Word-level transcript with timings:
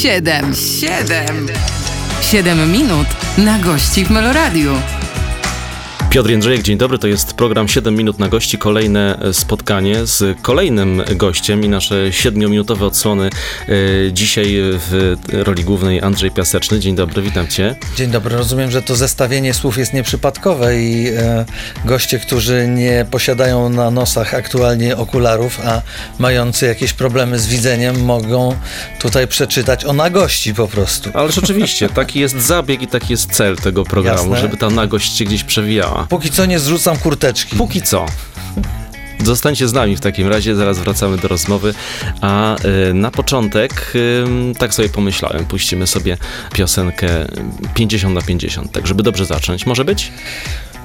Siedem, 0.00 0.54
siedem, 0.54 1.46
siedem 2.22 2.70
minut 2.72 3.06
na 3.36 3.58
gości 3.58 4.04
w 4.04 4.10
Meloradiu. 4.10 4.99
Piotr 6.10 6.30
Jędrzejek, 6.30 6.62
dzień 6.62 6.78
dobry. 6.78 6.98
To 6.98 7.06
jest 7.06 7.34
program 7.34 7.68
7 7.68 7.96
minut 7.96 8.18
na 8.18 8.28
gości. 8.28 8.58
Kolejne 8.58 9.18
e, 9.18 9.32
spotkanie 9.34 10.06
z 10.06 10.40
kolejnym 10.42 11.02
gościem 11.16 11.64
i 11.64 11.68
nasze 11.68 11.94
7-minutowe 12.10 12.84
odsłony 12.84 13.30
e, 13.68 14.12
dzisiaj 14.12 14.56
w 14.60 15.16
roli 15.32 15.64
głównej 15.64 16.02
Andrzej 16.02 16.30
Piaseczny. 16.30 16.80
Dzień 16.80 16.94
dobry, 16.94 17.22
witam 17.22 17.48
cię. 17.48 17.76
Dzień 17.96 18.10
dobry. 18.10 18.36
Rozumiem, 18.36 18.70
że 18.70 18.82
to 18.82 18.96
zestawienie 18.96 19.54
słów 19.54 19.78
jest 19.78 19.92
nieprzypadkowe 19.92 20.80
i 20.80 21.08
e, 21.08 21.44
goście, 21.84 22.18
którzy 22.18 22.68
nie 22.68 23.06
posiadają 23.10 23.68
na 23.68 23.90
nosach 23.90 24.34
aktualnie 24.34 24.96
okularów, 24.96 25.60
a 25.64 25.82
mający 26.18 26.66
jakieś 26.66 26.92
problemy 26.92 27.38
z 27.38 27.46
widzeniem, 27.46 28.04
mogą 28.04 28.56
tutaj 29.00 29.28
przeczytać 29.28 29.84
o 29.84 29.92
nagości 29.92 30.54
po 30.54 30.68
prostu. 30.68 31.10
Ale 31.14 31.32
rzeczywiście, 31.32 31.88
taki 31.88 32.20
jest 32.20 32.40
zabieg 32.40 32.82
i 32.82 32.86
taki 32.86 33.12
jest 33.12 33.32
cel 33.32 33.56
tego 33.56 33.84
programu, 33.84 34.30
Jasne. 34.30 34.40
żeby 34.40 34.56
ta 34.56 34.70
nagość 34.70 35.16
się 35.16 35.24
gdzieś 35.24 35.44
przewijała. 35.44 35.99
Póki 36.08 36.30
co 36.30 36.46
nie 36.46 36.58
zrzucam 36.58 36.98
kurteczki. 36.98 37.56
Póki 37.56 37.82
co. 37.82 38.06
Zostańcie 39.24 39.68
z 39.68 39.72
nami 39.72 39.96
w 39.96 40.00
takim 40.00 40.28
razie, 40.28 40.54
zaraz 40.54 40.78
wracamy 40.78 41.18
do 41.18 41.28
rozmowy. 41.28 41.74
A 42.20 42.56
y, 42.90 42.94
na 42.94 43.10
początek, 43.10 43.92
y, 43.94 44.24
tak 44.58 44.74
sobie 44.74 44.88
pomyślałem, 44.88 45.46
puścimy 45.46 45.86
sobie 45.86 46.16
piosenkę 46.52 47.08
50 47.74 48.14
na 48.14 48.22
50, 48.22 48.72
tak 48.72 48.86
żeby 48.86 49.02
dobrze 49.02 49.26
zacząć. 49.26 49.66
Może 49.66 49.84
być? 49.84 50.12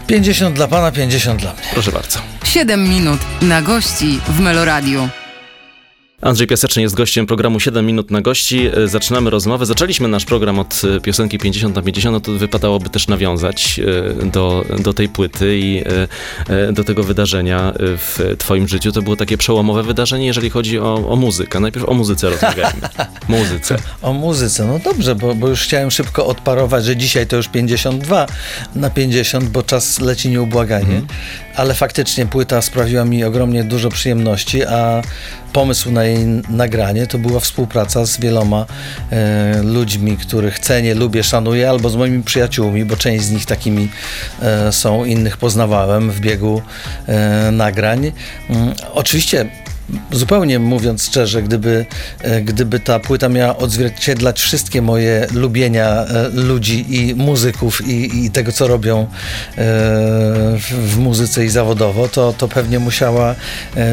50 0.08 0.56
dla 0.56 0.68
pana, 0.68 0.92
50 0.92 1.42
dla 1.42 1.54
mnie. 1.54 1.62
Proszę 1.74 1.92
bardzo. 1.92 2.20
Siedem 2.44 2.90
minut 2.90 3.20
na 3.42 3.62
gości 3.62 4.20
w 4.28 4.40
Meloradiu. 4.40 5.10
Andrzej 6.22 6.48
Piaseczny 6.48 6.82
jest 6.82 6.96
gościem 6.96 7.26
programu 7.26 7.60
7 7.60 7.86
minut 7.86 8.12
na 8.12 8.22
gości. 8.22 8.70
E, 8.84 8.88
Zaczynamy 8.88 9.30
rozmowę. 9.30 9.66
Zaczęliśmy 9.66 10.08
nasz 10.08 10.26
program 10.26 10.60
od 10.60 10.82
e, 10.98 11.00
piosenki 11.00 11.38
50 11.38 11.76
na 11.76 11.82
50, 11.82 12.14
no 12.14 12.20
to 12.20 12.32
wypadałoby 12.32 12.90
też 12.90 13.08
nawiązać 13.08 13.80
e, 13.80 14.26
do, 14.26 14.66
do 14.80 14.94
tej 14.94 15.10
płyty 15.10 15.60
i 15.60 15.84
do 16.74 16.84
tego 16.84 17.04
wydarzenia 17.04 17.74
w 17.80 18.36
twoim 18.38 18.68
życiu. 18.68 18.92
To 18.92 19.02
było 19.02 19.16
takie 19.16 19.38
przełomowe 19.38 19.84
wydarzenie, 19.84 20.26
jeżeli 20.26 20.50
chodzi 20.50 20.80
o, 20.80 21.10
o 21.10 21.16
muzykę. 21.16 21.60
Najpierw 21.60 21.90
o 21.90 21.94
muzyce 21.94 22.30
rozmawiajmy. 22.30 22.82
Muzyce. 23.28 23.78
O 24.02 24.14
muzyce, 24.14 24.68
no 24.68 24.80
dobrze, 24.80 25.16
bo, 25.16 25.36
bo 25.36 25.48
już 25.48 25.62
chciałem 25.62 25.92
szybko 25.92 26.26
odparować, 26.26 26.86
że 26.86 26.96
dzisiaj 26.96 27.28
to 27.28 27.36
już 27.36 27.48
52 27.48 28.28
na 28.76 28.90
50, 28.90 29.50
bo 29.50 29.64
czas 29.64 30.00
leci 30.00 30.30
nieubłaganie, 30.30 31.02
ale 31.56 31.74
faktycznie 31.74 32.26
płyta 32.26 32.62
sprawiła 32.62 33.06
mi 33.06 33.24
ogromnie 33.24 33.64
dużo 33.64 33.90
przyjemności, 33.90 34.64
a 34.64 35.02
pomysł 35.56 35.92
na 35.92 36.04
jej 36.04 36.15
nagranie 36.50 37.08
to 37.08 37.18
była 37.18 37.40
współpraca 37.40 38.06
z 38.06 38.20
wieloma 38.20 38.66
e, 39.12 39.64
ludźmi, 39.64 40.18
których 40.18 40.60
cenię, 40.60 40.96
lubię, 40.96 41.24
szanuję, 41.24 41.70
albo 41.70 41.90
z 41.90 41.96
moimi 41.96 42.24
przyjaciółmi, 42.24 42.86
bo 42.86 42.98
część 42.98 43.24
z 43.26 43.32
nich 43.32 43.46
takimi 43.46 43.90
e, 44.42 44.72
są, 44.72 45.06
innych 45.06 45.38
poznawałem 45.38 46.12
w 46.12 46.20
biegu 46.20 46.62
e, 47.08 47.52
nagrań. 47.52 48.12
Mm, 48.50 48.74
oczywiście 48.94 49.50
Zupełnie 50.12 50.60
mówiąc 50.60 51.04
szczerze, 51.06 51.44
gdyby, 51.44 51.86
e, 52.22 52.42
gdyby 52.42 52.80
ta 52.80 53.00
płyta 53.00 53.30
miała 53.30 53.58
odzwierciedlać 53.58 54.42
wszystkie 54.42 54.82
moje 54.82 55.28
lubienia 55.34 55.86
e, 55.86 56.30
ludzi 56.30 56.86
i 56.90 57.16
muzyków 57.16 57.88
i, 57.88 58.26
i 58.26 58.32
tego, 58.32 58.52
co 58.52 58.68
robią 58.68 59.00
e, 59.02 59.08
w, 60.58 60.98
muzyce 60.98 61.46
i 61.46 61.50
zawodowo, 61.50 62.08
to, 62.08 62.34
to 62.38 62.48
pewnie 62.48 62.80
musiała 62.80 63.36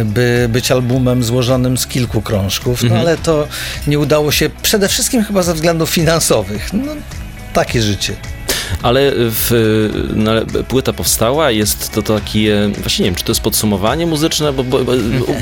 by 0.05 0.49
być 0.53 0.71
albumem 0.71 1.25
złożonym 1.25 1.79
z 1.79 1.87
kilku 1.87 2.23
krążków, 2.23 2.83
no 2.83 2.97
ale 2.97 3.17
to 3.17 3.49
nie 3.87 3.99
udało 3.99 4.33
się 4.33 4.51
przede 4.63 4.89
wszystkim 4.89 5.25
chyba 5.25 5.43
ze 5.43 5.55
względów 5.55 5.91
finansowych. 5.91 6.73
No, 6.73 6.93
takie 7.53 7.83
życie. 7.83 8.17
Ale 8.83 9.13
w, 9.15 9.51
no, 10.15 10.33
płyta 10.69 10.93
powstała, 10.93 11.51
jest 11.51 11.93
to 11.93 12.03
takie, 12.03 12.71
właśnie 12.79 13.03
nie 13.03 13.11
wiem, 13.11 13.15
czy 13.15 13.25
to 13.25 13.31
jest 13.31 13.41
podsumowanie 13.41 14.07
muzyczne, 14.07 14.53
bo, 14.53 14.65
bo, 14.65 14.79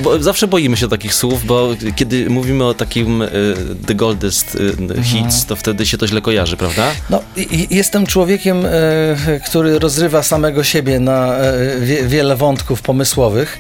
bo, 0.03 0.22
zawsze 0.22 0.49
boimy 0.49 0.77
się 0.77 0.88
takich 0.88 1.15
słów, 1.15 1.47
bo 1.47 1.69
kiedy 1.97 2.31
mówimy 2.31 2.65
o 2.65 2.75
takim 2.75 3.22
y, 3.22 3.28
The 3.87 3.94
Goldest 3.94 4.54
y, 4.54 5.03
Hits, 5.03 5.47
to 5.47 5.56
wtedy 5.56 5.87
się 5.87 5.99
to 5.99 6.06
źle 6.06 6.21
kojarzy, 6.21 6.56
prawda? 6.56 6.91
No, 7.10 7.22
jestem 7.71 8.06
człowiekiem, 8.06 8.66
e, 8.66 9.41
który 9.47 9.78
rozrywa 9.78 10.22
samego 10.22 10.65
siebie 10.65 11.00
na 11.00 11.37
e, 11.37 11.81
wie, 11.81 12.06
wiele 12.06 12.37
wątków 12.37 12.83
pomysłowych, 12.83 13.59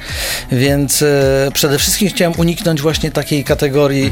więc 0.52 1.02
e, 1.02 1.50
przede 1.54 1.78
wszystkim 1.78 2.08
chciałem 2.08 2.32
uniknąć 2.36 2.80
właśnie 2.80 3.10
takiej 3.10 3.44
kategorii 3.44 4.10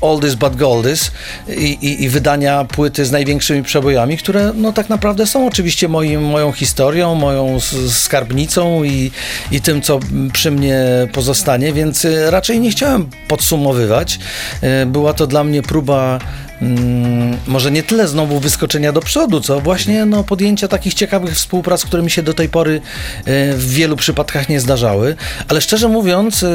Oldest 0.00 0.36
but 0.36 0.56
Goldest 0.56 1.12
i, 1.48 1.78
i, 1.80 2.04
i 2.04 2.08
wydania 2.08 2.64
płyty 2.64 3.04
z 3.04 3.12
największymi 3.12 3.62
przebojami, 3.62 4.16
które 4.16 4.52
no 4.54 4.72
tak 4.72 4.88
naprawdę 4.88 5.26
są 5.26 5.46
oczywiście 5.46 5.88
moim, 5.88 6.22
moją 6.22 6.52
historią, 6.52 7.14
moją 7.14 7.58
skarbnicą 7.88 8.84
i, 8.84 9.10
i 9.52 9.60
tym, 9.60 9.82
co 9.82 10.00
przy 10.32 10.50
mnie 10.50 10.84
pozostanie, 11.12 11.72
więc 11.72 12.04
e, 12.04 12.30
raczej 12.30 12.60
nie 12.60 12.70
chciałem 12.70 13.10
podsumowywać. 13.28 14.18
E, 14.60 14.86
Była 14.86 15.12
to 15.12 15.26
dla 15.26 15.44
mnie 15.44 15.62
próba 15.62 16.18
mm, 16.62 17.36
może 17.46 17.70
nie 17.70 17.82
tyle 17.82 18.08
znowu 18.08 18.40
wyskoczenia 18.40 18.92
do 18.92 19.00
przodu, 19.00 19.40
co 19.40 19.60
właśnie 19.60 20.06
no, 20.06 20.24
podjęcia 20.24 20.68
takich 20.68 20.94
ciekawych 20.94 21.34
współprac, 21.34 21.84
które 21.84 22.02
mi 22.02 22.10
się 22.10 22.22
do 22.22 22.34
tej 22.34 22.48
pory 22.48 22.80
e, 23.24 23.54
w 23.54 23.70
wielu 23.70 23.96
przypadkach 23.96 24.48
nie 24.48 24.60
zdarzały. 24.60 25.16
Ale 25.48 25.60
szczerze 25.60 25.88
mówiąc, 25.88 26.42
e, 26.42 26.48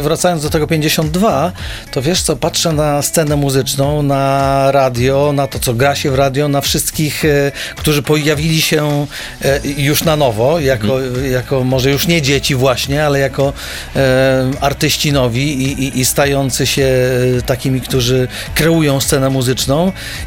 wracając 0.00 0.42
do 0.42 0.50
tego 0.50 0.66
52, 0.66 1.52
to 1.90 2.02
wiesz 2.02 2.22
co, 2.22 2.36
patrzę 2.36 2.72
na 2.72 3.02
scenę 3.02 3.36
muzyczną, 3.36 4.02
na 4.02 4.72
radio, 4.72 5.32
na 5.34 5.46
to, 5.46 5.58
co 5.58 5.74
gra 5.74 5.94
się 5.94 6.10
w 6.10 6.14
radio, 6.14 6.48
na 6.48 6.60
wszystkich, 6.60 7.24
e, 7.24 7.52
którzy 7.76 8.02
pojawili 8.02 8.62
się 8.62 9.06
już 9.76 10.04
na 10.04 10.16
nowo, 10.16 10.60
jako, 10.60 11.00
jako 11.30 11.64
może 11.64 11.90
już 11.90 12.06
nie 12.06 12.22
dzieci 12.22 12.54
właśnie, 12.54 13.06
ale 13.06 13.18
jako 13.18 13.52
artyści 14.60 15.12
nowi 15.12 15.62
i, 15.62 15.84
i, 15.84 16.00
i 16.00 16.04
stający 16.04 16.66
się 16.66 16.88
takimi, 17.46 17.80
którzy 17.80 18.28
kreują 18.54 19.00
scenę 19.00 19.30
muzyczną 19.30 19.49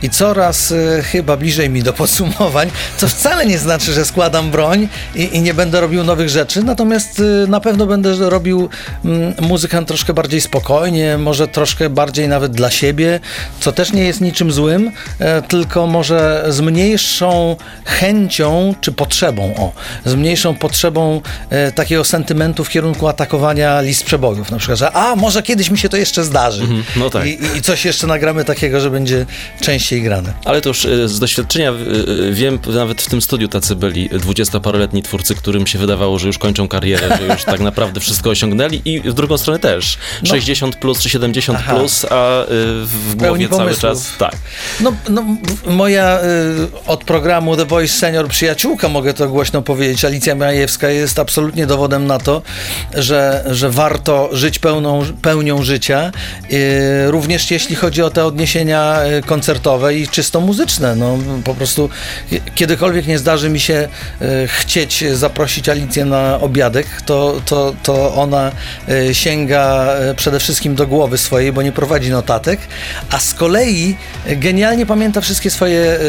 i 0.01 0.09
coraz 0.09 0.71
e, 0.71 1.01
chyba 1.03 1.37
bliżej 1.37 1.69
mi 1.69 1.83
do 1.83 1.93
podsumowań, 1.93 2.71
co 2.97 3.07
wcale 3.07 3.45
nie 3.45 3.57
znaczy, 3.59 3.93
że 3.93 4.05
składam 4.05 4.51
broń 4.51 4.87
i, 5.15 5.37
i 5.37 5.41
nie 5.41 5.53
będę 5.53 5.81
robił 5.81 6.03
nowych 6.03 6.29
rzeczy, 6.29 6.63
natomiast 6.63 7.19
e, 7.43 7.47
na 7.47 7.59
pewno 7.59 7.85
będę 7.85 8.29
robił 8.29 8.69
mm, 9.05 9.33
muzykę 9.41 9.85
troszkę 9.85 10.13
bardziej 10.13 10.41
spokojnie, 10.41 11.17
może 11.17 11.47
troszkę 11.47 11.89
bardziej 11.89 12.27
nawet 12.27 12.51
dla 12.51 12.71
siebie, 12.71 13.19
co 13.59 13.71
też 13.71 13.93
nie 13.93 14.03
jest 14.03 14.21
niczym 14.21 14.51
złym, 14.51 14.91
e, 15.19 15.41
tylko 15.41 15.87
może 15.87 16.45
z 16.49 16.61
mniejszą 16.61 17.55
chęcią 17.85 18.75
czy 18.81 18.91
potrzebą, 18.91 19.55
o, 19.55 19.71
z 20.05 20.15
mniejszą 20.15 20.55
potrzebą 20.55 21.21
e, 21.49 21.71
takiego 21.71 22.03
sentymentu 22.03 22.63
w 22.63 22.69
kierunku 22.69 23.07
atakowania 23.07 23.81
list 23.81 24.03
przebojów, 24.03 24.51
na 24.51 24.57
przykład, 24.57 24.79
że 24.79 24.91
a 24.91 25.15
może 25.15 25.43
kiedyś 25.43 25.69
mi 25.69 25.77
się 25.77 25.89
to 25.89 25.97
jeszcze 25.97 26.23
zdarzy 26.23 26.67
no 26.95 27.09
tak. 27.09 27.25
I- 27.25 27.39
i 27.57 27.61
coś 27.61 27.85
jeszcze 27.85 28.07
nagramy 28.07 28.45
takiego, 28.45 28.79
że 28.79 28.89
będzie 28.91 29.12
częściej 29.61 30.01
grane. 30.01 30.33
Ale 30.45 30.61
to 30.61 30.69
już 30.69 30.85
y, 30.85 31.07
z 31.07 31.19
doświadczenia 31.19 31.71
y, 31.71 31.73
y, 32.09 32.33
wiem, 32.33 32.59
nawet 32.67 33.01
w 33.01 33.09
tym 33.09 33.21
studiu 33.21 33.47
tacy 33.47 33.75
byli 33.75 34.09
dwudziestoparoletni 34.09 35.03
twórcy, 35.03 35.35
którym 35.35 35.67
się 35.67 35.79
wydawało, 35.79 36.19
że 36.19 36.27
już 36.27 36.37
kończą 36.37 36.67
karierę, 36.67 37.17
że 37.17 37.27
już 37.33 37.43
tak 37.43 37.59
naprawdę 37.59 37.99
wszystko 37.99 38.29
osiągnęli 38.29 38.81
i 38.85 38.99
w 39.01 39.13
drugą 39.13 39.37
stronę 39.37 39.59
też. 39.59 39.97
60 40.23 40.75
plus 40.75 41.01
czy 41.01 41.09
70 41.09 41.59
Aha. 41.61 41.75
plus, 41.75 42.05
a 42.09 42.45
w 42.83 43.15
głowie 43.15 43.49
cały 43.49 43.75
czas 43.75 44.11
tak. 44.19 44.35
No, 44.79 44.93
no 45.09 45.25
moja 45.65 46.19
od 46.87 47.03
programu 47.03 47.57
The 47.57 47.65
Voice 47.65 47.93
Senior 47.93 48.27
przyjaciółka, 48.27 48.89
mogę 48.89 49.13
to 49.13 49.29
głośno 49.29 49.61
powiedzieć, 49.61 50.05
Alicja 50.05 50.35
Majewska 50.35 50.89
jest 50.89 51.19
absolutnie 51.19 51.67
dowodem 51.67 52.07
na 52.07 52.19
to, 52.19 52.41
że, 52.93 53.45
że 53.51 53.69
warto 53.69 54.29
żyć 54.31 54.59
pełną, 54.59 55.03
pełnią 55.21 55.63
życia, 55.63 56.11
również 57.07 57.51
jeśli 57.51 57.75
chodzi 57.75 58.01
o 58.01 58.09
te 58.09 58.25
odniesienia 58.25 59.02
koncertowe 59.25 59.95
i 59.95 60.07
czysto 60.07 60.41
muzyczne. 60.41 60.95
No, 60.95 61.17
po 61.43 61.55
prostu 61.55 61.89
kiedykolwiek 62.55 63.07
nie 63.07 63.19
zdarzy 63.19 63.49
mi 63.49 63.59
się 63.59 63.87
y, 64.21 64.47
chcieć 64.47 65.03
zaprosić 65.13 65.69
Alicję 65.69 66.05
na 66.05 66.39
obiadek, 66.41 66.87
to, 67.05 67.41
to, 67.45 67.75
to 67.83 68.13
ona 68.15 68.51
y, 68.89 69.15
sięga 69.15 69.87
przede 70.15 70.39
wszystkim 70.39 70.75
do 70.75 70.87
głowy 70.87 71.17
swojej, 71.17 71.51
bo 71.53 71.61
nie 71.61 71.71
prowadzi 71.71 72.09
notatek, 72.09 72.59
a 73.11 73.19
z 73.19 73.33
kolei 73.33 73.95
genialnie 74.27 74.85
pamięta 74.85 75.21
wszystkie 75.21 75.49
swoje 75.49 75.99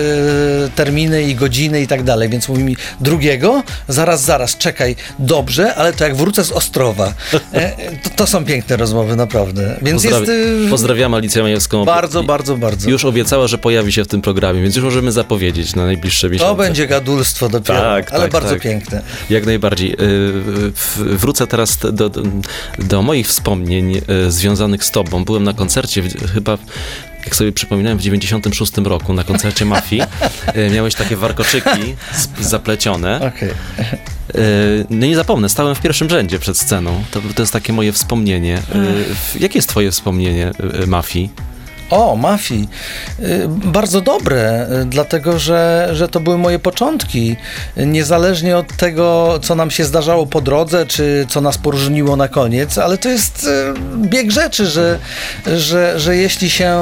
terminy 0.75 1.23
i 1.23 1.35
godziny 1.35 1.81
i 1.82 1.87
tak 1.87 2.02
dalej, 2.02 2.29
więc 2.29 2.49
mówi 2.49 2.64
mi 2.64 2.76
drugiego, 3.00 3.62
zaraz, 3.88 4.23
zaraz, 4.23 4.56
czekaj, 4.58 4.96
dobrze, 5.19 5.75
ale 5.75 5.93
to 5.93 6.05
jak 6.05 6.17
wrócę 6.17 6.44
z 6.44 6.52
Ostrowa. 6.52 7.14
E, 7.52 7.70
to, 8.02 8.11
to 8.17 8.26
są 8.26 8.44
piękne 8.44 8.76
rozmowy, 8.76 9.17
naprawdę. 9.17 9.76
Więc 9.82 10.02
Pozdrawi- 10.02 10.29
jest 10.31 10.70
Pozdrawiam 10.70 11.14
Alicję 11.14 11.43
Majewską. 11.43 11.85
bardzo, 11.85 12.23
I- 12.23 12.26
bardzo, 12.26 12.56
bardzo. 12.76 12.91
Już 12.91 13.05
obiecała, 13.05 13.47
że 13.47 13.59
pojawi 13.59 13.93
się 13.93 14.05
w 14.05 14.09
tym 14.09 14.23
programie, 14.23 14.62
więc 14.62 14.76
już 14.76 14.85
możemy 14.85 15.12
zapowiedzieć 15.12 15.75
na 15.75 15.85
najbliższe 15.85 16.31
miesiące. 16.31 16.50
to 16.50 16.56
będzie 16.56 16.87
gadulstwo 16.87 17.49
dopiero, 17.49 17.81
Tak, 17.81 18.12
ale 18.12 18.23
tak, 18.23 18.32
bardzo 18.32 18.50
tak. 18.50 18.61
piękne. 18.62 19.03
Jak 19.31 19.47
najbardziej. 19.47 19.93
Y, 19.93 19.97
Wrócę 20.97 21.47
teraz 21.47 21.79
do, 21.93 22.11
do, 22.79 23.03
moich 23.03 23.26
wspomnień 23.29 23.97
y, 24.26 24.31
związanych 24.32 24.85
z 24.85 24.91
tobą. 24.91 25.25
Byłem 25.25 25.44
na 25.44 25.53
koncercie 25.53 26.03
chyba 26.35 26.59
jak 27.25 27.37
sobie 27.37 27.53
przypominałem, 27.53 27.99
w 27.99 28.03
96 28.03 28.73
roku 28.85 29.12
na 29.15 29.25
koncercie 29.25 29.65
Mafii 29.65 30.03
e, 30.47 30.70
miałeś 30.70 30.94
takie 30.94 31.17
warkoczyki 31.17 31.94
zaplecione. 32.41 33.20
E, 34.35 34.41
No 34.91 35.06
nie 35.06 35.17
zapomnę, 35.17 35.49
stałem 35.49 35.75
w 35.75 35.81
pierwszym 35.81 36.11
rzędzie 36.11 36.38
przed 36.38 36.59
sceną. 36.59 37.05
To, 37.11 37.20
to 37.35 37.43
jest 37.43 37.53
takie 37.53 37.73
moje 37.73 37.93
wspomnienie. 37.93 38.62
W- 39.15 39.41
Jakie 39.41 39.59
jest 39.59 39.69
twoje 39.69 39.91
wspomnienie 39.91 40.50
Mafii? 40.87 41.31
O, 41.94 42.17
Mafii. 42.17 42.69
Y, 43.20 43.49
Bardzo 43.49 44.00
dobre, 44.00 44.67
y, 44.82 44.85
dlatego 44.85 45.38
że, 45.38 45.88
że 45.93 46.08
to 46.08 46.20
były 46.20 46.38
moje 46.38 46.58
początki. 46.58 47.37
Niezależnie 47.76 48.56
od 48.56 48.76
tego, 48.76 49.38
co 49.43 49.55
nam 49.55 49.70
się 49.70 49.85
zdarzało 49.85 50.26
po 50.26 50.41
drodze, 50.41 50.87
czy 50.87 51.26
co 51.29 51.41
nas 51.41 51.58
poróżniło 51.58 52.17
na 52.17 52.29
koniec, 52.29 52.79
ale 52.79 52.99
to 52.99 53.08
jest 53.08 53.44
y, 53.44 53.75
bieg 53.96 54.31
rzeczy, 54.31 54.67
że, 54.67 54.99
że, 55.56 56.00
że 56.00 56.17
jeśli 56.17 56.50
się 56.50 56.75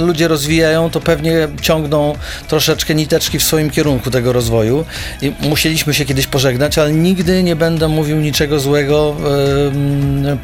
ludzie 0.00 0.28
rozwijają, 0.28 0.90
to 0.90 1.00
pewnie 1.00 1.48
ciągną 1.62 2.14
troszeczkę 2.48 2.94
niteczki 2.94 3.38
w 3.38 3.42
swoim 3.42 3.70
kierunku 3.70 4.10
tego 4.10 4.32
rozwoju. 4.32 4.84
I 5.22 5.32
musieliśmy 5.40 5.94
się 5.94 6.04
kiedyś 6.04 6.26
pożegnać, 6.26 6.78
ale 6.78 6.92
nigdy 6.92 7.42
nie 7.42 7.56
będę 7.56 7.88
mówił 7.88 8.16
niczego 8.16 8.60
złego 8.60 9.16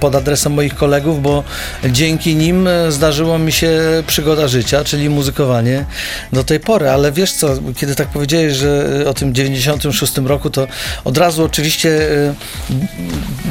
pod 0.01 0.15
adresem 0.15 0.53
moich 0.53 0.75
kolegów, 0.75 1.23
bo 1.23 1.45
dzięki 1.85 2.37
nim 2.37 2.69
zdarzyło 2.89 3.39
mi 3.39 3.53
się 3.53 3.71
przygoda 4.17 4.49
życia, 4.49 4.85
czyli 4.85 5.11
muzykowanie 5.11 5.85
do 6.33 6.45
tej 6.45 6.61
pory. 6.61 6.91
Ale 6.91 7.13
wiesz 7.13 7.33
co, 7.33 7.49
kiedy 7.77 7.95
tak 7.95 8.09
powiedziałeś, 8.09 8.53
że 8.53 9.01
y, 9.01 9.09
o 9.09 9.15
tym 9.15 9.35
96 9.35 10.17
roku, 10.17 10.51
to 10.51 10.67
od 11.05 11.19
razu 11.19 11.45
oczywiście 11.45 11.89
y, 11.89 12.35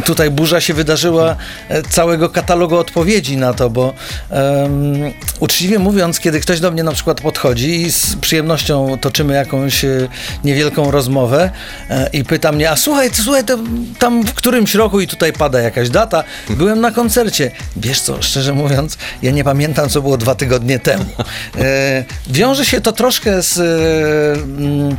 tutaj 0.05 0.31
burza 0.31 0.61
się 0.61 0.73
wydarzyła 0.73 1.35
e, 1.69 1.81
całego 1.83 2.29
katalogu 2.29 2.77
odpowiedzi 2.77 3.37
na 3.37 3.53
to, 3.53 3.69
bo 3.69 3.93
um, 4.29 5.13
uczciwie 5.39 5.79
mówiąc, 5.79 6.19
kiedy 6.19 6.39
ktoś 6.39 6.59
do 6.59 6.71
mnie 6.71 6.83
na 6.83 6.91
przykład 6.91 7.21
podchodzi 7.21 7.81
i 7.81 7.91
z 7.91 8.15
przyjemnością 8.15 8.97
toczymy 9.01 9.33
jakąś 9.33 9.85
e, 9.85 10.07
niewielką 10.43 10.91
rozmowę 10.91 11.49
e, 11.89 12.09
i 12.13 12.23
pyta 12.23 12.51
mnie, 12.51 12.71
a 12.71 12.75
słuchaj, 12.75 13.09
słuchaj, 13.13 13.43
tam 13.99 14.23
w 14.23 14.33
którymś 14.33 14.75
roku 14.75 15.01
i 15.01 15.07
tutaj 15.07 15.33
pada 15.33 15.59
jakaś 15.59 15.89
data, 15.89 16.23
byłem 16.49 16.81
na 16.81 16.91
koncercie. 16.91 17.51
Wiesz 17.75 18.01
co, 18.01 18.21
szczerze 18.21 18.53
mówiąc, 18.53 18.97
ja 19.21 19.31
nie 19.31 19.43
pamiętam, 19.43 19.89
co 19.89 20.01
było 20.01 20.17
dwa 20.17 20.35
tygodnie 20.35 20.44
temu. 20.79 21.05
E, 21.57 22.05
wiąże 22.27 22.65
się 22.65 22.81
to 22.81 22.91
troszkę 22.91 23.41
z... 23.41 23.57
e, 23.57 24.41
mm, 24.41 24.97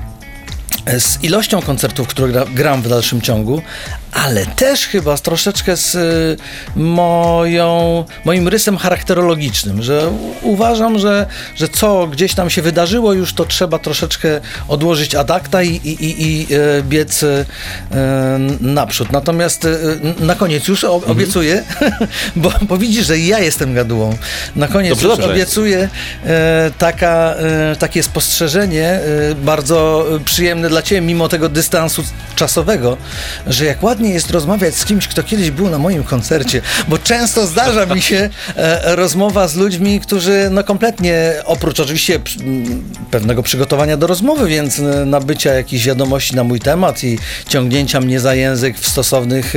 z 0.98 1.24
ilością 1.24 1.62
koncertów, 1.62 2.08
które 2.08 2.28
gra, 2.28 2.44
gram 2.54 2.82
w 2.82 2.88
dalszym 2.88 3.20
ciągu, 3.20 3.62
ale 4.12 4.46
też 4.46 4.86
chyba 4.86 5.16
z 5.16 5.22
troszeczkę 5.22 5.76
z 5.76 5.94
y, 5.94 6.36
moją, 6.76 8.04
moim 8.24 8.48
rysem 8.48 8.76
charakterologicznym, 8.76 9.82
że 9.82 10.10
uważam, 10.42 10.98
że, 10.98 11.26
że 11.54 11.68
co 11.68 12.06
gdzieś 12.06 12.34
tam 12.34 12.50
się 12.50 12.62
wydarzyło, 12.62 13.12
już 13.12 13.34
to 13.34 13.44
trzeba 13.44 13.78
troszeczkę 13.78 14.40
odłożyć 14.68 15.14
ad 15.14 15.30
acta 15.30 15.62
i, 15.62 15.68
i, 15.68 16.04
i, 16.04 16.22
i 16.22 16.46
e, 16.54 16.82
biec 16.82 17.22
e, 17.22 17.44
naprzód. 18.60 19.12
Natomiast 19.12 19.66
na 20.20 20.34
koniec 20.34 20.68
już 20.68 20.84
o, 20.84 20.94
obiecuję, 20.94 21.62
bo, 22.36 22.52
bo 22.62 22.78
widzisz, 22.78 23.06
że 23.06 23.18
ja 23.18 23.38
jestem 23.38 23.74
gadułą. 23.74 24.16
Na 24.56 24.68
koniec 24.68 24.90
Dobrze, 24.90 25.08
już 25.08 25.16
dobrze. 25.16 25.32
obiecuję 25.32 25.88
taka, 26.78 27.34
takie 27.78 28.02
spostrzeżenie 28.02 29.00
bardzo 29.42 30.06
przyjemne 30.24 30.68
dla 30.68 30.82
Ciebie, 30.82 31.00
mimo 31.00 31.28
tego 31.28 31.48
dystansu 31.48 32.02
czasowego, 32.36 32.96
że 33.46 33.64
jak 33.64 33.82
ładnie 33.82 33.95
jest 34.00 34.30
rozmawiać 34.30 34.74
z 34.74 34.84
kimś, 34.84 35.08
kto 35.08 35.22
kiedyś 35.22 35.50
był 35.50 35.70
na 35.70 35.78
moim 35.78 36.04
koncercie, 36.04 36.60
bo 36.88 36.98
często 36.98 37.46
zdarza 37.46 37.86
mi 37.86 38.02
się 38.02 38.30
e, 38.56 38.96
rozmowa 38.96 39.48
z 39.48 39.56
ludźmi, 39.56 40.00
którzy 40.00 40.48
no 40.50 40.64
kompletnie, 40.64 41.32
oprócz 41.44 41.80
oczywiście 41.80 42.18
p- 42.18 42.30
pewnego 43.10 43.42
przygotowania 43.42 43.96
do 43.96 44.06
rozmowy, 44.06 44.48
więc 44.48 44.78
e, 44.78 44.82
nabycia 45.04 45.54
jakichś 45.54 45.84
wiadomości 45.84 46.36
na 46.36 46.44
mój 46.44 46.60
temat 46.60 47.04
i 47.04 47.18
ciągnięcia 47.48 48.00
mnie 48.00 48.20
za 48.20 48.34
język 48.34 48.78
w 48.78 48.88
stosownych 48.88 49.54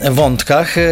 e, 0.00 0.10
wątkach, 0.10 0.78
e, 0.78 0.82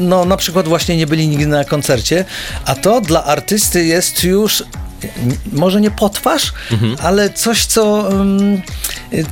no 0.00 0.24
na 0.24 0.36
przykład 0.36 0.68
właśnie 0.68 0.96
nie 0.96 1.06
byli 1.06 1.28
nigdy 1.28 1.46
na 1.46 1.64
koncercie, 1.64 2.24
a 2.64 2.74
to 2.74 3.00
dla 3.00 3.24
artysty 3.24 3.84
jest 3.84 4.24
już 4.24 4.64
może 5.52 5.80
nie 5.80 5.90
potwarz, 5.90 6.52
ale 7.02 7.30
coś, 7.30 7.64
co, 7.64 8.08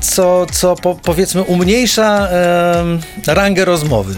co, 0.00 0.46
co 0.52 0.76
po, 0.76 0.94
powiedzmy 0.94 1.43
umniejsza 1.43 2.28
rangę 3.26 3.64
rozmowy. 3.64 4.14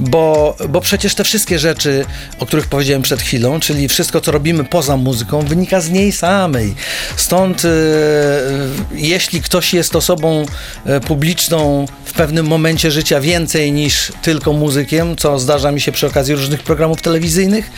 Bo, 0.00 0.56
bo 0.68 0.80
przecież 0.80 1.14
te 1.14 1.24
wszystkie 1.24 1.58
rzeczy, 1.58 2.04
o 2.38 2.46
których 2.46 2.66
powiedziałem 2.66 3.02
przed 3.02 3.22
chwilą, 3.22 3.60
czyli 3.60 3.88
wszystko, 3.88 4.20
co 4.20 4.32
robimy 4.32 4.64
poza 4.64 4.96
muzyką, 4.96 5.40
wynika 5.40 5.80
z 5.80 5.90
niej 5.90 6.12
samej. 6.12 6.74
Stąd, 7.16 7.64
y, 7.64 7.68
jeśli 8.92 9.42
ktoś 9.42 9.74
jest 9.74 9.96
osobą 9.96 10.46
e, 10.84 11.00
publiczną 11.00 11.86
w 12.04 12.12
pewnym 12.12 12.46
momencie 12.46 12.90
życia 12.90 13.20
więcej 13.20 13.72
niż 13.72 14.12
tylko 14.22 14.52
muzykiem, 14.52 15.16
co 15.16 15.38
zdarza 15.38 15.72
mi 15.72 15.80
się 15.80 15.92
przy 15.92 16.06
okazji 16.06 16.34
różnych 16.34 16.62
programów 16.62 17.02
telewizyjnych, 17.02 17.70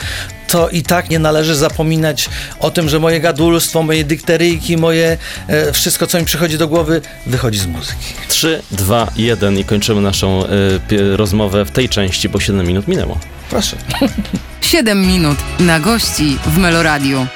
to 0.53 0.69
i 0.69 0.83
tak 0.83 1.11
nie 1.11 1.19
należy 1.19 1.55
zapominać 1.55 2.29
o 2.61 2.71
tym, 2.71 2.89
że 2.89 2.99
moje 3.01 3.21
gadulstwo, 3.21 3.83
moje 3.83 4.05
dykteryjki, 4.05 4.77
moje 4.77 5.19
e, 5.49 5.73
wszystko, 5.73 6.07
co 6.07 6.19
mi 6.19 6.25
przychodzi 6.25 6.59
do 6.59 6.69
głowy, 6.69 7.01
wychodzi 7.27 7.59
z 7.59 7.67
muzyki. 7.67 8.05
3, 8.29 8.63
2, 8.71 9.11
1 9.17 9.59
i 9.59 9.65
kończymy 9.65 10.01
naszą 10.01 10.43
pie- 10.89 11.17
rozmowę 11.17 11.65
w 11.65 11.71
tej 11.71 11.89
części, 11.89 12.29
bo 12.29 12.41
7 12.41 12.67
minut 12.67 12.89
minęło. 12.89 13.19
Proszę. 13.51 13.77
7 14.61 15.07
minut 15.07 15.39
na 15.61 15.81
gości 15.81 16.37
w 16.47 16.59
Meloradiu. 16.59 17.27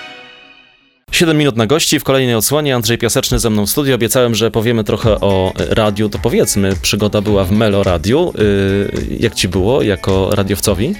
7 1.12 1.36
minut 1.38 1.56
na 1.56 1.66
gości 1.66 1.98
w 2.00 2.04
kolejnej 2.04 2.34
odsłonie. 2.34 2.74
Andrzej 2.74 2.98
Piaseczny 2.98 3.38
ze 3.38 3.50
mną 3.50 3.66
w 3.66 3.70
studiu. 3.70 3.94
Obiecałem, 3.94 4.34
że 4.34 4.50
powiemy 4.50 4.84
trochę 4.84 5.20
o 5.20 5.52
radiu. 5.56 6.08
To 6.08 6.18
powiedzmy, 6.18 6.72
przygoda 6.82 7.20
była 7.20 7.44
w 7.44 7.50
Melo 7.52 7.82
Radiu. 7.82 8.32
Y, 8.38 9.16
Jak 9.20 9.34
ci 9.34 9.48
było 9.48 9.82
jako 9.82 10.30
radiowcowi? 10.34 10.94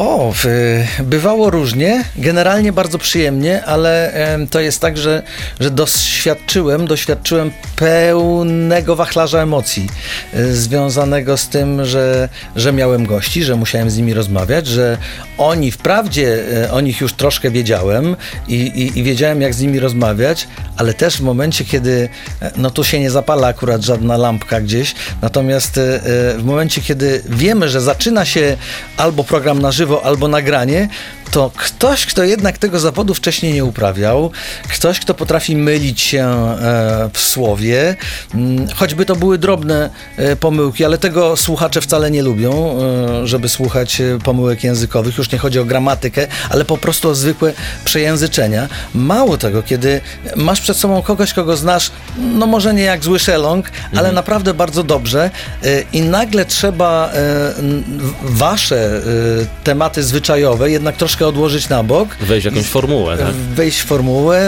O, 0.00 0.32
bywało 1.02 1.50
różnie, 1.50 2.04
generalnie 2.16 2.72
bardzo 2.72 2.98
przyjemnie, 2.98 3.64
ale 3.64 4.12
to 4.50 4.60
jest 4.60 4.80
tak, 4.80 4.98
że, 4.98 5.22
że 5.60 5.70
doświadczyłem, 5.70 6.86
doświadczyłem 6.86 7.50
pełnego 7.76 8.96
wachlarza 8.96 9.42
emocji 9.42 9.88
y, 10.34 10.56
związanego 10.56 11.36
z 11.36 11.48
tym, 11.48 11.84
że, 11.84 12.28
że 12.56 12.72
miałem 12.72 13.06
gości, 13.06 13.44
że 13.44 13.56
musiałem 13.56 13.90
z 13.90 13.96
nimi 13.96 14.14
rozmawiać, 14.14 14.66
że 14.66 14.98
oni, 15.38 15.70
wprawdzie 15.70 16.38
y, 16.64 16.72
o 16.72 16.80
nich 16.80 17.00
już 17.00 17.12
troszkę 17.12 17.50
wiedziałem 17.50 18.16
i, 18.48 18.54
i, 18.54 18.98
i 18.98 19.02
wiedziałem, 19.02 19.40
jak 19.40 19.54
z 19.54 19.60
nimi 19.60 19.80
rozmawiać, 19.80 20.48
ale 20.80 20.94
też 20.94 21.16
w 21.16 21.20
momencie, 21.20 21.64
kiedy, 21.64 22.08
e, 22.42 22.50
no 22.56 22.70
tu 22.70 22.84
się 22.84 23.00
nie 23.00 23.10
zapala 23.10 23.46
akurat 23.48 23.82
żadna 23.82 24.16
lampka 24.16 24.60
gdzieś, 24.60 24.94
natomiast 25.22 25.78
e, 25.78 25.82
e, 25.82 26.38
w 26.38 26.44
momencie, 26.44 26.80
kiedy 26.80 27.22
wiemy, 27.28 27.68
że 27.68 27.80
zaczyna 27.80 28.24
się 28.24 28.56
albo 28.96 29.24
program 29.24 29.62
na 29.62 29.72
żywo, 29.72 29.89
albo 29.98 30.30
nagranie, 30.30 30.86
to 31.30 31.50
ktoś, 31.56 32.06
kto 32.06 32.24
jednak 32.24 32.58
tego 32.58 32.80
zawodu 32.80 33.14
wcześniej 33.14 33.54
nie 33.54 33.64
uprawiał, 33.64 34.30
ktoś, 34.68 35.00
kto 35.00 35.14
potrafi 35.14 35.56
mylić 35.56 36.00
się 36.00 36.24
e, 36.24 37.10
w 37.12 37.20
słowie, 37.20 37.96
mm, 38.34 38.68
choćby 38.74 39.06
to 39.06 39.16
były 39.16 39.38
drobne 39.38 39.90
e, 40.16 40.36
pomyłki, 40.36 40.84
ale 40.84 40.98
tego 40.98 41.36
słuchacze 41.36 41.80
wcale 41.80 42.10
nie 42.10 42.22
lubią, 42.22 42.78
e, 43.22 43.26
żeby 43.26 43.48
słuchać 43.48 44.02
pomyłek 44.24 44.64
językowych. 44.64 45.18
Już 45.18 45.32
nie 45.32 45.38
chodzi 45.38 45.58
o 45.58 45.64
gramatykę, 45.64 46.26
ale 46.50 46.64
po 46.64 46.78
prostu 46.78 47.08
o 47.08 47.14
zwykłe 47.14 47.52
przejęzyczenia. 47.84 48.68
Mało 48.94 49.38
tego, 49.38 49.62
kiedy 49.62 50.00
masz 50.36 50.60
przed 50.60 50.76
sobą 50.76 51.02
kogoś, 51.02 51.32
kogo 51.32 51.56
znasz, 51.56 51.90
no 52.18 52.46
może 52.46 52.74
nie 52.74 52.82
jak 52.82 53.04
zły 53.04 53.18
szelong, 53.18 53.70
ale 53.96 54.12
naprawdę 54.12 54.54
bardzo 54.54 54.82
dobrze 54.82 55.30
i 55.92 56.00
nagle 56.00 56.44
trzeba 56.44 57.12
wasze 58.22 59.00
tematy 59.64 60.02
zwyczajowe 60.02 60.70
jednak 60.70 60.96
troszkę 60.96 61.19
odłożyć 61.26 61.68
na 61.68 61.82
bok 61.82 62.16
Wejść 62.16 62.46
w 62.46 62.50
jakąś 62.50 62.66
formułę, 62.66 63.18
tak? 63.18 63.34
wejść 63.34 63.78
w 63.80 63.84
formułę, 63.84 64.38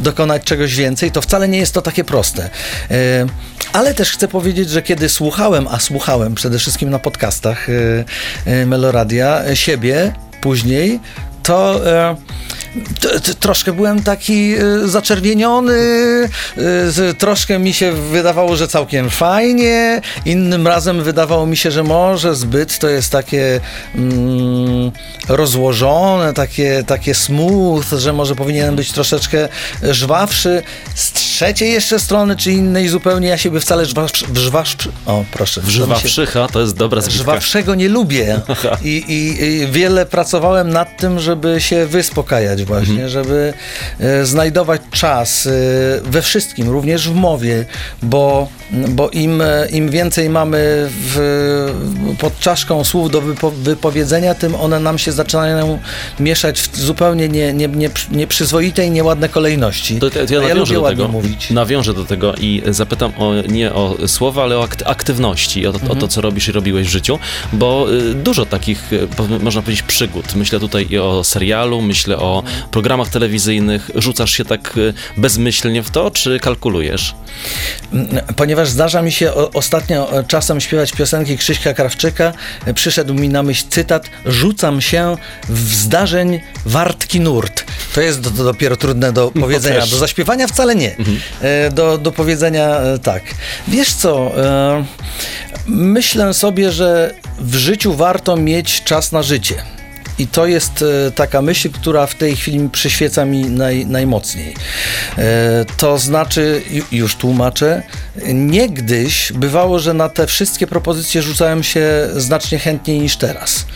e, 0.00 0.02
dokonać 0.02 0.44
czegoś 0.44 0.74
więcej, 0.74 1.10
to 1.10 1.22
wcale 1.22 1.48
nie 1.48 1.58
jest 1.58 1.74
to 1.74 1.82
takie 1.82 2.04
proste. 2.04 2.50
E, 2.90 3.26
Ale 3.72 3.94
też 3.94 4.10
chcę 4.10 4.28
powiedzieć, 4.28 4.70
że 4.70 4.82
kiedy 4.82 5.08
słuchałem, 5.08 5.68
a 5.68 5.78
słuchałem 5.78 6.34
przede 6.34 6.58
wszystkim 6.58 6.90
na 6.90 6.98
podcastach 6.98 7.66
e, 8.46 8.66
Meloradia 8.66 9.54
siebie 9.54 10.12
później, 10.40 11.00
to 11.42 11.80
troszkę 13.40 13.72
byłem 13.72 14.02
taki 14.02 14.54
e, 14.54 14.88
zaczerwieniony, 14.88 15.74
z- 16.88 17.18
troszkę 17.18 17.58
mi 17.58 17.72
się 17.72 17.92
wydawało, 17.92 18.56
że 18.56 18.68
całkiem 18.68 19.10
fajnie, 19.10 20.00
innym 20.26 20.66
razem 20.66 21.02
wydawało 21.02 21.46
mi 21.46 21.56
się, 21.56 21.70
że 21.70 21.82
może 21.82 22.34
zbyt 22.34 22.78
to 22.78 22.88
jest 22.88 23.12
takie 23.12 23.60
mm, 23.94 24.90
rozłożone, 25.28 26.32
takie, 26.34 26.84
takie 26.86 27.14
smooth, 27.14 27.84
że 27.98 28.12
może 28.12 28.34
powinienem 28.34 28.76
być 28.76 28.92
troszeczkę 28.92 29.48
żwawszy. 29.82 30.62
Z 30.94 31.12
trzeciej 31.12 31.72
jeszcze 31.72 31.98
strony, 32.00 32.36
czy 32.36 32.52
innej 32.52 32.88
zupełnie, 32.88 33.28
ja 33.28 33.38
siebie 33.38 33.60
wcale 33.60 33.86
żwawszy, 33.86 34.24
żwawszy, 34.34 34.76
o 35.06 35.24
proszę. 35.32 35.60
Żwawszycha 35.68 36.46
to 36.52 36.60
jest 36.60 36.76
dobra 36.76 37.00
zbitka. 37.00 37.18
Żwawszego 37.22 37.74
nie 37.74 37.88
lubię 37.88 38.40
I, 38.84 38.88
i, 38.88 39.42
i 39.44 39.66
wiele 39.66 40.06
pracowałem 40.06 40.70
nad 40.70 40.96
tym, 40.96 41.18
żeby 41.20 41.60
się 41.60 41.86
wyspokajać 41.86 42.63
młody 42.68 42.86
właśnie, 42.86 43.08
żeby 43.08 43.52
e, 44.00 44.26
znajdować 44.26 44.80
czas 44.90 45.46
e, 45.46 45.50
we 46.04 46.22
wszystkim, 46.22 46.68
również 46.68 47.08
w 47.08 47.14
mowie, 47.14 47.64
bo, 48.02 48.48
bo 48.88 49.10
im, 49.10 49.40
e, 49.42 49.66
im 49.70 49.88
więcej 49.90 50.30
mamy 50.30 50.88
w, 50.90 51.74
pod 52.18 52.38
czaszką 52.38 52.84
słów 52.84 53.10
do 53.10 53.20
wypo, 53.20 53.50
wypowiedzenia, 53.50 54.34
tym 54.34 54.54
one 54.54 54.80
nam 54.80 54.98
się 54.98 55.12
zaczynają 55.12 55.78
mieszać 56.20 56.60
w 56.60 56.76
zupełnie 56.76 57.28
nie, 57.28 57.52
nie, 57.52 57.68
nie, 57.68 57.90
nieprzyzwoite 58.10 58.86
i 58.86 58.90
nieładne 58.90 59.28
kolejności. 59.28 59.98
To, 60.00 60.10
to 60.10 60.18
ja, 60.18 60.24
ja 60.42 60.48
nawiążę 60.48 60.74
do 60.74 60.82
tego, 60.88 61.08
mówić. 61.08 61.50
nawiążę 61.50 61.94
do 61.94 62.04
tego 62.04 62.34
i 62.34 62.62
zapytam 62.70 63.12
o, 63.18 63.32
nie 63.48 63.72
o 63.72 63.96
słowa, 64.06 64.42
ale 64.42 64.58
o 64.58 64.64
akt, 64.64 64.82
aktywności, 64.86 65.66
o, 65.66 65.72
to- 65.72 65.78
Mhm. 65.84 65.98
o 65.98 66.00
to, 66.00 66.08
co 66.08 66.20
robisz 66.20 66.48
i 66.48 66.52
robiłeś 66.52 66.86
w 66.86 66.90
życiu, 66.90 67.18
bo 67.52 67.86
y, 67.92 68.14
dużo 68.14 68.46
takich, 68.46 68.90
można 69.40 69.62
powiedzieć, 69.62 69.82
przygód. 69.82 70.34
Myślę 70.34 70.60
tutaj 70.60 70.86
i 70.90 70.98
o 70.98 71.24
serialu, 71.24 71.82
myślę 71.82 72.16
o 72.18 72.42
programach 72.70 73.08
telewizyjnych. 73.08 73.90
Rzucasz 73.94 74.30
się 74.30 74.44
tak 74.44 74.76
y, 74.76 74.94
bezmyślnie 75.16 75.82
w 75.82 75.90
to, 75.90 76.10
czy 76.10 76.40
kalkulujesz? 76.40 77.14
Ponieważ 78.36 78.68
zdarza 78.68 79.02
mi 79.02 79.12
się 79.12 79.34
ostatnio 79.34 80.18
e, 80.18 80.24
czasem 80.24 80.60
śpiewać 80.60 80.92
piosenki 80.92 81.38
Krzyśka 81.38 81.74
Krawczyka, 81.74 82.32
e, 82.66 82.74
przyszedł 82.74 83.14
mi 83.14 83.28
na 83.28 83.42
myśl 83.42 83.64
cytat 83.70 84.10
Rzucam 84.26 84.80
się 84.80 85.16
w 85.48 85.74
zdarzeń 85.74 86.40
wartki 86.66 87.20
nurt. 87.20 87.64
To 87.94 88.00
jest 88.00 88.20
do, 88.20 88.30
to 88.30 88.44
dopiero 88.44 88.76
trudne 88.76 89.12
do 89.12 89.30
powiedzenia. 89.30 89.80
też. 89.80 89.90
Do 89.90 89.96
zaśpiewania 89.98 90.46
wcale 90.46 90.74
nie. 90.74 90.96
E, 91.40 91.70
Do, 91.70 91.98
do 91.98 92.12
powiedzenia 92.12 92.76
tak. 93.02 93.22
Wiesz 93.68 93.92
co, 93.92 94.32
myślę 95.66 96.34
sobie, 96.34 96.72
że 96.72 97.14
w 97.38 97.54
życiu 97.54 97.94
warto 97.94 98.36
mieć 98.36 98.82
czas 98.84 99.12
na 99.12 99.22
życie. 99.22 99.73
I 100.18 100.26
to 100.26 100.46
jest 100.46 100.84
e, 101.06 101.10
taka 101.10 101.42
myśl, 101.42 101.70
która 101.70 102.06
w 102.06 102.14
tej 102.14 102.36
chwili 102.36 102.68
przyświeca 102.68 103.24
mi 103.24 103.44
naj, 103.44 103.86
najmocniej. 103.86 104.54
E, 105.18 105.64
to 105.76 105.98
znaczy, 105.98 106.62
ju- 106.70 106.84
już 106.92 107.16
tłumaczę, 107.16 107.82
niegdyś 108.34 109.32
bywało, 109.32 109.78
że 109.78 109.94
na 109.94 110.08
te 110.08 110.26
wszystkie 110.26 110.66
propozycje 110.66 111.22
rzucałem 111.22 111.62
się 111.62 112.08
znacznie 112.16 112.58
chętniej 112.58 113.00
niż 113.00 113.16
teraz. 113.16 113.66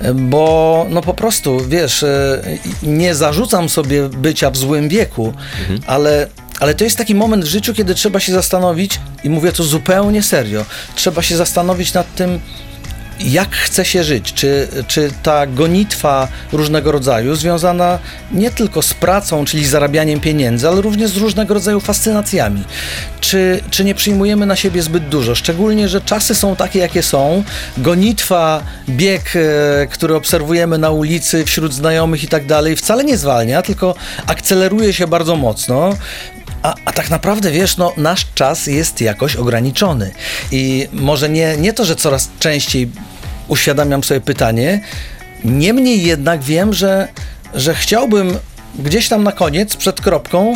E, 0.00 0.14
Bo 0.14 0.86
no 0.90 1.00
po 1.02 1.14
prostu, 1.14 1.60
wiesz, 1.68 2.04
nie 2.82 3.14
zarzucam 3.14 3.68
sobie 3.68 4.08
bycia 4.08 4.50
w 4.50 4.56
złym 4.56 4.88
wieku, 4.88 5.32
ale 5.86 6.28
ale 6.60 6.74
to 6.74 6.84
jest 6.84 6.96
taki 6.98 7.14
moment 7.14 7.44
w 7.44 7.48
życiu, 7.48 7.74
kiedy 7.74 7.94
trzeba 7.94 8.20
się 8.20 8.32
zastanowić, 8.32 9.00
i 9.24 9.30
mówię 9.30 9.52
to 9.52 9.62
zupełnie 9.64 10.22
serio, 10.22 10.64
trzeba 10.94 11.22
się 11.22 11.36
zastanowić 11.36 11.92
nad 11.94 12.14
tym, 12.14 12.40
jak 13.24 13.56
chce 13.56 13.84
się 13.84 14.04
żyć? 14.04 14.32
Czy, 14.32 14.68
czy 14.86 15.10
ta 15.22 15.46
gonitwa 15.46 16.28
różnego 16.52 16.92
rodzaju, 16.92 17.34
związana 17.34 17.98
nie 18.32 18.50
tylko 18.50 18.82
z 18.82 18.94
pracą, 18.94 19.44
czyli 19.44 19.66
zarabianiem 19.66 20.20
pieniędzy, 20.20 20.68
ale 20.68 20.80
również 20.80 21.10
z 21.10 21.16
różnego 21.16 21.54
rodzaju 21.54 21.80
fascynacjami, 21.80 22.64
czy, 23.20 23.60
czy 23.70 23.84
nie 23.84 23.94
przyjmujemy 23.94 24.46
na 24.46 24.56
siebie 24.56 24.82
zbyt 24.82 25.08
dużo? 25.08 25.34
Szczególnie, 25.34 25.88
że 25.88 26.00
czasy 26.00 26.34
są 26.34 26.56
takie, 26.56 26.78
jakie 26.78 27.02
są. 27.02 27.44
Gonitwa, 27.78 28.62
bieg, 28.88 29.36
e, 29.36 29.86
który 29.86 30.14
obserwujemy 30.14 30.78
na 30.78 30.90
ulicy, 30.90 31.44
wśród 31.44 31.74
znajomych 31.74 32.24
i 32.24 32.28
tak 32.28 32.46
dalej, 32.46 32.76
wcale 32.76 33.04
nie 33.04 33.16
zwalnia, 33.16 33.62
tylko 33.62 33.94
akceleruje 34.26 34.92
się 34.92 35.06
bardzo 35.06 35.36
mocno. 35.36 35.90
A, 36.62 36.74
a 36.84 36.92
tak 36.92 37.10
naprawdę, 37.10 37.50
wiesz, 37.50 37.76
no, 37.76 37.92
nasz 37.96 38.26
czas 38.34 38.66
jest 38.66 39.00
jakoś 39.00 39.36
ograniczony. 39.36 40.10
I 40.52 40.88
może 40.92 41.28
nie, 41.28 41.56
nie 41.56 41.72
to, 41.72 41.84
że 41.84 41.96
coraz 41.96 42.28
częściej 42.38 42.90
uświadamiam 43.52 44.04
sobie 44.04 44.20
pytanie, 44.20 44.80
niemniej 45.44 46.02
jednak 46.02 46.42
wiem, 46.42 46.72
że, 46.72 47.08
że 47.54 47.74
chciałbym 47.74 48.38
gdzieś 48.78 49.08
tam 49.08 49.24
na 49.24 49.32
koniec, 49.32 49.76
przed 49.76 50.00
kropką, 50.00 50.54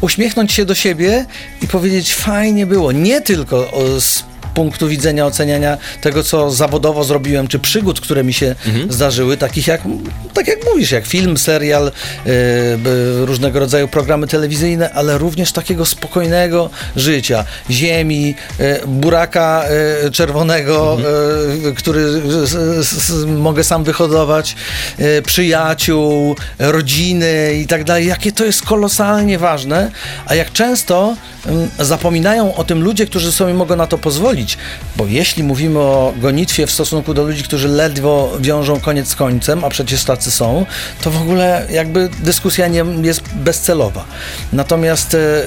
uśmiechnąć 0.00 0.52
się 0.52 0.64
do 0.64 0.74
siebie 0.74 1.26
i 1.62 1.68
powiedzieć, 1.68 2.14
fajnie 2.14 2.66
było. 2.66 2.92
Nie 2.92 3.20
tylko 3.20 3.70
z 4.00 4.24
punktu 4.54 4.88
widzenia 4.88 5.26
oceniania 5.26 5.78
tego, 6.00 6.22
co 6.22 6.50
zawodowo 6.50 7.04
zrobiłem, 7.04 7.48
czy 7.48 7.58
przygód, 7.58 8.00
które 8.00 8.24
mi 8.24 8.32
się 8.32 8.54
zdarzyły, 8.88 9.36
takich 9.36 9.66
jak, 9.66 9.80
tak 10.34 10.48
jak 10.48 10.58
mówisz, 10.66 10.90
jak 10.90 11.06
film, 11.06 11.38
serial, 11.38 11.92
yy, 12.26 12.32
różnego 13.26 13.58
rodzaju 13.58 13.88
programy 13.88 14.26
telewizyjne, 14.26 14.90
ale 14.92 15.18
również 15.18 15.52
takiego 15.52 15.86
spokojnego 15.86 16.70
życia, 16.96 17.44
ziemi, 17.70 18.34
yy, 18.58 18.80
buraka 18.86 19.64
yy, 20.04 20.10
czerwonego, 20.10 20.98
yy, 21.64 21.74
który 21.74 22.22
mogę 23.26 23.64
sam 23.64 23.84
wyhodować, 23.84 24.56
przyjaciół, 25.26 26.36
rodziny 26.58 27.54
i 27.62 27.66
tak 27.66 27.84
dalej. 27.84 28.06
Jakie 28.06 28.32
to 28.32 28.44
jest 28.44 28.62
kolosalnie 28.62 29.38
ważne, 29.38 29.90
a 30.26 30.34
jak 30.34 30.52
często 30.52 31.16
ym, 31.46 31.68
zapominają 31.78 32.54
o 32.54 32.64
tym 32.64 32.82
ludzie, 32.82 33.06
którzy 33.06 33.32
sobie 33.32 33.54
mogą 33.54 33.76
na 33.76 33.86
to 33.86 33.98
pozwolić, 33.98 34.43
bo 34.96 35.06
jeśli 35.06 35.42
mówimy 35.42 35.78
o 35.78 36.14
gonitwie 36.16 36.66
w 36.66 36.70
stosunku 36.70 37.14
do 37.14 37.24
ludzi, 37.24 37.42
którzy 37.42 37.68
ledwo 37.68 38.32
wiążą 38.40 38.80
koniec 38.80 39.08
z 39.08 39.14
końcem, 39.14 39.64
a 39.64 39.68
przecież 39.68 40.04
tacy 40.04 40.30
są, 40.30 40.66
to 41.02 41.10
w 41.10 41.22
ogóle 41.22 41.66
jakby 41.70 42.08
dyskusja 42.20 42.68
nie 42.68 42.84
jest 43.02 43.22
bezcelowa. 43.34 44.04
Natomiast 44.52 45.14
e, 45.14 45.18
e, 45.18 45.44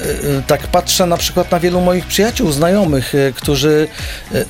tak 0.48 0.68
patrzę 0.68 1.06
na 1.06 1.18
przykład 1.18 1.52
na 1.52 1.60
wielu 1.60 1.82
moich 1.82 2.06
przyjaciół, 2.06 2.52
znajomych, 2.52 3.16
e, 3.16 3.32
którzy 3.32 3.88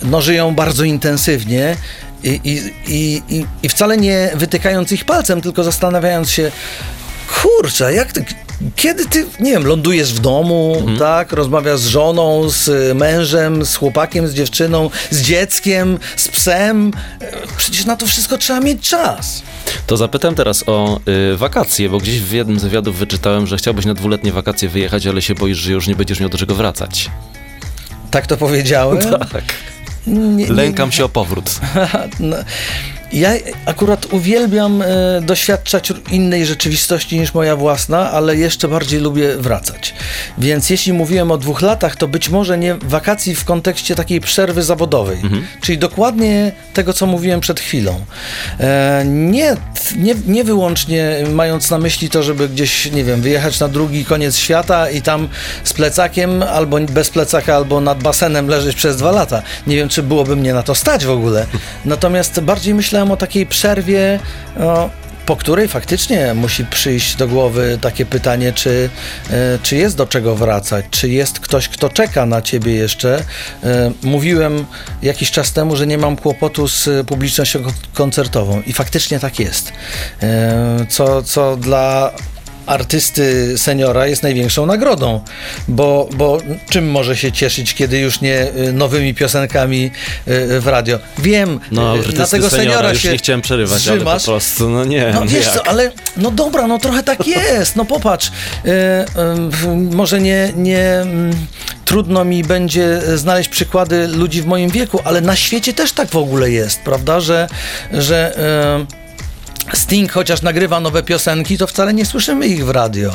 no, 0.03 0.21
żyją 0.21 0.55
bardzo 0.55 0.83
intensywnie 0.83 1.75
i, 2.23 2.39
i, 2.43 2.61
i, 2.87 3.45
i, 3.63 3.69
wcale 3.69 3.97
nie 3.97 4.31
wytykając 4.35 4.91
ich 4.91 5.05
palcem, 5.05 5.41
tylko 5.41 5.63
zastanawiając 5.63 6.31
się, 6.31 6.51
kurczę, 7.41 7.93
jak 7.93 8.13
kiedy 8.75 9.05
ty, 9.05 9.25
nie 9.39 9.51
wiem, 9.51 9.65
lądujesz 9.67 10.13
w 10.13 10.19
domu, 10.19 10.85
tak, 10.99 11.31
rozmawiasz 11.31 11.79
z 11.79 11.87
żoną, 11.87 12.49
z 12.49 12.67
y, 12.67 12.95
mężem, 12.95 13.65
z 13.65 13.75
chłopakiem, 13.75 14.27
z 14.27 14.33
dziewczyną, 14.33 14.89
z 15.11 15.21
dzieckiem, 15.21 15.99
z 16.15 16.27
psem, 16.27 16.91
E, 17.21 17.31
przecież 17.57 17.85
na 17.85 17.95
to 17.95 18.07
wszystko 18.07 18.37
trzeba 18.37 18.59
mieć 18.59 18.89
czas. 18.89 19.41
To 19.87 19.97
zapytam 19.97 20.35
teraz 20.35 20.63
o 20.67 20.99
y, 21.33 21.37
wakacje, 21.37 21.89
bo 21.89 21.97
gdzieś 21.97 22.19
w 22.21 22.31
jednym 22.31 22.59
z 22.59 22.63
wywiadów 22.63 22.97
wyczytałem, 22.97 23.47
że 23.47 23.57
chciałbyś 23.57 23.85
na 23.85 23.93
dwuletnie 23.93 24.31
wakacje 24.31 24.69
wyjechać, 24.69 25.07
ale 25.07 25.21
się 25.21 25.35
boisz, 25.35 25.57
że 25.57 25.71
już 25.71 25.87
nie 25.87 25.95
będziesz 25.95 26.19
miał 26.19 26.29
do 26.29 26.37
czego 26.37 26.55
wracać. 26.55 27.11
Tak 28.11 28.27
to 28.27 28.37
powiedziałem. 28.37 28.97
Tak. 29.33 29.43
Nie- 30.07 30.19
nie- 30.19 30.53
Lękam 30.53 30.91
się 30.91 31.05
o 31.05 31.09
powrót. 31.09 31.59
No, 32.19 32.35
ja 33.13 33.29
akurat 33.65 34.13
uwielbiam 34.13 34.81
e, 34.81 34.85
doświadczać 35.21 35.93
innej 36.11 36.45
rzeczywistości 36.45 37.19
niż 37.19 37.33
moja 37.33 37.55
własna, 37.55 38.11
ale 38.11 38.35
jeszcze 38.35 38.67
bardziej 38.67 38.99
lubię 38.99 39.37
wracać. 39.37 39.93
Więc 40.37 40.69
jeśli 40.69 40.93
mówiłem 40.93 41.31
o 41.31 41.37
dwóch 41.37 41.61
latach, 41.61 41.95
to 41.95 42.07
być 42.07 42.29
może 42.29 42.57
nie 42.57 42.75
wakacji 42.75 43.35
w 43.35 43.45
kontekście 43.45 43.95
takiej 43.95 44.21
przerwy 44.21 44.63
zawodowej, 44.63 45.17
czyli 45.61 45.77
dokładnie 45.77 46.51
tego, 46.73 46.93
co 46.93 47.05
mówiłem 47.05 47.39
przed 47.39 47.59
chwilą. 47.59 48.05
E, 48.59 49.03
nie, 49.05 49.57
nie, 49.97 50.15
nie 50.27 50.43
wyłącznie 50.43 51.17
mając 51.33 51.69
na 51.69 51.77
myśli 51.77 52.09
to, 52.09 52.23
żeby 52.23 52.49
gdzieś, 52.49 52.91
nie 52.91 53.03
wiem, 53.03 53.21
wyjechać 53.21 53.59
na 53.59 53.67
drugi 53.67 54.05
koniec 54.05 54.37
świata 54.37 54.89
i 54.89 55.01
tam 55.01 55.27
z 55.63 55.73
plecakiem, 55.73 56.43
albo 56.43 56.79
bez 56.79 57.09
plecaka, 57.09 57.55
albo 57.55 57.81
nad 57.81 58.03
basenem 58.03 58.47
leżeć 58.47 58.75
przez 58.75 58.97
dwa 58.97 59.11
lata. 59.11 59.41
Nie 59.67 59.75
wiem, 59.75 59.89
czy 59.89 60.03
byłoby 60.03 60.35
mnie 60.35 60.53
na 60.53 60.63
to 60.63 60.75
stać 60.75 61.05
w 61.05 61.11
ogóle. 61.11 61.45
Natomiast 61.85 62.39
bardziej 62.39 62.73
myślałem 62.97 63.11
o 63.11 63.17
takiej 63.17 63.45
przerwie, 63.45 64.19
po 65.25 65.35
której 65.35 65.67
faktycznie 65.67 66.33
musi 66.33 66.65
przyjść 66.65 67.15
do 67.15 67.27
głowy 67.27 67.77
takie 67.81 68.05
pytanie, 68.05 68.53
czy, 68.53 68.89
e, 69.29 69.33
czy 69.63 69.75
jest 69.75 69.97
do 69.97 70.07
czego 70.07 70.35
wracać, 70.35 70.85
czy 70.91 71.09
jest 71.09 71.39
ktoś, 71.39 71.69
kto 71.69 71.89
czeka 71.89 72.25
na 72.25 72.41
ciebie 72.41 72.73
jeszcze. 72.75 73.23
E, 73.63 73.91
Mówiłem 74.03 74.65
jakiś 75.01 75.31
czas 75.31 75.53
temu, 75.53 75.75
że 75.75 75.87
nie 75.87 75.97
mam 75.97 76.15
kłopotu 76.15 76.67
z 76.67 77.07
publicznością 77.07 77.63
kon- 77.63 77.73
koncertową 77.93 78.61
i 78.61 78.73
faktycznie 78.73 79.19
tak 79.19 79.39
jest. 79.39 79.71
E, 80.23 80.85
Co, 80.89 81.23
co 81.23 81.57
dla 81.57 82.11
artysty 82.67 83.53
seniora 83.57 84.07
jest 84.07 84.23
największą 84.23 84.65
nagrodą, 84.65 85.21
bo, 85.67 86.09
bo 86.13 86.37
czym 86.69 86.91
może 86.91 87.17
się 87.17 87.31
cieszyć, 87.31 87.73
kiedy 87.73 87.99
już 87.99 88.21
nie 88.21 88.47
y, 88.57 88.73
nowymi 88.73 89.13
piosenkami 89.13 89.85
y, 90.27 90.59
w 90.61 90.67
radio? 90.67 90.99
Wiem, 91.17 91.59
No, 91.71 91.81
y, 91.87 91.91
artysty 91.91 92.13
dlatego 92.13 92.49
seniora, 92.49 92.71
seniora 92.71 92.89
już 92.93 93.01
się 93.01 93.11
nie 93.11 93.17
chciałem 93.17 93.41
przerywać, 93.41 93.87
ale 93.87 93.97
po 93.97 94.03
zżymasz. 94.03 94.25
prostu, 94.25 94.69
no 94.69 94.85
nie, 94.85 95.11
No 95.13 95.25
wiesz 95.25 95.45
jak? 95.45 95.53
co, 95.55 95.67
ale 95.67 95.91
no 96.17 96.31
dobra, 96.31 96.67
no 96.67 96.79
trochę 96.79 97.03
tak 97.03 97.27
jest, 97.37 97.75
no 97.75 97.85
popatrz, 97.85 98.27
y, 98.65 98.69
y, 98.69 99.67
może 99.95 100.21
nie, 100.21 100.53
nie 100.55 100.79
mm, 100.79 101.31
trudno 101.85 102.25
mi 102.25 102.43
będzie 102.43 103.01
znaleźć 103.15 103.49
przykłady 103.49 104.07
ludzi 104.07 104.41
w 104.41 104.45
moim 104.45 104.69
wieku, 104.69 104.99
ale 105.03 105.21
na 105.21 105.35
świecie 105.35 105.73
też 105.73 105.91
tak 105.91 106.09
w 106.09 106.15
ogóle 106.17 106.51
jest, 106.51 106.79
prawda, 106.81 107.19
że, 107.19 107.47
że 107.93 108.33
y, 108.93 109.06
Sting 109.73 110.11
chociaż 110.11 110.41
nagrywa 110.41 110.79
nowe 110.79 111.03
piosenki, 111.03 111.57
to 111.57 111.67
wcale 111.67 111.93
nie 111.93 112.05
słyszymy 112.05 112.47
ich 112.47 112.65
w 112.65 112.69
radio. 112.69 113.11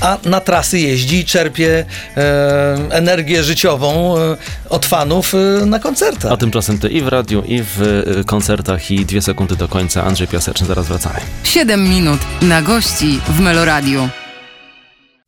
A 0.00 0.18
na 0.24 0.40
trasy 0.40 0.78
jeździ 0.78 1.16
i 1.16 1.24
czerpie 1.24 1.84
e, 2.16 2.76
energię 2.90 3.44
życiową 3.44 4.18
e, 4.18 4.36
od 4.68 4.86
fanów 4.86 5.34
e, 5.34 5.66
na 5.66 5.78
koncertach. 5.78 6.32
A 6.32 6.36
tymczasem 6.36 6.78
ty 6.78 6.88
i 6.88 7.02
w 7.02 7.08
radiu, 7.08 7.42
i 7.42 7.62
w 7.62 7.82
y, 8.20 8.24
koncertach, 8.24 8.90
i 8.90 9.06
dwie 9.06 9.22
sekundy 9.22 9.56
do 9.56 9.68
końca. 9.68 10.04
Andrzej 10.04 10.28
Piaseczny, 10.28 10.66
zaraz 10.66 10.86
wracamy. 10.86 11.20
7 11.44 11.88
minut 11.88 12.20
na 12.42 12.62
gości 12.62 13.20
w 13.28 13.40
Meloradiu. 13.40 14.08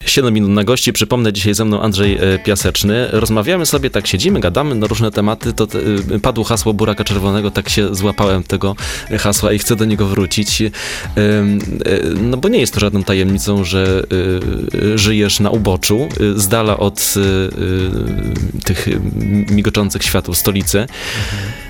7 0.07 0.35
minut 0.35 0.51
na 0.51 0.65
gości. 0.65 0.93
Przypomnę, 0.93 1.33
dzisiaj 1.33 1.55
ze 1.55 1.65
mną 1.65 1.83
Andrzej 1.83 2.19
e, 2.21 2.39
Piaseczny. 2.39 3.09
Rozmawiamy 3.11 3.67
sobie, 3.67 3.91
tak 3.91 4.07
siedzimy, 4.07 4.41
gadamy 4.41 4.75
na 4.75 4.87
różne 4.87 5.11
tematy. 5.11 5.53
To 5.53 5.69
e, 6.15 6.19
padło 6.19 6.45
hasło 6.45 6.75
Buraka 6.75 7.05
Czerwonego, 7.05 7.51
tak 7.51 7.69
się 7.69 7.95
złapałem 7.95 8.43
tego 8.43 8.77
hasła 9.19 9.53
i 9.53 9.59
chcę 9.59 9.77
do 9.77 9.85
niego 9.85 10.07
wrócić. 10.07 10.63
E, 10.63 10.73
no 12.21 12.37
bo 12.37 12.49
nie 12.49 12.59
jest 12.59 12.75
to 12.75 12.81
żadną 12.81 13.05
tajemnicą, 13.05 13.65
że 13.65 14.03
żyjesz 14.95 15.41
na 15.41 15.51
uboczu, 15.51 16.09
z 16.37 16.49
dala 16.49 16.77
od 16.77 17.15
tych 18.65 18.89
migoczących 19.51 20.03
światł 20.03 20.35
stolicy. 20.35 20.81
Mhm. 20.81 21.66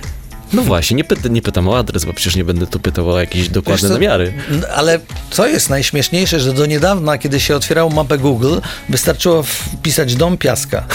No 0.53 0.63
właśnie, 0.63 0.97
nie, 0.97 1.31
nie 1.31 1.43
pytam 1.43 1.69
o 1.69 1.79
adres, 1.79 2.05
bo 2.05 2.13
przecież 2.13 2.37
nie 2.37 2.45
będę 2.45 2.67
tu 2.67 2.81
pytał 2.81 3.11
o 3.11 3.21
jakieś 3.21 3.49
dokładne 3.49 3.89
namiary. 3.89 4.33
Ale 4.75 5.01
co 5.31 5.47
jest 5.47 5.71
najśmieszniejsze, 5.71 6.41
że 6.41 6.53
do 6.53 6.67
niedawna, 6.67 7.19
kiedy 7.19 7.41
się 7.41 7.57
otwierało 7.57 7.91
mapę 7.91 8.19
Google, 8.19 8.59
wystarczyło 8.89 9.43
wpisać 9.43 10.15
dom 10.15 10.39
piaska 10.39 10.87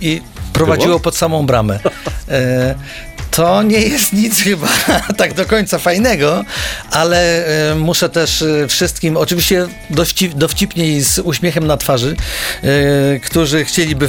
i 0.00 0.20
prowadziło 0.52 0.88
Było? 0.88 1.00
pod 1.00 1.16
samą 1.16 1.46
bramę. 1.46 1.78
E, 2.28 2.74
to 3.38 3.62
nie 3.62 3.80
jest 3.80 4.12
nic 4.12 4.40
chyba 4.40 4.68
tak 5.16 5.34
do 5.34 5.46
końca 5.46 5.78
fajnego, 5.78 6.44
ale 6.90 7.46
e, 7.70 7.74
muszę 7.74 8.08
też 8.08 8.42
e, 8.42 8.68
wszystkim, 8.68 9.16
oczywiście 9.16 9.66
dowcip, 9.90 10.34
dowcipnie 10.34 10.88
i 10.88 11.04
z 11.04 11.18
uśmiechem 11.18 11.66
na 11.66 11.76
twarzy, 11.76 12.16
e, 12.62 13.20
którzy 13.20 13.64
chcieliby 13.64 14.08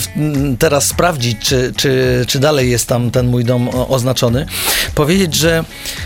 teraz 0.60 0.88
sprawdzić, 0.88 1.38
czy, 1.40 1.74
czy, 1.78 2.26
czy 2.28 2.40
dalej 2.40 2.72
jest 2.72 2.88
tam 2.88 3.12
ten 3.12 3.28
mój 3.28 3.46
dom 3.46 3.70
oznaczony, 3.74 4.46
powiedzieć, 4.96 5.36
że 5.36 5.64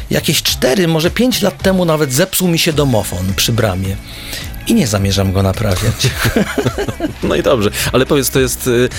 jakieś 0.10 0.44
4, 0.44 0.88
może 0.88 1.12
5 1.12 1.42
lat 1.42 1.62
temu 1.62 1.86
nawet 1.86 2.14
zepsuł 2.14 2.48
mi 2.48 2.60
się 2.60 2.74
domofon 2.74 3.34
przy 3.36 3.52
bramie 3.52 3.96
i 4.68 4.74
nie 4.74 4.88
zamierzam 4.88 5.32
go 5.32 5.44
naprawiać. 5.44 5.94
No 7.24 7.36
i 7.36 7.44
dobrze, 7.44 7.70
ale 7.92 8.06
powiedz, 8.06 8.30
to 8.30 8.40
jest, 8.40 8.68
y, 8.68 8.90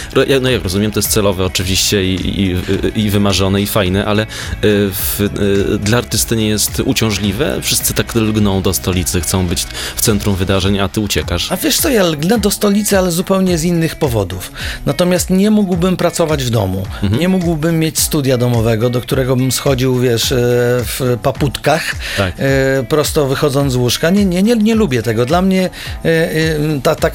no 0.40 0.50
jak 0.50 0.62
rozumiem, 0.62 0.90
to 0.90 0.98
jest 0.98 1.10
celowe 1.10 1.44
oczywiście 1.44 2.04
i, 2.04 2.40
i, 2.40 2.56
i 3.00 3.10
wymarzone 3.10 3.62
i 3.62 3.66
fajne, 3.66 4.04
ale 4.04 4.22
y, 4.22 4.26
w, 4.62 5.20
y, 5.20 5.78
dla 5.78 5.98
artysty 5.98 6.36
nie 6.36 6.48
jest 6.48 6.82
uciążliwe? 6.84 7.58
Wszyscy 7.62 7.94
tak 7.94 8.14
lgną 8.14 8.62
do 8.62 8.74
stolicy, 8.74 9.20
chcą 9.20 9.46
być 9.46 9.66
w 9.96 10.00
centrum 10.00 10.36
wydarzeń, 10.36 10.78
a 10.78 10.88
ty 10.88 11.00
uciekasz. 11.00 11.52
A 11.52 11.56
wiesz 11.56 11.76
co, 11.76 11.88
ja 11.88 12.02
lgnę 12.02 12.38
do 12.38 12.50
stolicy, 12.50 12.98
ale 12.98 13.10
zupełnie 13.10 13.58
z 13.58 13.64
innych 13.64 13.96
powodów. 13.96 14.52
Natomiast 14.86 15.30
nie 15.30 15.50
mógłbym 15.50 15.96
pracować 15.96 16.44
w 16.44 16.50
domu. 16.50 16.86
Mhm. 17.02 17.20
Nie 17.20 17.28
mógłbym 17.28 17.78
mieć 17.78 17.98
studia 17.98 18.38
domowego, 18.38 18.90
do 18.90 19.00
którego 19.00 19.36
bym 19.36 19.52
schodził, 19.52 19.98
wiesz, 19.98 20.32
e, 20.32 20.36
w 20.84 21.18
paputkach, 21.22 21.94
tak. 22.16 22.34
E, 22.38 22.82
prosto 22.88 23.26
wychodząc 23.26 23.72
z 23.72 23.76
łóżka. 23.76 24.10
Nie, 24.10 24.24
nie, 24.24 24.42
nie, 24.42 24.56
nie 24.56 24.74
lubię 24.74 25.02
tego. 25.02 25.26
Dla 25.26 25.42
mnie 25.42 25.53
mnie 25.54 25.70
e, 26.04 26.08
e, 26.08 26.80
ta, 26.82 26.94
ta, 26.94 27.10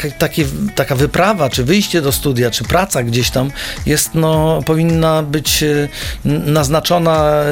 taka 0.76 0.96
wyprawa, 0.96 1.50
czy 1.50 1.64
wyjście 1.64 2.02
do 2.02 2.12
studia, 2.12 2.52
czy 2.52 2.64
praca 2.64 3.04
gdzieś 3.04 3.30
tam 3.30 3.52
jest, 3.86 4.16
no, 4.16 4.62
powinna 4.66 5.24
być 5.24 5.64
e, 5.64 5.88
naznaczona 6.26 7.44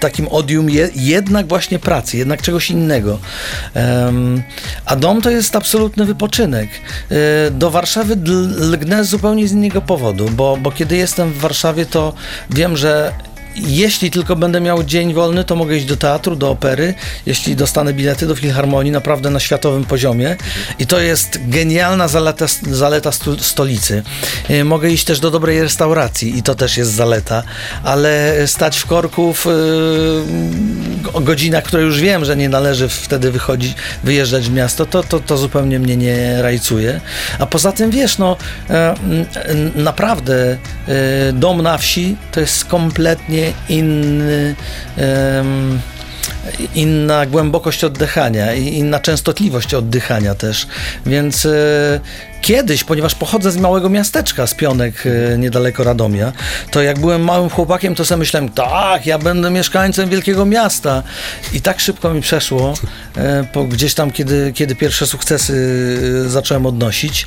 takim 0.00 0.28
odium 0.28 0.66
jednak 0.94 1.48
właśnie 1.48 1.78
pracy, 1.78 2.16
jednak 2.16 2.42
czegoś 2.42 2.70
innego. 2.70 3.18
A 4.86 4.96
dom 4.96 5.22
to 5.22 5.30
jest 5.30 5.56
absolutny 5.56 6.04
wypoczynek. 6.04 6.68
Do 7.50 7.70
Warszawy 7.70 8.16
lgnę 8.58 9.04
zupełnie 9.04 9.48
z 9.48 9.52
innego 9.52 9.80
powodu, 9.80 10.28
bo, 10.30 10.56
bo 10.56 10.70
kiedy 10.70 10.96
jestem 10.96 11.32
w 11.32 11.38
Warszawie, 11.38 11.86
to 11.86 12.14
wiem, 12.50 12.76
że 12.76 13.12
jeśli 13.56 14.10
tylko 14.10 14.36
będę 14.36 14.60
miał 14.60 14.84
dzień 14.84 15.14
wolny, 15.14 15.44
to 15.44 15.56
mogę 15.56 15.76
iść 15.76 15.86
do 15.86 15.96
teatru, 15.96 16.36
do 16.36 16.50
opery, 16.50 16.94
jeśli 17.26 17.56
dostanę 17.56 17.92
bilety 17.92 18.26
do 18.26 18.34
filharmonii, 18.34 18.92
naprawdę 18.92 19.30
na 19.30 19.40
światowym 19.40 19.84
poziomie. 19.84 20.36
I 20.78 20.86
to 20.86 21.00
jest 21.00 21.38
genialna 21.48 22.08
zaleta, 22.08 22.46
zaleta 22.70 23.10
stolicy. 23.40 24.02
E, 24.48 24.64
mogę 24.64 24.90
iść 24.90 25.04
też 25.04 25.20
do 25.20 25.30
dobrej 25.30 25.62
restauracji 25.62 26.38
i 26.38 26.42
to 26.42 26.54
też 26.54 26.76
jest 26.76 26.92
zaleta, 26.92 27.42
ale 27.84 28.34
stać 28.46 28.78
w 28.78 28.86
korku 28.86 29.34
w 29.34 29.46
o 31.12 31.20
godzinach, 31.20 31.64
które 31.64 31.82
już 31.82 32.00
wiem, 32.00 32.24
że 32.24 32.36
nie 32.36 32.48
należy 32.48 32.88
wtedy 32.88 33.32
wychodzić, 33.32 33.74
wyjeżdżać 34.04 34.48
w 34.48 34.52
miasto, 34.52 34.86
to, 34.86 35.02
to, 35.02 35.20
to 35.20 35.36
zupełnie 35.36 35.78
mnie 35.78 35.96
nie 35.96 36.42
rajcuje. 36.42 37.00
A 37.38 37.46
poza 37.46 37.72
tym, 37.72 37.90
wiesz, 37.90 38.18
no 38.18 38.36
e, 38.70 38.94
naprawdę 39.74 40.56
e, 40.88 41.32
dom 41.32 41.62
na 41.62 41.78
wsi 41.78 42.16
to 42.32 42.40
jest 42.40 42.64
kompletnie 42.64 43.45
inny. 43.68 44.54
Um, 45.36 45.80
inna 46.74 47.26
głębokość 47.26 47.84
oddychania 47.84 48.54
i 48.54 48.64
inna 48.64 49.00
częstotliwość 49.00 49.74
oddychania 49.74 50.34
też. 50.34 50.66
Więc 51.06 51.46
e, 51.46 52.00
kiedyś, 52.40 52.84
ponieważ 52.84 53.14
pochodzę 53.14 53.50
z 53.50 53.56
małego 53.56 53.88
miasteczka, 53.88 54.46
z 54.46 54.54
Pionek, 54.54 55.04
e, 55.06 55.38
niedaleko 55.38 55.84
Radomia, 55.84 56.32
to 56.70 56.82
jak 56.82 56.98
byłem 56.98 57.24
małym 57.24 57.50
chłopakiem, 57.50 57.94
to 57.94 58.04
sobie 58.04 58.18
myślałem, 58.18 58.48
tak, 58.48 59.06
ja 59.06 59.18
będę 59.18 59.50
mieszkańcem 59.50 60.10
wielkiego 60.10 60.44
miasta. 60.44 61.02
I 61.52 61.60
tak 61.60 61.80
szybko 61.80 62.14
mi 62.14 62.20
przeszło, 62.20 62.74
po 63.52 63.64
gdzieś 63.64 63.94
tam, 63.94 64.10
kiedy, 64.10 64.52
kiedy 64.54 64.74
pierwsze 64.74 65.06
sukcesy 65.06 65.56
zacząłem 66.26 66.66
odnosić, 66.66 67.26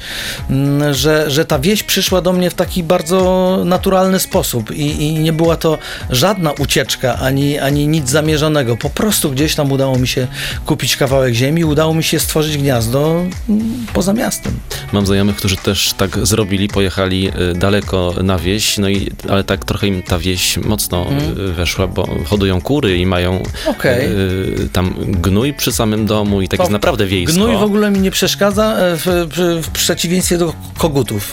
mm, 0.50 0.94
że, 0.94 1.32
że 1.32 1.46
ta 1.46 1.60
wieś 1.60 1.84
przyszła 1.84 2.22
do 2.22 2.34
mnie 2.34 2.50
w 2.50 2.54
taki 2.54 2.84
bardzo 2.84 3.62
naturalny 3.66 4.20
sposób 4.20 4.72
i, 4.72 5.04
i 5.04 5.14
nie 5.14 5.34
była 5.34 5.56
to 5.56 5.78
żadna 6.10 6.52
ucieczka, 6.52 7.16
ani, 7.16 7.60
ani 7.60 7.88
nic 7.88 8.10
zamierzonego. 8.10 8.78
Po 8.78 8.90
prostu 8.90 9.32
gdzieś 9.32 9.56
tam 9.56 9.72
udało 9.72 10.00
mi 10.00 10.08
się 10.08 10.28
kupić 10.66 10.98
kawałek 10.98 11.34
ziemi, 11.34 11.66
udało 11.66 11.94
mi 11.94 12.04
się 12.04 12.20
stworzyć 12.20 12.58
gniazdo 12.58 13.26
mm, 13.50 13.86
poza 13.94 14.14
miastem. 14.14 14.60
Mam 15.00 15.06
znajomych, 15.06 15.36
którzy 15.36 15.58
też 15.58 15.94
tak 15.98 16.28
zrobili, 16.28 16.68
pojechali 16.68 17.32
y, 17.52 17.54
daleko 17.54 18.14
na 18.24 18.40
wieś, 18.40 18.78
no 18.78 18.90
i 18.90 19.12
ale 19.30 19.44
tak 19.44 19.66
trochę 19.66 19.88
im 19.88 20.04
ta 20.04 20.20
wieś 20.20 20.58
mocno 20.58 21.06
mm. 21.10 21.54
weszła, 21.54 21.88
bo 21.88 22.08
hodują 22.26 22.62
kury 22.62 22.98
i 22.98 23.06
mają 23.06 23.44
okay. 23.66 24.02
y, 24.02 24.70
tam 24.74 24.96
gnój 25.08 25.54
przy 25.54 25.72
samym 25.72 26.06
domu 26.06 26.42
i 26.42 26.48
tak 26.48 26.58
to 26.58 26.64
jest 26.64 26.72
naprawdę 26.72 27.06
wiejsko. 27.06 27.36
Gnój 27.36 27.58
w 27.58 27.64
ogóle 27.64 27.92
mi 27.92 28.00
nie 28.00 28.12
przeszkadza 28.12 28.78
e, 28.78 28.98
w, 28.98 29.06
w, 29.06 29.68
w 29.68 29.70
przeciwieństwie 29.70 30.38
do 30.38 30.54
kogutów, 30.78 31.32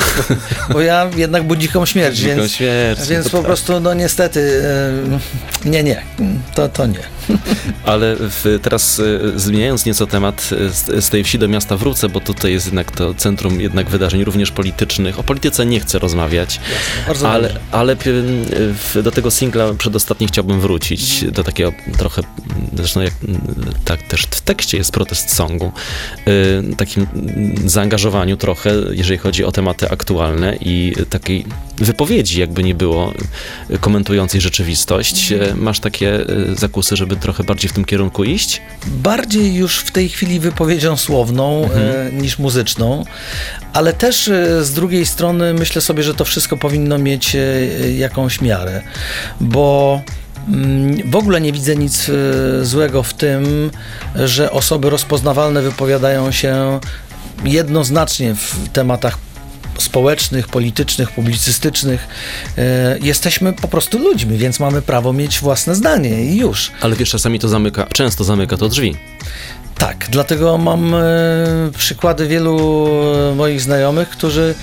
bo 0.72 0.80
ja 0.80 1.10
jednak 1.16 1.42
budzikom 1.42 1.86
śmierć, 1.86 2.22
więc, 2.22 2.52
śmierć, 2.52 3.08
więc 3.08 3.28
po 3.28 3.36
tak. 3.36 3.46
prostu 3.46 3.80
no 3.80 3.94
niestety 3.94 4.62
e, 5.64 5.68
nie, 5.68 5.82
nie, 5.82 6.02
to, 6.54 6.68
to 6.68 6.86
nie. 6.86 7.15
Ale 7.84 8.16
w, 8.18 8.58
teraz 8.62 9.00
e, 9.00 9.38
zmieniając 9.38 9.86
nieco 9.86 10.06
temat 10.06 10.50
e, 10.52 10.70
z, 10.70 11.04
z, 11.04 11.10
tej 11.10 11.24
wsi 11.24 11.38
do 11.38 11.48
miasta 11.48 11.76
wrócę, 11.76 12.08
bo 12.08 12.20
tutaj 12.20 12.52
jest 12.52 12.66
jednak 12.66 12.90
to 12.90 13.14
centrum 13.14 13.60
jednak 13.60 13.88
wydarzeń 13.90 14.24
również 14.24 14.50
politycznych. 14.50 15.18
O 15.18 15.22
polityce 15.22 15.66
nie 15.66 15.80
chcę 15.80 15.98
rozmawiać, 15.98 16.60
Jasne, 17.08 17.28
ale, 17.28 17.58
ale 17.70 17.96
w, 17.96 19.02
do 19.02 19.10
tego 19.10 19.30
singla 19.30 19.74
przedostatni 19.74 20.26
chciałbym 20.26 20.60
wrócić, 20.60 21.24
do 21.24 21.44
takiego 21.44 21.72
trochę, 21.98 22.22
zresztą 22.74 23.00
jak 23.00 23.14
tak 23.84 24.02
też 24.02 24.22
w 24.22 24.40
tekście 24.40 24.78
jest 24.78 24.92
protest 24.92 25.34
songu, 25.34 25.72
takim 26.76 27.06
zaangażowaniu 27.64 28.36
trochę, 28.36 28.70
jeżeli 28.90 29.18
chodzi 29.18 29.44
o 29.44 29.52
tematy 29.52 29.90
aktualne 29.90 30.56
i 30.60 30.94
takiej 31.10 31.44
wypowiedzi, 31.78 32.40
jakby 32.40 32.62
nie 32.62 32.74
było, 32.74 33.12
komentującej 33.80 34.40
rzeczywistość. 34.40 35.32
Masz 35.54 35.80
takie 35.80 36.24
zakusy, 36.54 36.96
żeby 36.96 37.15
trochę 37.16 37.44
bardziej 37.44 37.70
w 37.70 37.72
tym 37.72 37.84
kierunku 37.84 38.24
iść? 38.24 38.62
Bardziej 38.86 39.54
już 39.54 39.78
w 39.78 39.90
tej 39.90 40.08
chwili 40.08 40.40
wypowiedzią 40.40 40.96
słowną 40.96 41.64
mhm. 41.64 42.08
e, 42.08 42.12
niż 42.12 42.38
muzyczną, 42.38 43.04
ale 43.72 43.92
też 43.92 44.28
e, 44.28 44.64
z 44.64 44.72
drugiej 44.72 45.06
strony 45.06 45.54
myślę 45.54 45.80
sobie, 45.80 46.02
że 46.02 46.14
to 46.14 46.24
wszystko 46.24 46.56
powinno 46.56 46.98
mieć 46.98 47.36
e, 47.36 47.40
jakąś 47.92 48.40
miarę, 48.40 48.82
bo 49.40 50.00
mm, 50.48 51.10
w 51.10 51.16
ogóle 51.16 51.40
nie 51.40 51.52
widzę 51.52 51.76
nic 51.76 52.10
złego 52.62 53.02
w 53.02 53.14
tym, 53.14 53.70
że 54.14 54.50
osoby 54.50 54.90
rozpoznawalne 54.90 55.62
wypowiadają 55.62 56.32
się 56.32 56.80
jednoznacznie 57.44 58.34
w 58.34 58.68
tematach 58.72 59.25
społecznych, 59.82 60.48
politycznych, 60.48 61.10
publicystycznych. 61.10 62.08
E, 62.58 62.98
jesteśmy 62.98 63.52
po 63.52 63.68
prostu 63.68 63.98
ludźmi, 63.98 64.38
więc 64.38 64.60
mamy 64.60 64.82
prawo 64.82 65.12
mieć 65.12 65.40
własne 65.40 65.74
zdanie 65.74 66.24
i 66.24 66.36
już. 66.36 66.72
Ale 66.80 66.96
wiesz, 66.96 67.10
czasami 67.10 67.38
to 67.38 67.48
zamyka, 67.48 67.86
często 67.92 68.24
zamyka 68.24 68.56
to 68.56 68.68
drzwi. 68.68 68.96
Tak, 69.78 70.06
dlatego 70.10 70.58
mam 70.58 70.94
e, 70.94 71.00
przykłady 71.78 72.26
wielu 72.26 72.88
moich 73.36 73.60
znajomych, 73.60 74.08
którzy 74.08 74.54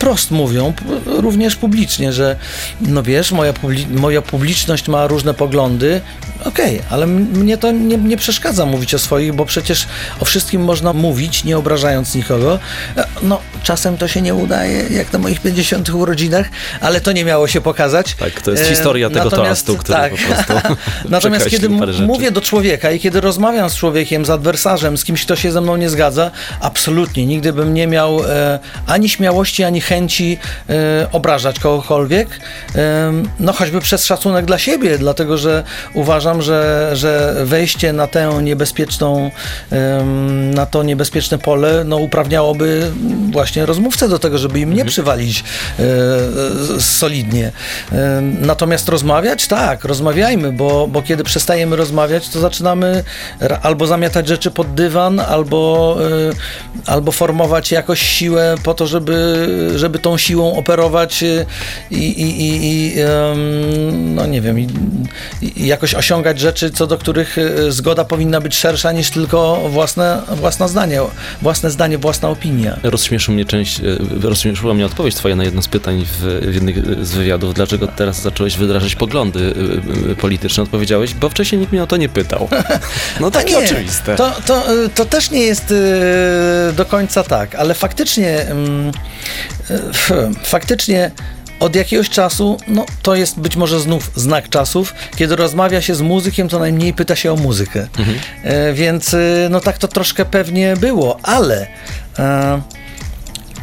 wprost 0.00 0.30
mówią, 0.30 0.72
również 1.06 1.56
publicznie, 1.56 2.12
że 2.12 2.36
no 2.80 3.02
wiesz, 3.02 3.32
moja, 3.32 3.52
publi- 3.52 4.00
moja 4.00 4.22
publiczność 4.22 4.88
ma 4.88 5.06
różne 5.06 5.34
poglądy, 5.34 6.00
okej, 6.44 6.80
ale 6.90 7.04
m- 7.04 7.28
mnie 7.32 7.56
to 7.58 7.70
nie, 7.70 7.96
nie 7.96 8.16
przeszkadza 8.16 8.66
mówić 8.66 8.94
o 8.94 8.98
swoich, 8.98 9.32
bo 9.34 9.44
przecież 9.46 9.86
o 10.20 10.24
wszystkim 10.24 10.62
można 10.64 10.92
mówić, 10.92 11.44
nie 11.44 11.58
obrażając 11.58 12.14
nikogo. 12.14 12.58
E, 12.96 13.04
No, 13.22 13.40
czasem 13.62 13.96
to 13.98 14.08
się 14.08 14.22
nie 14.22 14.34
udaje, 14.34 14.84
jak 14.90 15.12
na 15.12 15.18
moich 15.18 15.40
50 15.40 15.88
urodzinach, 15.90 16.48
ale 16.80 17.00
to 17.00 17.12
nie 17.12 17.24
miało 17.24 17.48
się 17.48 17.60
pokazać. 17.60 18.14
Tak, 18.14 18.42
to 18.42 18.50
jest 18.50 18.62
E, 18.62 18.66
historia 18.68 19.08
tego 19.10 19.24
natomiast- 19.24 19.66
toastu, 19.66 19.76
który 19.76 19.98
tak. 19.98 20.12
po 20.12 20.18
prostu 20.34 20.52
Natomiast 21.08 21.48
kiedy 21.50 21.68
mówię 22.06 22.30
do 22.30 22.40
człowieka 22.40 22.90
i 22.90 23.00
kiedy 23.00 23.20
rozmawiam 23.20 23.70
z 23.70 23.74
człowiekiem, 23.76 24.24
z 24.24 24.30
adwersarzem, 24.30 24.98
z 24.98 25.04
kimś, 25.04 25.24
kto 25.24 25.36
się 25.36 25.52
ze 25.52 25.60
mną 25.60 25.76
nie 25.76 25.90
zgadza, 25.90 26.30
absolutnie 26.60 27.26
nigdy 27.26 27.52
bym 27.52 27.74
nie 27.74 27.86
miał 27.86 28.20
e, 28.24 28.58
ani 28.86 29.08
śmiałości, 29.08 29.64
ani 29.64 29.80
chęci 29.90 30.38
e, 30.68 31.06
obrażać 31.12 31.58
kogokolwiek. 31.58 32.28
E, 32.74 33.12
no 33.40 33.52
choćby 33.52 33.80
przez 33.80 34.04
szacunek 34.04 34.44
dla 34.44 34.58
siebie, 34.58 34.98
dlatego 34.98 35.38
że 35.38 35.64
uważam, 35.94 36.42
że, 36.42 36.90
że 36.92 37.34
wejście 37.44 37.92
na 37.92 38.06
tę 38.06 38.40
niebezpieczną, 38.42 39.30
em, 39.70 40.54
na 40.54 40.66
to 40.66 40.82
niebezpieczne 40.82 41.38
pole, 41.38 41.84
no 41.84 41.96
uprawniałoby 41.96 42.90
właśnie 43.32 43.66
rozmówcę 43.66 44.08
do 44.08 44.18
tego, 44.18 44.38
żeby 44.38 44.60
im 44.60 44.74
nie 44.74 44.84
przywalić 44.84 45.44
e, 45.78 45.82
e, 46.76 46.80
solidnie. 46.80 47.52
E, 47.92 48.20
Natomiast 48.40 48.88
rozmawiać, 48.88 49.46
tak, 49.46 49.84
rozmawiajmy, 49.84 50.52
bo, 50.52 50.86
bo 50.86 51.02
kiedy 51.02 51.24
przestajemy 51.24 51.76
rozmawiać, 51.76 52.28
to 52.28 52.40
zaczynamy 52.40 53.04
albo 53.62 53.86
zamiatać 53.86 54.28
rzeczy 54.28 54.50
pod 54.50 54.74
dywan, 54.74 55.20
albo, 55.20 55.96
e, 56.86 56.90
albo 56.92 57.12
formować 57.12 57.72
jakoś 57.72 58.00
siłę 58.02 58.54
po 58.62 58.74
to, 58.74 58.86
żeby, 58.86 59.46
żeby 59.80 59.98
tą 59.98 60.18
siłą 60.18 60.56
operować 60.56 61.22
e, 61.22 61.46
i, 61.90 61.96
i, 61.96 62.40
i, 62.40 62.58
i 62.64 62.94
no 63.90 64.26
nie 64.26 64.40
wiem, 64.40 64.56
jakoś 65.56 65.94
osiągać 65.94 66.40
rzeczy, 66.40 66.70
co 66.70 66.86
do 66.86 66.98
których 66.98 67.38
e, 67.38 67.72
zgoda 67.72 68.04
powinna 68.04 68.40
być 68.40 68.56
szersza 68.56 68.92
niż 68.92 69.10
tylko 69.10 69.68
własne, 69.68 70.22
własne 70.36 70.68
zdanie, 70.68 71.00
własne 71.42 71.70
zdanie, 71.70 71.98
własna 71.98 72.28
opinia. 72.28 72.78
Rozśmieszył 72.82 73.34
mnie 73.34 73.44
część, 73.44 73.80
e, 73.80 73.82
rozśmieszyła 74.22 74.74
mnie 74.74 74.86
odpowiedź 74.86 75.14
twoja 75.14 75.36
na 75.36 75.44
jedno 75.44 75.62
z 75.62 75.68
pytań 75.68 76.04
w, 76.04 76.22
w 76.50 76.54
jednym 76.54 77.04
z 77.06 77.12
wywiadów. 77.12 77.54
Dlaczego 77.54 77.86
teraz 77.86 78.22
zacząłeś 78.22 78.56
wyrażać 78.56 78.94
poglądy 78.94 79.54
polityczne? 80.20 80.62
Odpowiedziałeś, 80.62 81.14
bo 81.14 81.28
wcześniej 81.28 81.60
nikt 81.60 81.72
mnie 81.72 81.82
o 81.82 81.86
to 81.86 81.96
nie 81.96 82.08
pytał. 82.08 82.48
No 83.20 83.30
takie 83.30 83.52
Nie, 83.52 83.64
oczywiste. 83.64 84.16
To, 84.16 84.32
to, 84.46 84.74
y, 84.84 84.88
to 84.88 85.04
też 85.04 85.30
nie 85.30 85.40
jest 85.40 85.70
y, 85.70 86.72
do 86.72 86.84
końca 86.84 87.24
tak, 87.24 87.54
ale 87.54 87.74
faktycznie, 87.74 88.40
mm, 88.40 88.88
y, 88.88 88.92
faktycznie 90.44 91.10
od 91.60 91.76
jakiegoś 91.76 92.10
czasu, 92.10 92.56
no 92.68 92.86
to 93.02 93.14
jest 93.14 93.40
być 93.40 93.56
może 93.56 93.80
znów 93.80 94.10
znak 94.16 94.48
czasów, 94.48 94.94
kiedy 95.16 95.36
rozmawia 95.36 95.80
się 95.82 95.94
z 95.94 96.00
muzykiem, 96.00 96.48
to 96.48 96.58
najmniej 96.58 96.94
pyta 96.94 97.16
się 97.16 97.32
o 97.32 97.36
muzykę. 97.36 97.86
E, 98.44 98.72
Więc 98.72 99.14
y, 99.14 99.48
no 99.50 99.60
tak 99.60 99.78
to 99.78 99.88
troszkę 99.88 100.24
pewnie 100.24 100.76
było, 100.76 101.18
ale 101.22 101.66
e, 102.18 102.60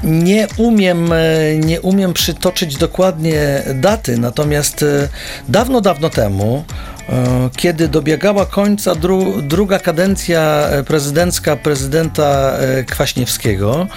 nie 0.03 0.47
umiem, 0.57 1.13
e, 1.13 1.17
nie 1.57 1.81
umiem 1.81 2.13
przytoczyć 2.13 2.77
dokładnie 2.77 3.63
daty, 3.75 4.17
natomiast 4.17 4.83
e, 4.83 5.09
dawno, 5.49 5.81
dawno 5.81 6.09
temu, 6.09 6.63
e, 7.09 7.49
kiedy 7.55 7.87
dobiegała 7.87 8.45
końca 8.45 8.95
dru, 8.95 9.41
druga 9.41 9.79
kadencja 9.79 10.41
e, 10.41 10.83
prezydencka 10.83 11.55
prezydenta 11.55 12.53
e, 12.57 12.83
Kwaśniewskiego, 12.83 13.87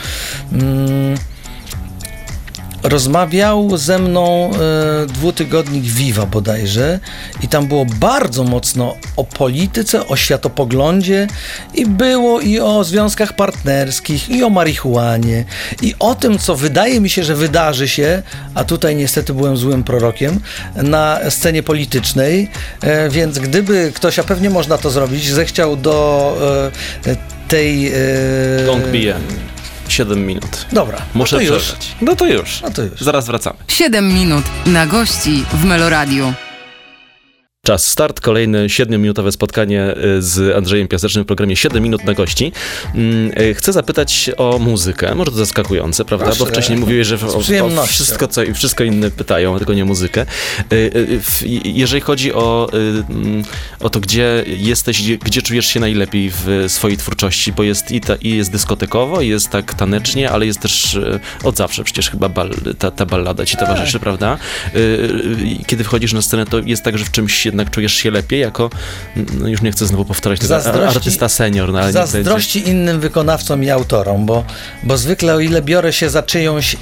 mm, 0.52 1.16
rozmawiał 2.82 3.76
ze 3.76 3.98
mną 3.98 4.50
e, 4.50 5.06
dwutygodnik 5.06 5.84
Viva 5.84 6.26
bodajże 6.26 7.00
i 7.42 7.48
tam 7.48 7.66
było 7.66 7.84
bardzo 7.84 8.44
mocno 8.44 8.96
o 9.16 9.24
polityce, 9.24 10.06
o 10.06 10.16
światopoglądzie 10.16 11.26
i 11.74 11.86
było 11.86 12.40
i 12.40 12.60
o 12.60 12.84
związkach 12.84 13.32
partnerskich, 13.32 14.28
i 14.28 14.44
o 14.44 14.50
marihuanie, 14.50 15.44
i 15.82 15.94
o 15.98 16.14
tym, 16.14 16.38
co 16.38 16.56
wydaje 16.56 17.00
mi 17.00 17.10
się, 17.10 17.24
że 17.24 17.34
wydarzy 17.34 17.88
się, 17.88 18.22
a 18.54 18.64
tutaj 18.64 18.96
niestety 18.96 19.34
byłem 19.34 19.56
złym 19.56 19.84
prorokiem, 19.84 20.40
na 20.76 21.18
scenie 21.30 21.62
politycznej, 21.62 22.50
e, 22.80 23.10
więc 23.10 23.38
gdyby 23.38 23.92
ktoś, 23.94 24.18
a 24.18 24.24
pewnie 24.24 24.50
można 24.50 24.78
to 24.78 24.90
zrobić, 24.90 25.30
zechciał 25.30 25.76
do 25.76 26.36
e, 27.06 27.16
tej... 27.48 27.88
e, 27.88 27.92
Gong 28.66 28.86
bije. 28.86 29.14
7 30.00 30.26
minut. 30.26 30.66
Dobra, 30.72 30.98
Muszę 31.14 31.36
no 31.36 31.42
to 31.42 31.54
już. 31.54 31.62
przerwać. 31.62 31.96
No 32.00 32.16
to 32.16 32.26
już. 32.26 32.60
No 32.62 32.70
to 32.70 32.82
już. 32.82 33.00
Zaraz 33.00 33.26
wracamy. 33.26 33.56
7 33.68 34.08
minut 34.14 34.44
na 34.66 34.86
gości 34.86 35.44
w 35.52 35.64
Meloradiu. 35.64 36.32
Czas 37.66 37.86
start, 37.86 38.20
kolejne 38.20 38.66
7-minutowe 38.66 39.32
spotkanie 39.32 39.94
y, 40.18 40.22
z 40.22 40.56
Andrzejem 40.56 40.88
Piasecznym 40.88 41.24
w 41.24 41.26
programie 41.26 41.56
7 41.56 41.82
minut 41.82 42.04
na 42.04 42.14
gości. 42.14 42.52
Mm, 42.94 43.32
y, 43.40 43.54
Chcę 43.54 43.72
zapytać 43.72 44.30
o 44.36 44.58
muzykę, 44.58 45.14
może 45.14 45.30
to 45.30 45.36
zaskakujące, 45.36 46.04
prawda? 46.04 46.26
Proszę. 46.26 46.38
Bo 46.38 46.46
wcześniej 46.46 46.78
mówiłeś, 46.78 47.06
że 47.06 47.18
o, 47.26 47.80
o 47.80 47.86
wszystko, 47.86 48.28
co, 48.28 48.42
i 48.42 48.54
wszystko 48.54 48.84
inne 48.84 49.10
pytają, 49.10 49.58
tylko 49.58 49.74
nie 49.74 49.84
muzykę. 49.84 50.26
Y, 50.72 51.20
Jeżeli 51.64 52.00
chodzi 52.00 52.32
o, 52.34 52.68
mm, 52.72 53.42
o 53.80 53.90
to, 53.90 54.00
gdzie 54.00 54.44
jesteś, 54.46 55.02
gdzie, 55.02 55.18
gdzie 55.18 55.42
czujesz 55.42 55.66
się 55.66 55.80
najlepiej 55.80 56.30
w 56.30 56.64
swojej 56.68 56.96
twórczości, 56.96 57.52
bo 57.52 57.62
jest 57.62 57.92
i, 57.92 58.00
ta, 58.00 58.14
i 58.14 58.36
jest 58.36 58.52
dyskotekowo, 58.52 59.20
i 59.20 59.28
jest 59.28 59.48
tak 59.48 59.74
tanecznie, 59.74 60.30
ale 60.30 60.46
jest 60.46 60.60
też 60.60 60.98
od 61.44 61.56
zawsze 61.56 61.84
przecież 61.84 62.10
chyba 62.10 62.28
bal, 62.28 62.50
ta, 62.78 62.90
ta 62.90 63.06
ballada 63.06 63.46
ci 63.46 63.56
towarzyszy, 63.56 64.00
prawda? 64.00 64.38
Kiedy 65.66 65.84
wchodzisz 65.84 66.12
na 66.12 66.22
scenę, 66.22 66.46
to 66.46 66.58
jest 66.58 66.82
tak, 66.82 66.98
że 66.98 67.04
w 67.04 67.10
czymś 67.10 67.49
jednak 67.50 67.70
czujesz 67.70 67.92
się 67.94 68.10
lepiej, 68.10 68.40
jako, 68.40 68.70
no 69.38 69.48
już 69.48 69.62
nie 69.62 69.72
chcę 69.72 69.86
znowu 69.86 70.04
powtarzać 70.04 70.40
tego, 70.40 70.54
Zazdrości- 70.54 70.96
artysta 70.96 71.28
senior, 71.28 71.72
no 71.72 71.78
ale 71.78 71.92
będzie. 71.92 72.12
Zazdrości 72.12 72.68
innym 72.68 73.00
wykonawcom 73.00 73.64
i 73.64 73.70
autorom, 73.70 74.26
bo, 74.26 74.44
bo 74.82 74.96
zwykle 74.98 75.34
o 75.34 75.40
ile 75.40 75.62
biorę 75.62 75.92
się 75.92 76.10
za 76.10 76.22
czyjąś 76.22 76.76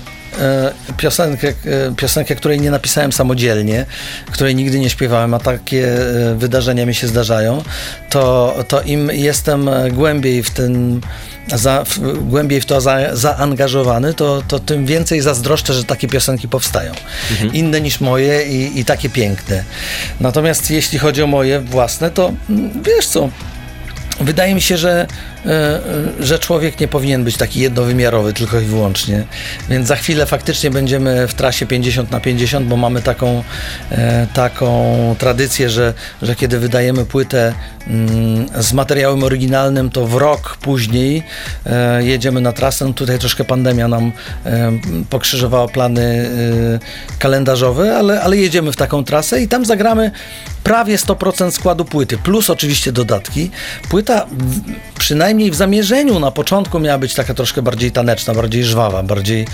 piosenkę, 0.96 1.48
e, 1.48 1.53
piosenkę, 1.96 2.35
której 2.35 2.61
nie 2.61 2.70
napisałem 2.70 3.12
samodzielnie, 3.12 3.87
której 4.33 4.55
nigdy 4.55 4.81
nie 4.81 4.90
śpiewałem, 4.90 5.35
a 5.35 5.38
takie 5.38 6.01
e, 6.31 6.35
wydarzenia 6.35 6.87
mi 6.87 6.94
się 6.94 7.07
zdarzają, 7.07 7.62
to, 8.11 8.55
to 8.68 8.83
im 8.83 9.11
jestem 9.12 9.68
e, 9.68 9.90
głębiej 9.90 10.42
w 10.42 10.51
ten 10.51 11.01
za, 11.55 11.85
w, 11.85 11.98
głębiej 12.29 12.61
w 12.61 12.66
to 12.66 12.81
za, 12.81 13.16
zaangażowany, 13.16 14.14
to, 14.14 14.42
to 14.48 14.59
tym 14.59 14.87
więcej 14.87 15.20
zazdroszczę, 15.20 15.74
że 15.74 15.85
takie 15.85 16.09
piosenki 16.09 16.48
powstają. 16.48 16.92
Inne 17.53 17.81
niż 17.81 18.01
moje 18.01 18.48
i, 18.48 18.81
i 18.81 18.85
takie 18.85 19.11
piękne. 19.11 19.64
Natomiast 20.20 20.70
jeśli 20.70 20.98
chodzi 20.98 21.22
o 21.22 21.27
moje 21.27 21.61
własne, 21.61 22.11
to 22.11 22.33
mm, 22.51 22.83
wiesz 22.83 23.07
co, 23.07 23.29
Wydaje 24.20 24.55
mi 24.55 24.61
się, 24.61 24.77
że, 24.77 24.90
e, 24.90 25.07
e, 25.07 25.38
że 26.20 26.38
człowiek 26.38 26.81
nie 26.81 26.88
powinien 26.88 27.24
być 27.24 27.37
taki 27.37 27.61
jednowymiarowy 27.61 28.33
tylko 28.33 28.61
i 28.61 28.64
wyłącznie. 28.64 29.24
Więc 29.68 29.88
za 29.88 29.96
chwilę 29.96 30.27
faktycznie 30.27 30.70
będziemy 30.70 31.29
w 31.29 31.35
trasie 31.35 31.66
50 31.66 32.11
na 32.11 32.20
50, 32.20 32.66
bo 32.66 32.77
mamy 32.77 33.03
taką, 33.03 33.42
e, 33.90 34.27
taką 34.35 35.16
tradycję, 35.18 35.70
że, 35.70 35.94
że 36.22 36.37
kiedy 36.37 36.59
wydajemy 36.59 37.05
płytę 37.05 37.55
mm, 37.87 38.46
z 38.59 38.72
materiałem 38.72 39.24
oryginalnym, 39.24 39.90
to 39.90 40.07
w 40.07 40.14
rok 40.14 40.57
później 40.57 41.22
e, 41.66 42.05
jedziemy 42.05 42.40
na 42.40 42.53
trasę. 42.53 42.85
No 42.85 42.92
Tutaj 42.92 43.18
troszkę 43.18 43.44
pandemia 43.44 43.88
nam 43.88 44.12
e, 44.46 44.72
pokrzyżowała 45.11 45.68
plany 45.68 46.31
e, 47.14 47.18
kalendarzowe, 47.18 47.96
ale, 47.96 48.20
ale 48.20 48.37
jedziemy 48.37 48.72
w 48.72 48.77
taką 48.77 49.05
trasę 49.05 49.42
i 49.42 49.48
tam 49.48 49.64
zagramy 49.64 50.11
prawie 50.64 50.96
100% 50.96 51.51
składu 51.51 51.85
płyty, 51.85 52.18
plus 52.18 52.51
oczywiście 52.51 52.92
dodatki. 52.92 53.51
Płyta 53.88 54.27
w, 54.27 55.03
przynajmniej 55.28 55.50
w 55.50 55.54
zamierzeniu 55.54 56.20
na 56.20 56.30
początku 56.30 56.80
miała 56.80 56.98
być 56.98 57.14
taka 57.14 57.34
troszkę 57.34 57.62
bardziej 57.62 57.92
taneczna, 57.92 58.34
bardziej 58.34 58.64
żwawa, 58.64 59.02
bardziej, 59.02 59.46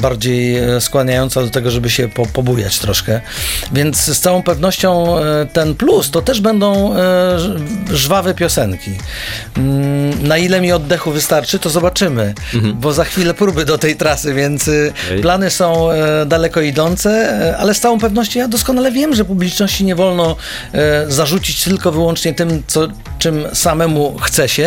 bardziej 0.00 0.56
e, 0.56 0.80
skłaniająca 0.80 1.42
do 1.42 1.50
tego, 1.50 1.70
żeby 1.70 1.90
się 1.90 2.08
po, 2.08 2.26
pobujać 2.26 2.78
troszkę. 2.78 3.20
Więc 3.72 3.96
z 3.96 4.20
całą 4.20 4.42
pewnością 4.42 5.18
e, 5.18 5.46
ten 5.52 5.74
plus 5.74 6.10
to 6.10 6.22
też 6.22 6.40
będą 6.40 6.96
e, 6.96 7.38
żwawe 7.90 8.34
piosenki. 8.34 8.90
Mm, 9.56 10.26
Na 10.28 10.38
ile 10.38 10.60
mi 10.60 10.72
oddechu 10.72 11.10
wystarczy, 11.10 11.58
to 11.58 11.70
zobaczymy, 11.70 12.34
bo 12.74 12.92
za 12.92 13.04
chwilę 13.04 13.34
próby 13.34 13.64
do 13.64 13.78
tej 13.78 13.96
trasy, 13.96 14.34
więc 14.34 14.70
plany 15.22 15.50
są 15.50 15.88
daleko 16.26 16.60
idące, 16.60 17.54
ale 17.58 17.74
z 17.74 17.80
całą 17.80 17.98
pewnością 17.98 18.40
ja 18.40 18.48
doskonale 18.48 18.92
wiem, 18.92 19.14
że 19.14 19.24
publiczności 19.24 19.84
nie 19.84 19.94
wolno 19.94 20.36
zarzucić 21.08 21.64
tylko 21.64 21.92
wyłącznie 21.92 22.34
tym, 22.34 22.62
co, 22.66 22.88
czym 23.18 23.44
samemu 23.52 24.18
chce 24.18 24.48
się, 24.48 24.57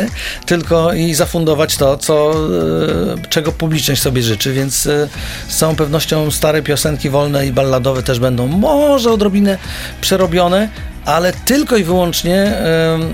tylko 0.45 0.93
i 0.93 1.13
zafundować 1.13 1.77
to, 1.77 1.97
co, 1.97 2.34
e, 2.34 3.27
czego 3.30 3.51
publiczność 3.51 4.01
sobie 4.01 4.23
życzy, 4.23 4.54
więc 4.54 4.88
e, 4.88 5.08
z 5.47 5.58
całą 5.58 5.75
pewnością 5.75 6.32
stare 6.32 6.62
piosenki 6.62 7.10
wolne 7.10 7.47
i 7.47 7.51
balladowe 7.51 8.04
też 8.04 8.19
będą 8.19 8.47
może 8.47 9.12
odrobinę 9.12 9.58
przerobione, 10.01 10.69
ale 11.05 11.33
tylko 11.33 11.77
i 11.77 11.83
wyłącznie 11.83 12.53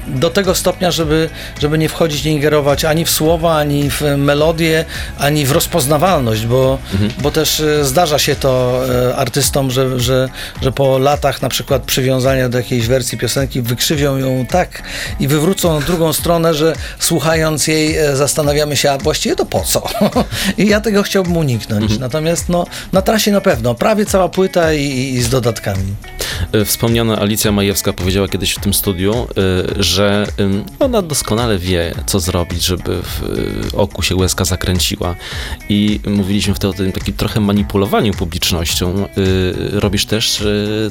do 0.08 0.30
tego 0.30 0.56
stopnia, 0.56 0.92
żeby, 0.92 1.30
żeby 1.62 1.78
nie 1.78 1.90
wchodzić, 1.90 2.24
nie 2.24 2.32
ingerować 2.32 2.86
ani 2.86 3.06
w 3.06 3.10
słowa, 3.10 3.58
ani 3.58 3.90
w 3.90 4.02
melodię, 4.18 4.86
ani 5.20 5.46
w 5.46 5.52
rozpoznawalność, 5.52 6.46
bo, 6.46 6.80
bo 7.22 7.32
też 7.32 7.60
e, 7.60 7.86
zdarza 7.86 8.20
się 8.20 8.36
to 8.36 8.82
e, 9.10 9.16
artystom, 9.16 9.72
że, 9.72 10.00
że, 10.00 10.30
że 10.62 10.72
po 10.72 10.98
latach 10.98 11.42
na 11.42 11.50
przykład 11.50 11.84
przywiązania 11.84 12.50
do 12.50 12.58
jakiejś 12.58 12.88
wersji 12.88 13.18
piosenki 13.18 13.62
wykrzywią 13.62 14.18
ją 14.18 14.46
tak 14.46 14.84
i 15.20 15.28
wywrócą 15.28 15.80
na 15.80 15.86
drugą 15.86 16.14
stronę, 16.14 16.54
że 16.54 16.74
słuchając 17.00 17.68
jej 17.68 17.98
e, 17.98 18.16
zastanawiamy 18.16 18.78
się, 18.78 18.92
a 18.92 18.98
właściwie 18.98 19.36
to 19.36 19.46
po 19.46 19.62
co? 19.62 19.88
I 20.58 20.68
ja 20.68 20.82
tego 20.82 21.04
chciałbym 21.04 21.38
uniknąć. 21.38 22.00
Natomiast 22.00 22.50
no, 22.50 22.66
na 22.94 23.02
trasie 23.02 23.32
na 23.32 23.42
pewno, 23.42 23.76
prawie 23.76 24.06
cała 24.06 24.30
płyta 24.30 24.74
i, 24.74 25.14
i 25.14 25.22
z 25.22 25.30
dodatkami. 25.30 25.96
E, 26.52 26.66
Wspomniana 26.66 27.20
Alicja 27.20 27.52
Majewska 27.52 27.94
powiedziała 27.94 28.28
kiedyś 28.28 28.52
w 28.54 28.60
tym 28.60 28.74
studiu, 28.74 29.14
e, 29.78 29.84
że 29.84 30.28
ona 30.80 31.02
doskonale 31.02 31.58
wie, 31.58 31.96
co 32.06 32.20
zrobić, 32.20 32.66
żeby 32.66 33.02
w 33.04 33.24
e, 33.74 33.78
oku 33.78 34.02
się 34.02 34.16
łezka 34.16 34.46
zakręciła. 34.46 35.16
I 35.70 36.00
mówiliśmy 36.06 36.54
wtedy 36.54 36.68
o 36.68 36.74
tym 36.74 36.92
takim 36.92 37.14
trochę 37.14 37.40
manipulowaniu 37.40 38.14
publicznością. 38.14 39.08
Robisz 39.72 40.06
też 40.06 40.44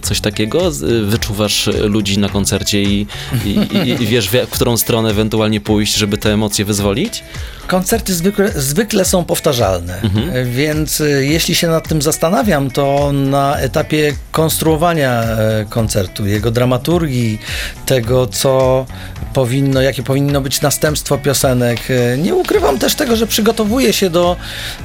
coś 0.03 0.21
takiego? 0.21 0.71
Wyczuwasz 1.03 1.67
ludzi 1.67 2.19
na 2.19 2.29
koncercie 2.29 2.83
i, 2.83 3.07
i, 3.45 3.59
i, 4.03 4.07
wiesz, 4.07 4.29
w 4.29 4.51
którą 4.51 4.77
stronę 4.77 5.11
ewentualnie 5.11 5.61
pójść, 5.61 5.95
żeby 5.95 6.19
te 6.19 6.33
emocje 6.33 6.65
wyzwolić? 6.65 7.23
Koncerty 7.67 8.15
zwykle, 8.15 8.53
zwykle 8.57 9.05
są 9.05 9.25
powtarzalne, 9.25 10.01
e, 10.33 10.45
więc 10.45 11.03
jeśli 11.21 11.55
się 11.55 11.69
nad 11.69 11.89
tym 11.89 12.03
zastanawiam, 12.03 12.71
to 12.71 13.13
na 13.13 13.59
etapie 13.59 14.13
konstruowania 14.33 15.23
koncertu, 15.69 16.27
jego 16.27 16.51
dramaturgii, 16.51 17.39
tego, 17.87 18.27
co 18.27 18.87
powinno, 19.35 19.83
jakie 19.83 20.03
powinno 20.03 20.41
być 20.41 20.61
następstwo 20.61 21.19
piosenek. 21.19 21.79
e, 21.91 22.19
Nie 22.19 22.35
ukrywam 22.35 22.79
też 22.79 22.95
tego, 22.95 23.17
że 23.17 23.27
przygotowuję 23.27 23.93
się 23.93 24.11
do, 24.11 24.37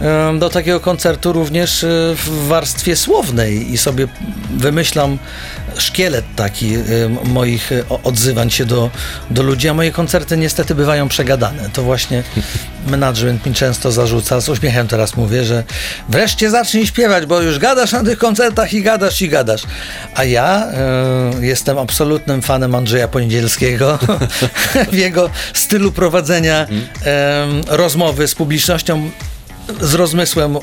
e, 0.01 0.39
do 0.39 0.49
takiego 0.49 0.79
koncertu 0.79 1.33
również 1.33 1.83
e, 1.83 1.87
w 2.15 2.47
warstwie 2.47 2.95
słownej 2.95 3.71
i 3.73 3.77
sobie 3.77 4.07
wymyślam 4.57 5.17
szkielet 5.77 6.25
taki 6.35 6.75
e, 6.75 6.79
moich 7.23 7.71
o- 7.89 7.99
odzywań 8.03 8.49
się 8.49 8.65
do, 8.65 8.89
do 9.29 9.43
ludzi, 9.43 9.69
a 9.69 9.73
moje 9.73 9.91
koncerty 9.91 10.37
niestety 10.37 10.75
bywają 10.75 11.07
przegadane. 11.07 11.69
To 11.73 11.83
właśnie 11.83 12.23
management 12.87 13.45
mi 13.45 13.53
często 13.53 13.91
zarzuca, 13.91 14.41
z 14.41 14.49
uśmiechem 14.49 14.87
teraz 14.87 15.15
mówię, 15.15 15.43
że 15.43 15.63
wreszcie 16.09 16.49
zacznij 16.49 16.87
śpiewać, 16.87 17.25
bo 17.25 17.41
już 17.41 17.59
gadasz 17.59 17.91
na 17.91 18.03
tych 18.03 18.17
koncertach 18.17 18.73
i 18.73 18.81
gadasz 18.81 19.21
i 19.21 19.29
gadasz. 19.29 19.63
A 20.15 20.23
ja 20.23 20.67
e, 20.67 21.45
jestem 21.45 21.77
absolutnym 21.77 22.41
fanem 22.41 22.75
Andrzeja 22.75 23.07
Poniedzielskiego 23.07 23.99
w 24.91 24.95
jego 24.95 25.29
stylu 25.53 25.91
prowadzenia 25.91 26.67
e, 27.05 27.47
rozmowy 27.67 28.27
z 28.27 28.35
publicznością 28.35 29.09
z 29.81 29.93
rozmysłem 29.93 30.57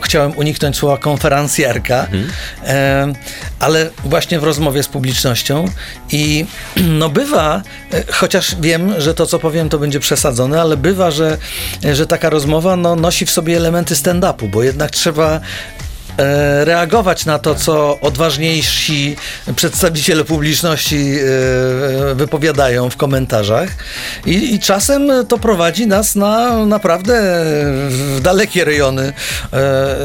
chciałem 0.00 0.38
uniknąć 0.38 0.76
słowa 0.76 0.98
konferencjerka, 0.98 2.06
e, 2.64 3.12
ale 3.58 3.90
właśnie 4.04 4.40
w 4.40 4.44
rozmowie 4.44 4.82
z 4.82 4.88
publicznością 4.88 5.64
i 6.12 6.46
no 7.00 7.08
bywa, 7.08 7.62
e, 7.92 8.12
chociaż 8.12 8.56
wiem, 8.60 9.00
że 9.00 9.14
to 9.14 9.26
co 9.26 9.38
powiem 9.38 9.68
to 9.68 9.78
będzie 9.78 10.00
przesadzone, 10.00 10.60
ale 10.60 10.76
bywa, 10.76 11.10
że, 11.10 11.38
że 11.92 12.06
taka 12.06 12.30
rozmowa 12.30 12.76
no, 12.76 12.96
nosi 12.96 13.26
w 13.26 13.30
sobie 13.30 13.56
elementy 13.56 13.94
stand-upu, 13.94 14.48
bo 14.48 14.62
jednak 14.62 14.90
trzeba 14.90 15.34
e, 15.34 15.40
reagować 16.64 17.26
na 17.26 17.38
to, 17.38 17.54
co 17.54 18.00
odważniejsi 18.00 19.16
przedstawiciele 19.56 20.24
publiczności 20.24 20.96
e, 20.96 22.14
wypowiadają 22.14 22.90
w 22.90 22.96
komentarzach 22.96 23.70
i, 24.26 24.54
i 24.54 24.60
czasem 24.60 25.10
to 25.28 25.38
prowadzi 25.38 25.86
nas 25.86 26.14
na 26.14 26.66
naprawdę 26.66 27.44
dalekie 28.20 28.64
rejony 28.64 29.12
e, 29.52 29.96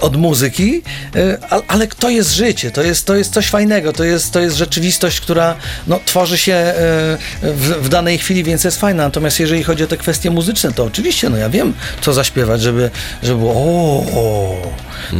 od 0.00 0.16
muzyki, 0.16 0.82
e, 1.16 1.38
ale 1.68 1.86
to 1.86 2.10
jest 2.10 2.34
życie, 2.34 2.70
to 2.70 2.82
jest, 2.82 3.06
to 3.06 3.16
jest 3.16 3.32
coś 3.32 3.46
fajnego, 3.48 3.92
to 3.92 4.04
jest, 4.04 4.32
to 4.32 4.40
jest 4.40 4.56
rzeczywistość, 4.56 5.20
która 5.20 5.54
no, 5.86 6.00
tworzy 6.06 6.38
się 6.38 6.52
e, 6.52 6.74
w, 7.42 7.74
w 7.82 7.88
danej 7.88 8.18
chwili, 8.18 8.44
więc 8.44 8.64
jest 8.64 8.80
fajna. 8.80 9.04
Natomiast 9.04 9.40
jeżeli 9.40 9.64
chodzi 9.64 9.84
o 9.84 9.86
te 9.86 9.96
kwestie 9.96 10.30
muzyczne, 10.30 10.72
to 10.72 10.84
oczywiście, 10.84 11.30
no 11.30 11.36
ja 11.36 11.50
wiem, 11.50 11.74
co 12.00 12.12
zaśpiewać, 12.12 12.62
żeby, 12.62 12.90
żeby 13.22 13.38
było 13.38 13.52
o, 13.52 14.04
o 14.20 14.56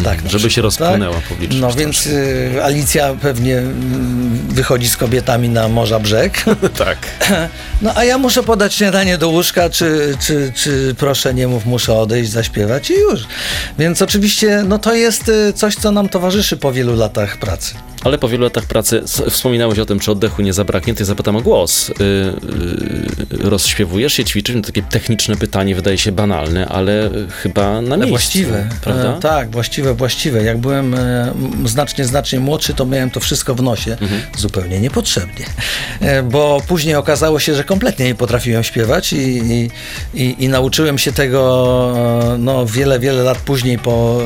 tak, 0.05 0.23
na 0.23 0.31
żeby 0.31 0.51
się 0.51 0.63
przykład, 0.63 0.81
rozpłynęła 0.81 1.21
publiczność 1.29 1.61
No 1.61 1.73
więc 1.73 2.07
y, 2.07 2.61
Alicja 2.63 3.15
pewnie 3.23 3.59
mm, 3.59 4.39
wychodzi 4.49 4.89
z 4.89 4.97
kobietami 4.97 5.49
na 5.49 5.69
Morza 5.69 6.01
Brzeg. 6.01 6.45
tak. 6.87 6.99
No 7.83 7.93
a 7.95 8.05
ja 8.05 8.19
muszę 8.19 8.43
podać 8.43 8.75
śniadanie 8.75 9.19
do 9.19 9.29
łóżka, 9.29 9.71
czy, 9.71 10.17
czy, 10.21 10.53
czy 10.57 10.95
proszę 10.99 11.35
nie 11.35 11.49
mów, 11.49 11.67
muszę 11.67 11.95
odejść, 11.95 12.31
zaśpiewać 12.31 12.91
i 12.91 12.95
już. 12.95 13.21
Więc 13.79 14.03
oczywiście 14.03 14.65
no 14.69 14.79
to 14.79 14.95
jest 14.95 15.29
y, 15.29 15.53
coś, 15.53 15.75
co 15.75 15.91
nam 15.91 16.09
towarzyszy 16.09 16.57
po 16.57 16.73
wielu 16.73 16.97
latach 16.97 17.37
pracy. 17.37 17.75
Ale 18.05 18.19
po 18.19 18.29
wielu 18.29 18.45
latach 18.45 18.65
pracy 18.65 19.03
wspominałeś 19.31 19.79
o 19.79 19.87
tym, 19.87 20.01
czy 20.01 20.13
oddechu 20.13 20.43
nie 20.43 20.53
zabraknie, 20.53 20.95
to 20.95 21.01
ja 21.01 21.07
zapytam 21.07 21.37
o 21.37 21.41
głos. 21.41 21.89
Yy, 21.89 21.95
yy, 23.39 23.51
rozśpiewujesz 23.51 24.13
się, 24.13 24.25
ćwiczysz? 24.25 24.57
No, 24.57 24.63
takie 24.63 24.83
techniczne 24.83 25.37
pytanie 25.37 25.75
wydaje 25.75 25.99
się 25.99 26.13
banalne, 26.13 26.69
ale 26.69 27.11
chyba 27.43 27.81
na 27.81 27.97
miejscu. 27.97 28.11
Właściwe. 28.11 28.69
Prawda? 28.81 29.17
E, 29.17 29.21
tak, 29.21 29.51
właściwe, 29.51 29.95
właściwe. 29.95 30.43
Jak 30.43 30.59
byłem 30.59 30.95
e, 30.95 31.35
znacznie, 31.65 32.05
znacznie 32.05 32.41
młodszy, 32.41 32.75
to 32.75 32.87
miałem 32.87 33.11
to 33.11 33.21
wszystko 33.21 33.55
w 33.55 33.63
nosie. 33.63 33.97
Zupełnie 34.39 34.81
niepotrzebnie. 34.81 35.47
E, 36.01 36.23
bo 36.23 36.63
później 36.69 36.95
okazało 36.95 37.41
się, 37.41 37.55
że 37.55 37.65
kompletnie 37.65 38.07
nie 38.07 38.15
potrafiłem 38.15 38.65
śpiewać 38.65 39.13
i, 39.13 39.17
i, 39.17 39.71
i, 40.15 40.45
i 40.45 40.49
nauczyłem 40.49 40.99
się 40.99 41.13
tego 41.13 41.43
e, 42.35 42.39
no, 42.39 42.67
wiele, 42.67 42.99
wiele 42.99 43.23
lat 43.23 43.39
później 43.39 43.79
po 43.79 44.21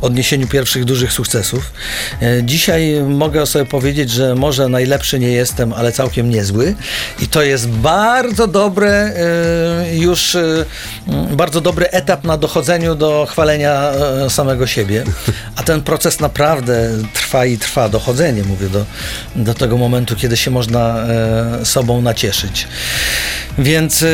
odniesieniu 0.00 0.46
pierwszych 0.46 0.84
dużych 0.84 1.12
sukcesów. 1.12 1.72
E, 2.20 2.42
dzisiaj 2.76 3.02
mogę 3.02 3.46
sobie 3.46 3.64
powiedzieć, 3.64 4.10
że 4.10 4.34
może 4.34 4.68
najlepszy 4.68 5.18
nie 5.18 5.28
jestem, 5.28 5.72
ale 5.72 5.92
całkiem 5.92 6.30
niezły. 6.30 6.74
I 7.18 7.28
to 7.28 7.42
jest 7.42 7.68
bardzo 7.68 8.46
dobre 8.46 8.90
e, 8.90 9.96
już 9.96 10.34
e, 10.34 10.64
m, 11.08 11.36
bardzo 11.36 11.60
dobry 11.60 11.90
etap 11.90 12.24
na 12.24 12.36
dochodzeniu 12.36 12.94
do 12.94 13.26
chwalenia 13.30 13.72
e, 13.72 14.30
samego 14.30 14.66
siebie. 14.66 15.04
A 15.56 15.62
ten 15.62 15.82
proces 15.82 16.20
naprawdę 16.20 16.90
trwa 17.14 17.46
i 17.46 17.58
trwa. 17.58 17.88
Dochodzenie, 17.88 18.42
mówię, 18.42 18.68
do, 18.68 18.84
do 19.36 19.54
tego 19.54 19.76
momentu, 19.76 20.16
kiedy 20.16 20.36
się 20.36 20.50
można 20.50 20.98
e, 20.98 21.64
sobą 21.64 22.02
nacieszyć. 22.02 22.68
Więc 23.58 24.02
e, 24.02 24.06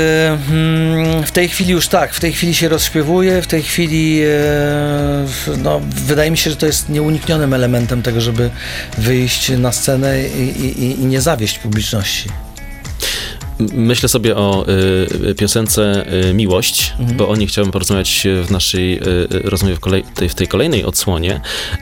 mm, 0.50 1.22
w 1.22 1.30
tej 1.30 1.48
chwili 1.48 1.72
już 1.72 1.88
tak, 1.88 2.14
w 2.14 2.20
tej 2.20 2.32
chwili 2.32 2.54
się 2.54 2.68
rozśpiewuję, 2.68 3.42
w 3.42 3.46
tej 3.46 3.62
chwili 3.62 4.22
e, 4.22 5.58
no, 5.58 5.80
wydaje 6.06 6.30
mi 6.30 6.38
się, 6.38 6.50
że 6.50 6.56
to 6.56 6.66
jest 6.66 6.88
nieuniknionym 6.88 7.54
elementem 7.54 8.02
tego, 8.02 8.20
żeby 8.20 8.50
wyjść 8.98 9.48
na 9.48 9.72
scenę 9.72 10.28
i, 10.28 10.64
i, 10.66 11.00
i 11.00 11.04
nie 11.04 11.20
zawieść 11.20 11.58
publiczności. 11.58 12.28
Myślę 13.58 14.08
sobie 14.08 14.36
o 14.36 14.64
y, 15.30 15.34
piosence 15.34 16.04
y, 16.30 16.34
Miłość, 16.34 16.92
Mhm. 16.98 17.16
bo 17.16 17.28
o 17.28 17.36
niej 17.36 17.46
chciałbym 17.48 17.72
porozmawiać 17.72 18.26
w 18.44 18.50
naszej 18.50 18.98
y, 18.98 19.02
y, 19.34 19.42
rozmowie 19.50 19.74
w, 19.76 19.80
kolej, 19.80 20.04
tej, 20.14 20.28
w 20.28 20.34
tej 20.34 20.48
kolejnej 20.48 20.84
odsłonie. 20.84 21.40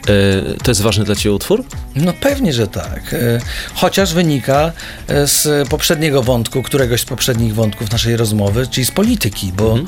Y, 0.08 0.58
to 0.64 0.70
jest 0.70 0.80
ważny 0.80 1.04
dla 1.04 1.14
Ciebie 1.14 1.32
utwór? 1.34 1.64
No 1.96 2.12
pewnie, 2.20 2.52
że 2.52 2.66
tak. 2.66 3.14
E, 3.14 3.40
Chociaż 3.74 4.14
wynika 4.14 4.72
z 5.08 5.68
poprzedniego 5.68 6.22
wątku, 6.22 6.62
któregoś 6.62 7.00
z 7.00 7.04
poprzednich 7.04 7.54
wątków 7.54 7.90
naszej 7.92 8.16
rozmowy, 8.16 8.66
czyli 8.66 8.84
z 8.86 8.90
polityki, 8.90 9.52
bo, 9.56 9.78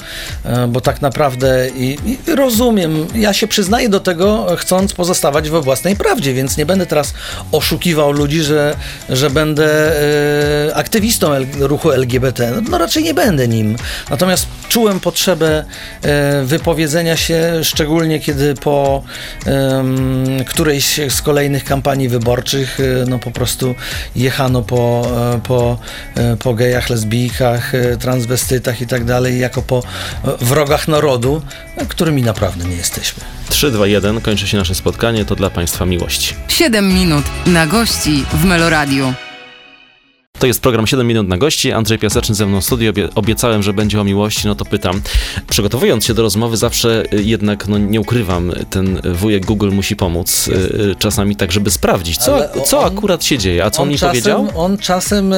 e, 0.44 0.68
bo 0.68 0.80
tak 0.80 1.02
naprawdę 1.02 1.68
i, 1.76 1.98
i 2.06 2.34
rozumiem, 2.34 3.06
ja 3.14 3.32
się 3.32 3.46
przyznaję 3.46 3.88
do 3.88 4.00
tego, 4.00 4.46
chcąc 4.58 4.92
pozostawać 4.92 5.50
we 5.50 5.60
własnej 5.60 5.96
prawdzie, 5.96 6.34
więc 6.34 6.56
nie 6.56 6.66
będę 6.66 6.86
teraz 6.86 7.14
oszukiwał 7.52 8.12
ludzi, 8.12 8.42
że, 8.42 8.76
że 9.08 9.30
będę 9.30 9.92
aktywistą 10.74 11.32
L- 11.32 11.46
ruchu 11.72 11.90
LGBT. 11.92 12.62
No 12.70 12.78
raczej 12.78 13.02
nie 13.02 13.14
będę 13.14 13.48
nim. 13.48 13.76
Natomiast 14.10 14.46
czułem 14.68 15.00
potrzebę 15.00 15.64
e, 16.02 16.44
wypowiedzenia 16.44 17.16
się, 17.16 17.64
szczególnie 17.64 18.20
kiedy 18.20 18.54
po 18.54 19.02
którejś 20.46 21.00
z 21.08 21.22
kolejnych 21.22 21.64
kampanii 21.64 22.08
wyborczych 22.08 22.80
e, 22.80 23.04
no 23.08 23.18
po 23.18 23.30
prostu 23.30 23.74
jechano 24.16 24.62
po, 24.62 25.02
e, 25.34 25.40
po, 25.40 25.78
e, 26.16 26.36
po 26.36 26.54
gejach, 26.54 26.90
lesbijkach, 26.90 27.74
e, 27.74 27.96
transwestytach 27.96 28.80
i 28.80 28.86
tak 28.86 29.04
dalej, 29.04 29.38
jako 29.38 29.62
po 29.62 29.78
e, 29.78 30.44
wrogach 30.44 30.88
narodu, 30.88 31.42
e, 31.76 31.86
którymi 31.86 32.22
naprawdę 32.22 32.64
nie 32.64 32.76
jesteśmy. 32.76 33.22
3, 33.48 33.70
2, 33.70 33.86
1, 33.86 34.20
kończy 34.20 34.48
się 34.48 34.56
nasze 34.56 34.74
spotkanie, 34.74 35.24
to 35.24 35.36
dla 35.36 35.50
Państwa 35.50 35.86
miłość. 35.86 36.34
7 36.48 36.94
minut 36.94 37.24
na 37.46 37.66
gości 37.66 38.24
w 38.32 38.44
Meloradiu. 38.44 39.14
To 40.42 40.46
jest 40.46 40.60
program 40.60 40.86
7 40.86 41.06
minut 41.06 41.28
na 41.28 41.38
gości. 41.38 41.72
Andrzej 41.72 41.98
Piaseczny 41.98 42.34
ze 42.34 42.46
mną 42.46 42.60
w 42.60 42.64
studiu. 42.64 42.90
Obie- 42.92 43.08
Obiecałem, 43.14 43.62
że 43.62 43.72
będzie 43.72 44.00
o 44.00 44.04
miłości, 44.04 44.46
no 44.46 44.54
to 44.54 44.64
pytam. 44.64 45.00
Przygotowując 45.50 46.04
się 46.04 46.14
do 46.14 46.22
rozmowy 46.22 46.56
zawsze 46.56 47.04
y, 47.14 47.22
jednak, 47.22 47.68
no 47.68 47.78
nie 47.78 48.00
ukrywam, 48.00 48.52
ten 48.70 49.00
wujek 49.14 49.46
Google 49.46 49.70
musi 49.70 49.96
pomóc 49.96 50.48
y, 50.48 50.52
y, 50.52 50.94
czasami 50.98 51.36
tak, 51.36 51.52
żeby 51.52 51.70
sprawdzić, 51.70 52.18
co, 52.18 52.36
on- 52.80 52.86
akurat 52.86 53.24
się 53.24 53.38
dzieje. 53.38 53.64
A 53.64 53.70
co 53.70 53.82
on, 53.82 53.88
mi 53.88 53.94
czasem, 53.94 54.08
powiedział? 54.10 54.48
On 54.54 54.78
czasem 54.78 55.32
e, 55.32 55.36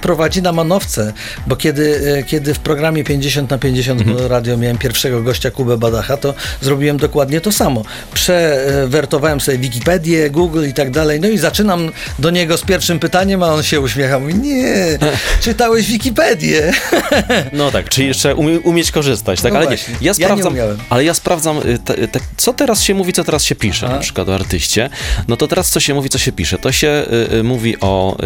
prowadzi 0.00 0.42
na 0.42 0.52
manowce, 0.52 1.12
bo 1.46 1.56
kiedy, 1.56 2.14
e, 2.18 2.22
kiedy 2.22 2.54
w 2.54 2.58
programie 2.58 3.04
50 3.04 3.50
na 3.50 3.58
50 3.58 4.00
Mhm. 4.00 4.26
radio 4.26 4.56
miałem 4.56 4.78
pierwszego 4.78 5.22
gościa 5.22 5.50
Kubę 5.50 5.76
Badacha, 5.78 6.16
to 6.16 6.34
zrobiłem 6.60 6.96
dokładnie 6.96 7.40
to 7.40 7.52
samo. 7.52 7.82
Przewertowałem 8.14 9.40
sobie 9.40 9.58
Wikipedię, 9.58 10.30
Google 10.30 10.68
i 10.68 10.74
tak 10.74 10.90
dalej, 10.90 11.20
no 11.20 11.28
i 11.28 11.38
zaczynam 11.38 11.90
do 12.18 12.30
niego 12.30 12.56
z 12.56 12.62
pierwszym 12.62 12.98
pytaniem, 12.98 13.42
a 13.42 13.46
on 13.54 13.62
się 13.62 13.81
uśmiecha, 13.82 14.18
mówi, 14.18 14.34
nie, 14.34 14.98
czytałeś 15.40 15.86
Wikipedię. 15.86 16.72
No 17.52 17.70
tak, 17.70 17.88
czyli 17.88 18.06
jeszcze 18.06 18.34
umie, 18.34 18.60
umieć 18.60 18.90
korzystać, 18.90 19.40
tak? 19.40 19.52
No 19.52 19.58
ale 19.58 19.66
właśnie. 19.66 19.94
nie, 19.94 20.06
Ja 20.06 20.12
ja 20.18 20.34
nie 20.34 20.42
sprawdzam, 20.42 20.54
ale 20.90 21.04
ja 21.04 21.14
sprawdzam, 21.14 21.58
y, 21.58 21.78
te, 21.78 22.08
te, 22.08 22.20
co 22.36 22.52
teraz 22.52 22.82
się 22.82 22.94
mówi, 22.94 23.12
co 23.12 23.24
teraz 23.24 23.44
się 23.44 23.54
pisze, 23.54 23.86
Aha. 23.86 23.94
na 23.94 24.00
przykład 24.00 24.28
o 24.28 24.34
artyście. 24.34 24.90
No 25.28 25.36
to 25.36 25.48
teraz 25.48 25.70
co 25.70 25.80
się 25.80 25.94
mówi, 25.94 26.08
co 26.08 26.18
się 26.18 26.32
pisze? 26.32 26.58
To 26.58 26.72
się 26.72 27.04
y, 27.32 27.36
y, 27.36 27.42
mówi 27.42 27.76
o 27.80 28.16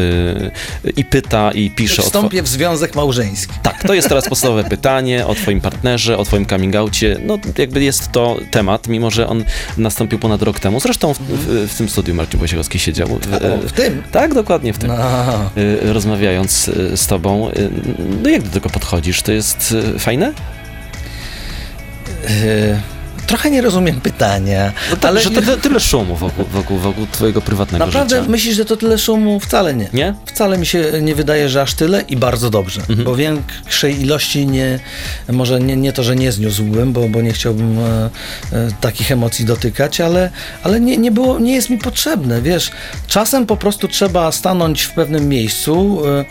y, 0.85 0.93
i 0.97 1.05
pyta, 1.05 1.53
i 1.53 1.71
pisze 1.71 2.03
Wstąpię 2.03 2.43
w 2.43 2.49
związek 2.49 2.95
małżeński. 2.95 3.55
Tak, 3.63 3.83
to 3.87 3.95
jest 3.95 4.09
teraz 4.09 4.29
podstawowe 4.33 4.65
pytanie 4.65 5.27
o 5.27 5.35
twoim 5.35 5.61
partnerze, 5.61 6.19
o 6.19 6.25
twoim 6.25 6.47
coming 6.47 6.77
outie. 6.77 7.17
No 7.23 7.39
jakby 7.59 7.85
jest 7.85 8.13
to 8.13 8.37
temat, 8.51 8.89
mimo 8.89 9.11
że 9.11 9.29
on 9.29 9.45
nastąpił 9.77 10.19
ponad 10.19 10.43
rok 10.43 10.61
temu. 10.61 10.81
Zresztą 10.81 11.15
w, 11.15 11.19
w, 11.19 11.73
w 11.73 11.77
tym 11.79 11.89
studiu 11.89 12.15
Marcin 12.15 12.39
Wojciechowski 12.39 12.79
siedział. 12.79 13.09
W, 13.09 13.69
w 13.69 13.73
tym? 13.73 14.03
Tak, 14.13 14.35
dokładnie 14.35 14.73
w 14.73 14.79
tym. 14.79 14.89
No. 14.89 15.46
Y, 15.57 15.93
Rozmawiając 15.93 16.69
y, 16.69 16.97
z 16.97 17.07
tobą, 17.07 17.51
y, 17.51 17.71
no 18.23 18.29
jak 18.29 18.43
do 18.43 18.51
tego 18.51 18.71
podchodzisz? 18.71 19.23
To 19.23 19.33
jest 19.33 19.75
fajne? 19.99 20.33
Trochę 23.27 23.51
nie 23.51 23.61
rozumiem 23.63 24.01
pytania, 24.01 24.73
No 24.91 24.97
tak, 24.97 25.05
ale 25.11 25.21
że 25.21 25.31
tyle, 25.31 25.57
tyle 25.57 25.81
szumu 25.81 26.17
wokół, 26.17 26.45
wokół, 26.53 26.79
wokół 26.79 27.07
twojego 27.07 27.41
prywatnego 27.41 27.87
naprawdę 27.87 28.17
życia. 28.19 28.31
myślisz, 28.31 28.57
że 28.57 28.65
to 28.65 28.77
tyle 28.77 28.99
szumu? 28.99 29.41
Wcale 29.41 29.75
nie. 29.75 29.89
Nie? 29.93 30.15
Wcale 30.27 30.59
mi 30.59 30.67
się 30.67 30.85
nie 31.03 31.15
wydaje, 31.15 31.49
że 31.49 31.63
aż 31.63 31.75
tyle 31.75 32.01
i 32.09 32.17
bardzo 32.17 32.51
dobrze, 32.51 32.81
Mhm. 32.81 33.05
bo 33.05 33.17
większej 33.17 34.01
ilości 34.01 34.47
nie, 34.47 34.79
może 35.33 35.61
nie, 35.61 35.77
nie 35.77 35.93
to, 35.93 36.03
że 36.03 36.17
nie 36.17 36.33
zniósłbym, 36.33 36.93
bo, 36.93 37.09
bo 37.09 37.21
nie 37.23 37.33
chciałbym 37.33 37.79
e, 37.79 38.11
e, 38.53 38.69
takich 38.81 39.13
emocji 39.13 39.45
dotykać, 39.45 40.01
ale, 40.01 40.31
ale 40.63 40.81
nie, 40.81 40.97
nie, 40.97 41.11
było, 41.11 41.39
nie 41.39 41.55
jest 41.55 41.71
mi 41.71 41.79
potrzebne, 41.79 42.43
wiesz, 42.43 42.71
czasem 43.09 43.47
po 43.47 43.57
prostu 43.57 43.89
trzeba 43.89 44.33
stanąć 44.33 44.83
w 44.83 44.93
pewnym 44.93 45.29
miejscu, 45.29 46.03
e, 46.07 46.25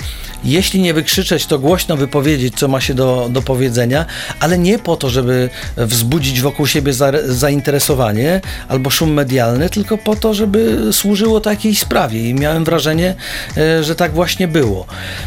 jeśli 0.44 0.82
nie 0.82 0.94
wykrzyczeć, 0.94 1.46
to 1.46 1.60
głośno 1.60 1.98
wypowiedzieć, 1.98 2.54
co 2.58 2.68
ma 2.68 2.82
się 2.82 2.94
do, 2.94 3.28
do 3.32 3.42
powiedzenia, 3.42 4.06
ale 4.40 4.58
nie 4.58 4.80
po 4.80 4.96
to, 4.98 5.10
żeby 5.10 5.50
wzbudzić 5.78 6.42
wokół 6.42 6.68
siebie 6.68 6.85
za, 6.94 7.12
zainteresowanie 7.28 8.42
albo 8.68 8.90
szum 8.90 9.14
medialny, 9.14 9.70
tylko 9.70 9.98
po 9.98 10.16
to, 10.16 10.34
żeby 10.34 10.78
służyło 10.92 11.40
to 11.42 11.50
jakiejś 11.50 11.80
sprawie 11.80 12.30
i 12.30 12.34
miałem 12.34 12.64
wrażenie, 12.64 13.16
e, 13.58 13.84
że 13.84 13.96
tak 13.96 14.14
właśnie 14.14 14.48
było. 14.48 14.86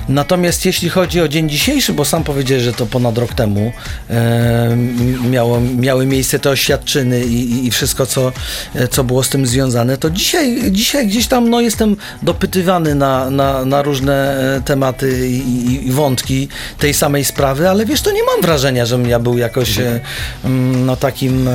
Natomiast 0.09 0.67
jeśli 0.67 0.89
chodzi 0.89 1.21
o 1.21 1.29
dzień 1.29 1.49
dzisiejszy, 1.51 1.93
bo 1.93 2.05
sam 2.05 2.25
powiedziałeś, 2.25 2.63
że 2.65 2.73
to 2.73 2.87
ponad 2.87 3.19
rok 3.19 3.35
temu 3.35 3.73
e, 4.11 4.77
miało, 5.31 5.61
miały 5.61 6.07
miejsce 6.07 6.39
te 6.39 6.51
oświadczyny 6.51 7.25
i, 7.25 7.67
i- 7.67 7.71
wszystko, 7.71 8.07
co, 8.07 8.33
e, 8.75 8.89
co 8.89 9.05
było 9.05 9.23
z 9.23 9.29
tym 9.29 9.47
związane, 9.47 9.97
to 9.97 10.11
dzisiaj, 10.11 10.59
dzisiaj 10.71 11.07
gdzieś 11.07 11.27
tam 11.27 11.51
no, 11.51 11.61
jestem 11.61 11.97
dopytywany 12.23 12.95
na, 12.95 13.31
na, 13.31 13.65
na 13.65 13.83
różne 13.83 14.39
tematy 14.65 15.29
i, 15.29 15.87
i, 15.89 15.93
wątki 15.93 16.49
tej 16.79 16.95
samej 16.95 17.25
sprawy, 17.25 17.69
ale 17.71 17.87
wiesz, 17.87 18.01
to 18.03 18.13
nie 18.13 18.23
mam 18.25 18.43
wrażenia, 18.43 18.87
żebym 18.87 19.09
ja 19.09 19.19
był 19.19 19.39
jakoś 19.39 19.79
mm, 19.79 20.87
no, 20.87 20.97
takim 20.97 21.48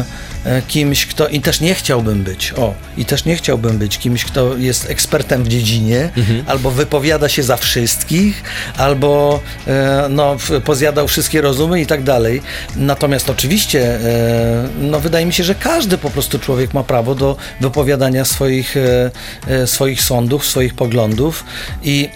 kimś, 0.67 1.05
kto 1.05 1.27
i 1.27 1.41
też 1.41 1.61
nie 1.61 1.75
chciałbym 1.75 2.23
być, 2.23 2.53
o, 2.57 2.73
i 2.97 3.05
też 3.05 3.25
nie 3.25 3.35
chciałbym 3.35 3.77
być 3.77 3.97
kimś, 3.97 4.25
kto 4.25 4.57
jest 4.57 4.89
ekspertem 4.89 5.43
w 5.43 5.47
dziedzinie, 5.47 6.09
albo 6.47 6.71
wypowiada 6.71 7.29
się 7.29 7.43
za 7.43 7.57
wszystkich, 7.57 8.43
albo 8.77 9.39
e, 9.67 10.07
no, 10.09 10.37
pozjadał 10.65 11.07
wszystkie 11.07 11.41
rozumy 11.41 11.81
i 11.81 11.85
tak 11.85 12.03
dalej. 12.03 12.41
Natomiast 12.75 13.29
oczywiście, 13.29 13.81
e, 13.81 14.69
no, 14.81 14.99
wydaje 14.99 15.25
mi 15.25 15.33
się, 15.33 15.43
że 15.43 15.55
każdy 15.55 15.97
po 15.97 16.09
prostu 16.09 16.39
człowiek 16.39 16.73
ma 16.73 16.83
prawo 16.83 17.15
do 17.15 17.37
wypowiadania 17.61 18.25
swoich, 18.25 18.77
e, 18.77 19.11
e, 19.47 19.67
swoich 19.67 20.01
sądów, 20.01 20.45
swoich 20.45 20.73
poglądów 20.73 21.43
i 21.83 22.09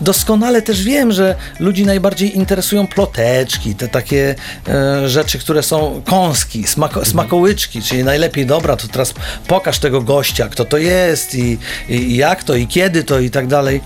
Doskonale 0.00 0.62
też 0.62 0.82
wiem, 0.82 1.12
że 1.12 1.34
ludzi 1.60 1.86
najbardziej 1.86 2.36
interesują 2.36 2.86
ploteczki, 2.86 3.74
te 3.74 3.88
takie 3.88 4.34
e, 4.68 5.08
rzeczy, 5.08 5.38
które 5.38 5.62
są 5.62 6.02
kąski, 6.04 6.66
smako, 6.66 7.04
smakołyczki, 7.04 7.82
czyli 7.82 8.04
najlepiej, 8.04 8.46
dobra, 8.46 8.76
to 8.76 8.88
teraz 8.88 9.14
pokaż 9.46 9.78
tego 9.78 10.02
gościa, 10.02 10.48
kto 10.48 10.64
to 10.64 10.78
jest 10.78 11.34
i, 11.34 11.58
i 11.88 12.16
jak 12.16 12.44
to 12.44 12.54
i 12.54 12.66
kiedy 12.66 13.04
to 13.04 13.20
i 13.20 13.30
tak 13.30 13.46
dalej. 13.46 13.80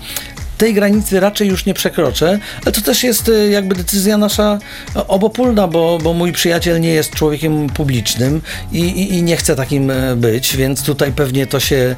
Tej 0.57 0.73
granicy 0.73 1.19
raczej 1.19 1.47
już 1.47 1.65
nie 1.65 1.73
przekroczę, 1.73 2.39
ale 2.65 2.71
to 2.71 2.81
też 2.81 3.03
jest 3.03 3.29
e, 3.29 3.49
jakby 3.49 3.75
decyzja 3.75 4.17
nasza 4.17 4.59
obopólna, 5.07 5.67
bo, 5.67 5.99
bo 6.03 6.13
mój 6.13 6.31
przyjaciel 6.31 6.81
nie 6.81 6.93
jest 6.93 7.11
człowiekiem 7.15 7.67
publicznym 7.67 8.41
i, 8.71 8.79
i, 8.79 9.13
i 9.13 9.23
nie 9.23 9.37
chce 9.37 9.55
takim 9.55 9.91
e, 9.91 10.15
być, 10.15 10.57
więc 10.57 10.83
tutaj 10.83 11.11
pewnie 11.11 11.47
to 11.47 11.59
się 11.59 11.75
e, 11.75 11.95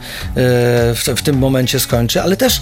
w, 0.95 1.03
w 1.15 1.21
tym 1.21 1.37
momencie 1.37 1.79
skończy, 1.79 2.21
ale 2.21 2.37
też 2.37 2.61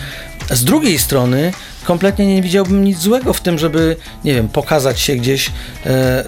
z 0.52 0.64
drugiej 0.64 1.00
strony 1.00 1.54
kompletnie 1.84 2.36
nie 2.36 2.42
widziałbym 2.42 2.84
nic 2.84 3.00
złego 3.00 3.34
w 3.34 3.42
tym, 3.42 3.60
żeby, 3.60 3.96
nie 4.24 4.34
wiem, 4.34 4.50
pokazać 4.50 5.00
się 5.00 5.16
gdzieś 5.16 5.48
e, 5.50 5.90
e, 5.90 6.24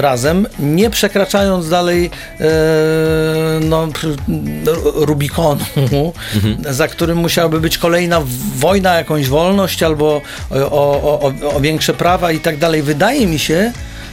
razem, 0.00 0.46
nie 0.58 0.90
przekraczając 0.90 1.68
dalej 1.68 2.10
e, 2.40 2.50
no, 3.60 3.88
Rubikonu, 4.94 5.64
za 6.70 6.88
którym 6.88 7.18
musiałaby 7.18 7.60
być 7.60 7.78
kolejna 7.78 8.22
wojna, 8.56 8.94
jakąś 8.94 9.28
wolność 9.28 9.82
albo 9.82 10.22
o, 10.50 10.70
o, 10.70 11.20
o, 11.20 11.56
o 11.56 11.60
większe 11.60 11.94
prawa 11.94 12.32
i 12.32 12.40
tak 12.40 12.58
dalej. 12.58 12.82
Wydaje 12.82 13.26
mi 13.26 13.38
się, 13.38 13.72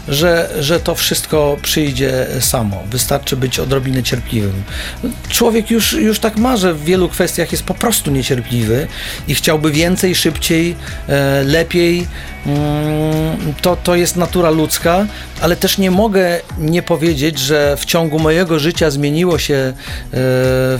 że, 0.09 0.49
że 0.59 0.79
to 0.79 0.95
wszystko 0.95 1.57
przyjdzie 1.61 2.27
samo. 2.39 2.83
Wystarczy 2.91 3.37
być 3.37 3.59
odrobinę 3.59 4.03
cierpliwym. 4.03 4.63
Człowiek 5.29 5.71
już, 5.71 5.93
już 5.93 6.19
tak 6.19 6.37
ma, 6.37 6.57
że 6.57 6.73
w 6.73 6.83
wielu 6.83 7.09
kwestiach 7.09 7.51
jest 7.51 7.63
po 7.63 7.73
prostu 7.73 8.11
niecierpliwy 8.11 8.87
i 9.27 9.35
chciałby 9.35 9.71
więcej, 9.71 10.15
szybciej, 10.15 10.75
e, 11.09 11.43
lepiej. 11.43 12.07
Mm, 12.45 13.53
To, 13.61 13.75
to 13.75 13.95
jest 13.95 14.15
natura 14.15 14.49
ludzka, 14.49 15.05
ale 15.41 15.55
też 15.55 15.77
nie 15.77 15.91
mogę 15.91 16.39
nie 16.59 16.81
powiedzieć, 16.83 17.39
że 17.39 17.77
w 17.77 17.85
ciągu 17.85 18.19
mojego 18.19 18.59
życia 18.59 18.91
zmieniło 18.91 19.39
się 19.39 19.53
e, 19.55 19.73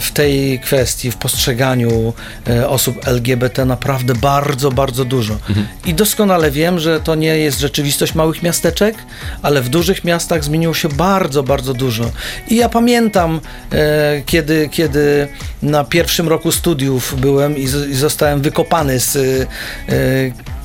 w 0.00 0.10
tej 0.14 0.60
kwestii, 0.60 1.10
w 1.10 1.16
postrzeganiu 1.16 2.12
e, 2.48 2.68
osób 2.68 3.08
LGBT 3.08 3.64
naprawdę 3.64 4.14
bardzo, 4.14 4.70
bardzo 4.70 5.04
dużo. 5.04 5.38
I 5.86 5.94
doskonale 5.94 6.50
wiem, 6.50 6.78
że 6.78 7.00
to 7.00 7.14
nie 7.14 7.38
jest 7.38 7.60
rzeczywistość 7.60 8.14
małych 8.14 8.42
miasteczek, 8.42 8.94
ale 9.42 9.62
w 9.62 9.68
dużych 9.68 10.04
miastach 10.04 10.44
zmieniło 10.44 10.74
się 10.74 10.88
bardzo, 10.88 11.42
bardzo 11.42 11.74
dużo. 11.74 12.10
I 12.48 12.56
ja 12.56 12.68
pamiętam, 12.68 13.40
e, 13.72 14.22
kiedy, 14.26 14.68
kiedy 14.72 15.28
na 15.62 15.84
pierwszym 15.84 16.28
roku 16.28 16.52
studiów 16.52 17.20
byłem 17.20 17.56
i, 17.56 17.66
z, 17.66 17.90
i 17.90 17.94
zostałem 17.94 18.42
wykopany 18.42 19.00
z 19.00 19.16
e, 19.16 19.46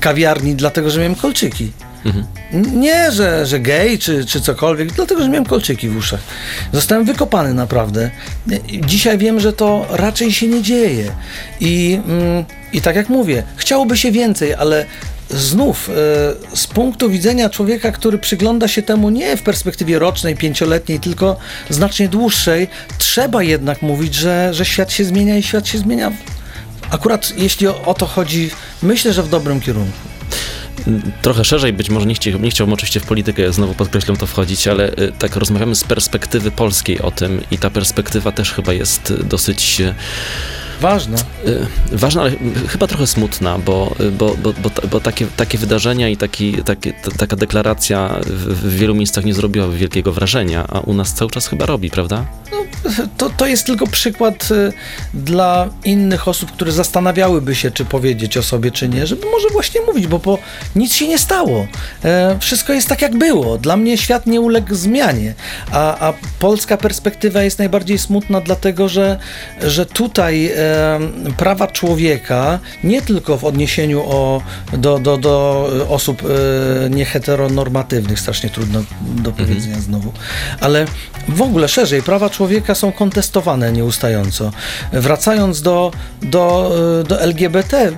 kawiarni, 0.00 0.54
dlatego 0.54 0.90
że 0.90 1.00
miałem 1.00 1.14
kolczyki. 1.14 1.72
Nie, 2.52 3.12
że, 3.12 3.46
że 3.46 3.60
gej 3.60 3.98
czy, 3.98 4.24
czy 4.24 4.40
cokolwiek, 4.40 4.92
dlatego 4.92 5.22
że 5.22 5.28
miałem 5.28 5.44
kolczyki 5.44 5.88
w 5.88 5.96
uszach. 5.96 6.20
Zostałem 6.72 7.04
wykopany 7.04 7.54
naprawdę. 7.54 8.10
Dzisiaj 8.86 9.18
wiem, 9.18 9.40
że 9.40 9.52
to 9.52 9.86
raczej 9.90 10.32
się 10.32 10.46
nie 10.46 10.62
dzieje. 10.62 11.12
I, 11.60 12.00
mm, 12.08 12.44
i 12.72 12.80
tak 12.80 12.96
jak 12.96 13.08
mówię, 13.08 13.42
chciałoby 13.56 13.96
się 13.96 14.12
więcej, 14.12 14.54
ale 14.54 14.86
znów 15.30 15.88
e, 15.88 15.92
z 16.56 16.66
punktu 16.66 17.10
widzenia 17.10 17.50
człowieka, 17.50 17.92
który 17.92 18.18
przygląda 18.18 18.68
się 18.68 18.82
temu 18.82 19.10
nie 19.10 19.36
w 19.36 19.42
perspektywie 19.42 19.98
rocznej, 19.98 20.36
pięcioletniej, 20.36 21.00
tylko 21.00 21.36
znacznie 21.70 22.08
dłuższej, 22.08 22.68
trzeba 22.98 23.42
jednak 23.42 23.82
mówić, 23.82 24.14
że, 24.14 24.54
że 24.54 24.64
świat 24.64 24.92
się 24.92 25.04
zmienia 25.04 25.36
i 25.36 25.42
świat 25.42 25.68
się 25.68 25.78
zmienia. 25.78 26.12
Akurat 26.90 27.32
jeśli 27.36 27.66
o, 27.66 27.84
o 27.84 27.94
to 27.94 28.06
chodzi, 28.06 28.50
myślę, 28.82 29.12
że 29.12 29.22
w 29.22 29.28
dobrym 29.28 29.60
kierunku. 29.60 29.98
Trochę 31.22 31.44
szerzej, 31.44 31.72
być 31.72 31.90
może 31.90 32.06
nie, 32.06 32.14
chci, 32.14 32.40
nie 32.40 32.50
chciałbym 32.50 32.74
oczywiście 32.74 33.00
w 33.00 33.06
politykę, 33.06 33.52
znowu 33.52 33.74
podkreślam 33.74 34.16
to 34.16 34.26
wchodzić, 34.26 34.68
ale 34.68 34.90
y, 34.92 35.12
tak 35.18 35.36
rozmawiamy 35.36 35.74
z 35.74 35.84
perspektywy 35.84 36.50
polskiej 36.50 37.00
o 37.00 37.10
tym 37.10 37.40
i 37.50 37.58
ta 37.58 37.70
perspektywa 37.70 38.32
też 38.32 38.52
chyba 38.52 38.72
jest 38.72 39.10
y, 39.10 39.24
dosyć 39.24 39.82
Ważne. 40.80 41.16
y, 41.46 41.66
ważna, 41.92 42.20
ale 42.22 42.30
chyba 42.68 42.86
trochę 42.86 43.06
smutna, 43.06 43.58
bo, 43.58 43.94
y, 44.00 44.10
bo, 44.10 44.34
bo, 44.42 44.52
bo, 44.62 44.70
ta- 44.70 44.86
bo 44.86 45.00
takie, 45.00 45.26
takie 45.36 45.58
wydarzenia 45.58 46.08
i 46.08 46.16
taki, 46.16 46.52
takie, 46.64 46.92
ta, 46.92 47.10
taka 47.10 47.36
deklaracja 47.36 48.18
w, 48.26 48.70
w 48.70 48.76
wielu 48.78 48.94
miejscach 48.94 49.24
nie 49.24 49.34
zrobiła 49.34 49.68
wielkiego 49.68 50.12
wrażenia, 50.12 50.64
a 50.68 50.80
u 50.80 50.94
nas 50.94 51.14
cały 51.14 51.30
czas 51.30 51.46
chyba 51.46 51.66
robi, 51.66 51.90
prawda? 51.90 52.24
No, 52.52 52.56
to, 53.16 53.30
to 53.30 53.46
jest 53.46 53.66
tylko 53.66 53.86
przykład 53.86 54.48
y, 54.50 54.72
dla 55.14 55.68
innych 55.84 56.28
osób, 56.28 56.52
które 56.52 56.72
zastanawiałyby 56.72 57.54
się, 57.54 57.70
czy 57.70 57.84
powiedzieć 57.84 58.36
o 58.36 58.42
sobie, 58.42 58.70
czy 58.70 58.88
nie, 58.88 59.06
żeby 59.06 59.26
może 59.30 59.48
właśnie 59.52 59.80
mówić, 59.80 60.06
bo 60.06 60.18
po, 60.18 60.38
nic 60.76 60.94
się 60.94 61.08
nie 61.08 61.18
stało. 61.18 61.66
E, 62.04 62.36
wszystko 62.40 62.72
jest 62.72 62.88
tak, 62.88 63.02
jak 63.02 63.18
było. 63.18 63.58
Dla 63.58 63.76
mnie 63.76 63.98
świat 63.98 64.26
nie 64.26 64.40
uległ 64.40 64.74
zmianie, 64.74 65.34
a, 65.72 66.08
a 66.08 66.14
polska 66.38 66.76
perspektywa 66.76 67.42
jest 67.42 67.58
najbardziej 67.58 67.98
smutna, 67.98 68.40
dlatego 68.40 68.88
że, 68.88 69.18
że 69.62 69.86
tutaj 69.86 70.46
e, 70.46 70.65
prawa 71.36 71.66
człowieka, 71.66 72.58
nie 72.84 73.02
tylko 73.02 73.38
w 73.38 73.44
odniesieniu 73.44 74.02
o, 74.06 74.42
do, 74.72 74.98
do, 74.98 75.16
do 75.16 75.68
osób 75.88 76.22
e, 76.22 76.90
nieheteronormatywnych, 76.90 78.20
strasznie 78.20 78.50
trudno 78.50 78.82
do 79.00 79.32
powiedzenia 79.32 79.80
znowu, 79.80 80.12
ale 80.60 80.86
w 81.28 81.42
ogóle 81.42 81.68
szerzej, 81.68 82.02
prawa 82.02 82.30
człowieka 82.30 82.74
są 82.74 82.92
kontestowane 82.92 83.72
nieustająco. 83.72 84.52
Wracając 84.92 85.62
do, 85.62 85.92
do, 86.22 86.72
e, 87.00 87.04
do 87.04 87.20
LGBT, 87.20 87.92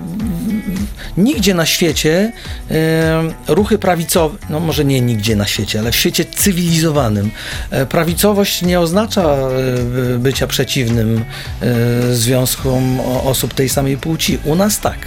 nigdzie 1.16 1.54
na 1.54 1.66
świecie 1.66 2.32
e, 2.70 3.22
ruchy 3.48 3.78
prawicowe, 3.78 4.38
no 4.50 4.60
może 4.60 4.84
nie 4.84 5.00
nigdzie 5.00 5.36
na 5.36 5.46
świecie, 5.46 5.78
ale 5.78 5.92
w 5.92 5.96
świecie 5.96 6.24
cywilizowanym, 6.24 7.30
e, 7.70 7.86
prawicowość 7.86 8.62
nie 8.62 8.80
oznacza 8.80 9.22
e, 9.22 10.18
bycia 10.18 10.46
przeciwnym 10.46 11.24
e, 11.60 12.14
związkom 12.14 13.00
osób 13.24 13.54
tej 13.54 13.68
samej 13.68 13.96
płci. 13.96 14.38
U 14.44 14.54
nas 14.54 14.80
tak. 14.80 14.98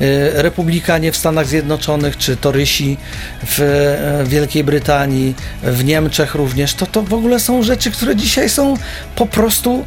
E, 0.00 0.42
Republikanie 0.42 1.12
w 1.12 1.16
Stanach 1.16 1.46
Zjednoczonych, 1.46 2.16
czy 2.16 2.36
torysi 2.36 2.96
w 3.46 3.60
e, 3.60 4.24
Wielkiej 4.28 4.64
Brytanii, 4.64 5.34
w 5.62 5.84
Niemczech 5.84 6.34
również, 6.34 6.74
to 6.74 6.86
to 6.86 7.02
w 7.02 7.14
ogóle 7.14 7.40
są 7.40 7.62
rzeczy, 7.62 7.90
które 7.90 8.16
dzisiaj 8.16 8.50
są 8.50 8.74
po 9.16 9.26
prostu 9.26 9.84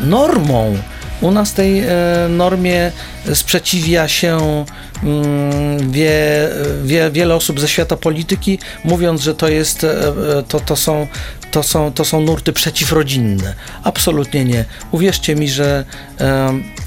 normą. 0.00 0.76
U 1.20 1.30
nas 1.30 1.54
tej 1.54 1.82
normie 2.28 2.92
sprzeciwia 3.34 4.08
się 4.08 4.64
mm, 5.02 5.92
wie, 5.92 6.48
wie, 6.84 7.10
wiele 7.10 7.34
osób 7.34 7.60
ze 7.60 7.68
świata 7.68 7.96
polityki, 7.96 8.58
mówiąc, 8.84 9.20
że 9.20 9.34
to 9.34 9.48
jest, 9.48 9.84
e, 9.84 10.08
e, 10.38 10.42
to, 10.48 10.60
to, 10.60 10.76
są, 10.76 11.06
to, 11.50 11.62
są, 11.62 11.92
to 11.92 12.04
są 12.04 12.20
nurty 12.20 12.52
przeciwrodzinne. 12.52 13.54
Absolutnie 13.84 14.44
nie. 14.44 14.64
Uwierzcie 14.92 15.36
mi, 15.36 15.48
że 15.48 15.84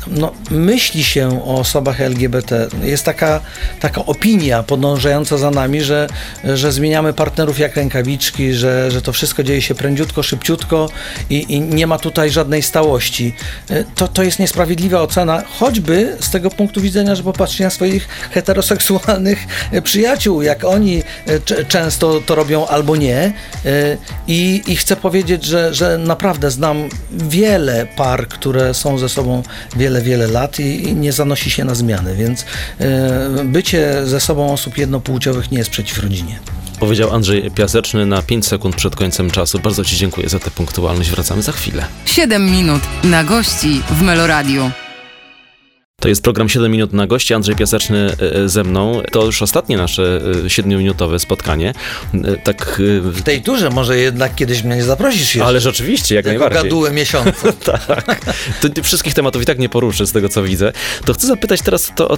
no, 0.08 0.32
myśli 0.52 1.04
się 1.04 1.44
o 1.46 1.60
osobach 1.60 2.02
LGBT. 2.02 2.68
Jest 2.84 3.04
taka, 3.06 3.40
taka 3.80 4.06
opinia 4.06 4.64
podążająca 4.64 5.38
za 5.38 5.52
nami, 5.52 5.82
że, 5.82 6.08
że 6.44 6.72
zmieniamy 6.72 7.14
partnerów 7.14 7.60
jak 7.60 7.76
rękawiczki, 7.76 8.54
że, 8.54 8.92
że 8.92 9.02
to 9.02 9.14
wszystko 9.14 9.44
dzieje 9.44 9.62
się 9.62 9.76
prędziutko, 9.76 10.24
szybciutko 10.24 10.90
i, 11.30 11.46
i 11.54 11.62
nie 11.62 11.88
ma 11.88 11.98
tutaj 11.98 12.30
żadnej 12.30 12.62
stałości. 12.62 13.36
E, 13.70 13.84
To, 13.96 14.08
to 14.08 14.24
jest 14.24 14.40
niesprawiedliwa 14.40 15.02
ocena, 15.02 15.44
choćby 15.60 16.18
z 16.26 16.30
tego 16.30 16.50
punktu 16.50 16.82
widzenia, 16.82 17.16
że 17.16 17.24
popatrzcie 17.24 17.64
na 17.64 17.70
swoich 17.70 18.08
heteroseksualnych 18.32 19.48
e, 19.72 19.82
przyjaciół, 19.82 20.42
jak 20.42 20.64
oni 20.64 21.04
e, 21.28 21.66
często 21.66 22.22
to 22.26 22.36
robią 22.36 22.68
albo 22.68 22.96
nie. 22.96 23.18
E, 23.66 23.98
I, 24.28 24.62
i 24.68 24.76
chcę 24.76 24.96
powiedzieć, 24.96 25.46
że, 25.46 25.74
że 25.74 25.98
naprawdę 25.98 26.52
znam 26.52 26.90
wiele 27.12 27.88
par, 27.96 28.28
które 28.28 28.74
są 28.74 28.98
ze 28.98 29.10
sobą 29.10 29.44
wiele, 29.76 30.02
wiele 30.02 30.28
lat 30.28 30.60
i, 30.60 30.90
i 30.90 30.96
nie 30.96 31.12
zanosi 31.12 31.52
się 31.52 31.66
na 31.66 31.76
zmiany, 31.76 32.16
więc 32.16 32.46
bycie 33.46 34.06
ze 34.06 34.20
sobą 34.20 34.54
osób 34.54 34.78
jednopłciowych 34.78 35.52
nie 35.52 35.58
jest 35.58 35.70
przeciw 35.70 36.04
rodzinie. 36.04 36.40
Powiedział 36.80 37.14
Andrzej 37.14 37.52
Piaseczny 37.52 38.06
na 38.06 38.22
5 38.22 38.48
sekund 38.48 38.76
przed 38.76 38.96
końcem 38.96 39.32
czasu. 39.32 39.60
Bardzo 39.60 39.86
Ci 39.86 39.98
dziękuję 39.98 40.30
za 40.30 40.40
tę 40.40 40.52
punktualność. 40.52 41.10
Wracamy 41.10 41.42
za 41.42 41.52
chwilę. 41.52 41.86
7 42.06 42.52
minut 42.52 42.82
na 43.04 43.24
gości 43.24 43.82
w 43.92 44.02
Meloradiu. 44.02 44.72
To 46.04 46.10
jest 46.10 46.24
program 46.24 46.49
7 46.49 46.72
minut 46.72 46.93
na 46.93 47.08
gości. 47.08 47.34
Andrzej 47.34 47.56
Piaseczny 47.56 48.12
e, 48.45 48.49
ze 48.49 48.64
mną. 48.64 49.01
To 49.12 49.26
już 49.26 49.41
ostatnie 49.41 49.78
nasze 49.78 50.04
e, 50.45 50.47
7-minutowe 50.47 51.20
spotkanie. 51.20 51.74
E, 52.14 52.38
Tak. 52.38 52.82
e, 52.97 53.01
W 53.12 53.22
tej 53.22 53.41
turze 53.41 53.70
może 53.70 53.97
jednak 53.97 54.36
kiedyś 54.36 54.64
mnie 54.64 54.76
nie 54.76 54.84
zaprosisz 54.84 55.22
jeszcze. 55.22 55.45
Ale 55.45 55.60
rzeczywiście, 55.60 56.16
jak 56.16 56.26
jako 56.26 56.39
najbardziej. 56.39 56.64
gadułę 56.64 56.91
miesiąca. 57.01 57.54
tak. 57.64 58.26
To 58.62 58.84
wszystkich 58.84 59.14
tematów 59.14 59.41
i 59.41 59.45
tak 59.45 59.60
nie 59.60 59.70
poruszę 59.70 60.08
z 60.08 60.12
tego, 60.12 60.30
co 60.30 60.43
widzę. 60.43 60.72
To 61.06 61.14
chcę 61.14 61.28
zapytać 61.28 61.62
teraz 61.62 61.91
to, 61.95 62.08
o, 62.10 62.18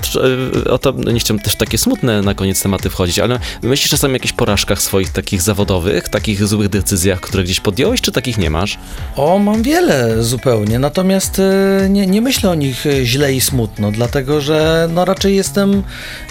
o 0.69 0.77
to, 0.77 0.93
no 0.97 1.11
nie 1.11 1.19
chciałem 1.19 1.39
też 1.39 1.55
takie 1.55 1.77
smutne 1.77 2.21
na 2.21 2.33
koniec 2.33 2.61
tematy 2.61 2.89
wchodzić, 2.89 3.19
ale 3.19 3.39
myślisz 3.63 3.89
czasami 3.89 4.11
o 4.13 4.15
jakichś 4.15 4.33
porażkach 4.33 4.81
swoich 4.81 5.09
takich 5.09 5.41
zawodowych, 5.41 6.09
takich 6.09 6.47
złych 6.47 6.69
decyzjach, 6.69 7.19
które 7.21 7.43
gdzieś 7.43 7.59
podjąłeś, 7.59 8.01
czy 8.01 8.11
takich 8.11 8.37
nie 8.37 8.49
masz? 8.49 8.77
O, 9.15 9.39
mam 9.39 9.63
wiele 9.63 10.23
zupełnie, 10.23 10.79
natomiast 10.79 11.39
e, 11.39 11.87
nie, 11.89 12.07
nie 12.07 12.21
myślę 12.21 12.49
o 12.49 12.55
nich 12.55 12.85
e, 12.85 13.05
źle 13.05 13.33
i 13.33 13.41
smutno, 13.75 13.91
dlatego 13.91 14.41
że 14.41 14.87
no 14.93 15.05
raczej 15.05 15.35
jestem, 15.35 15.83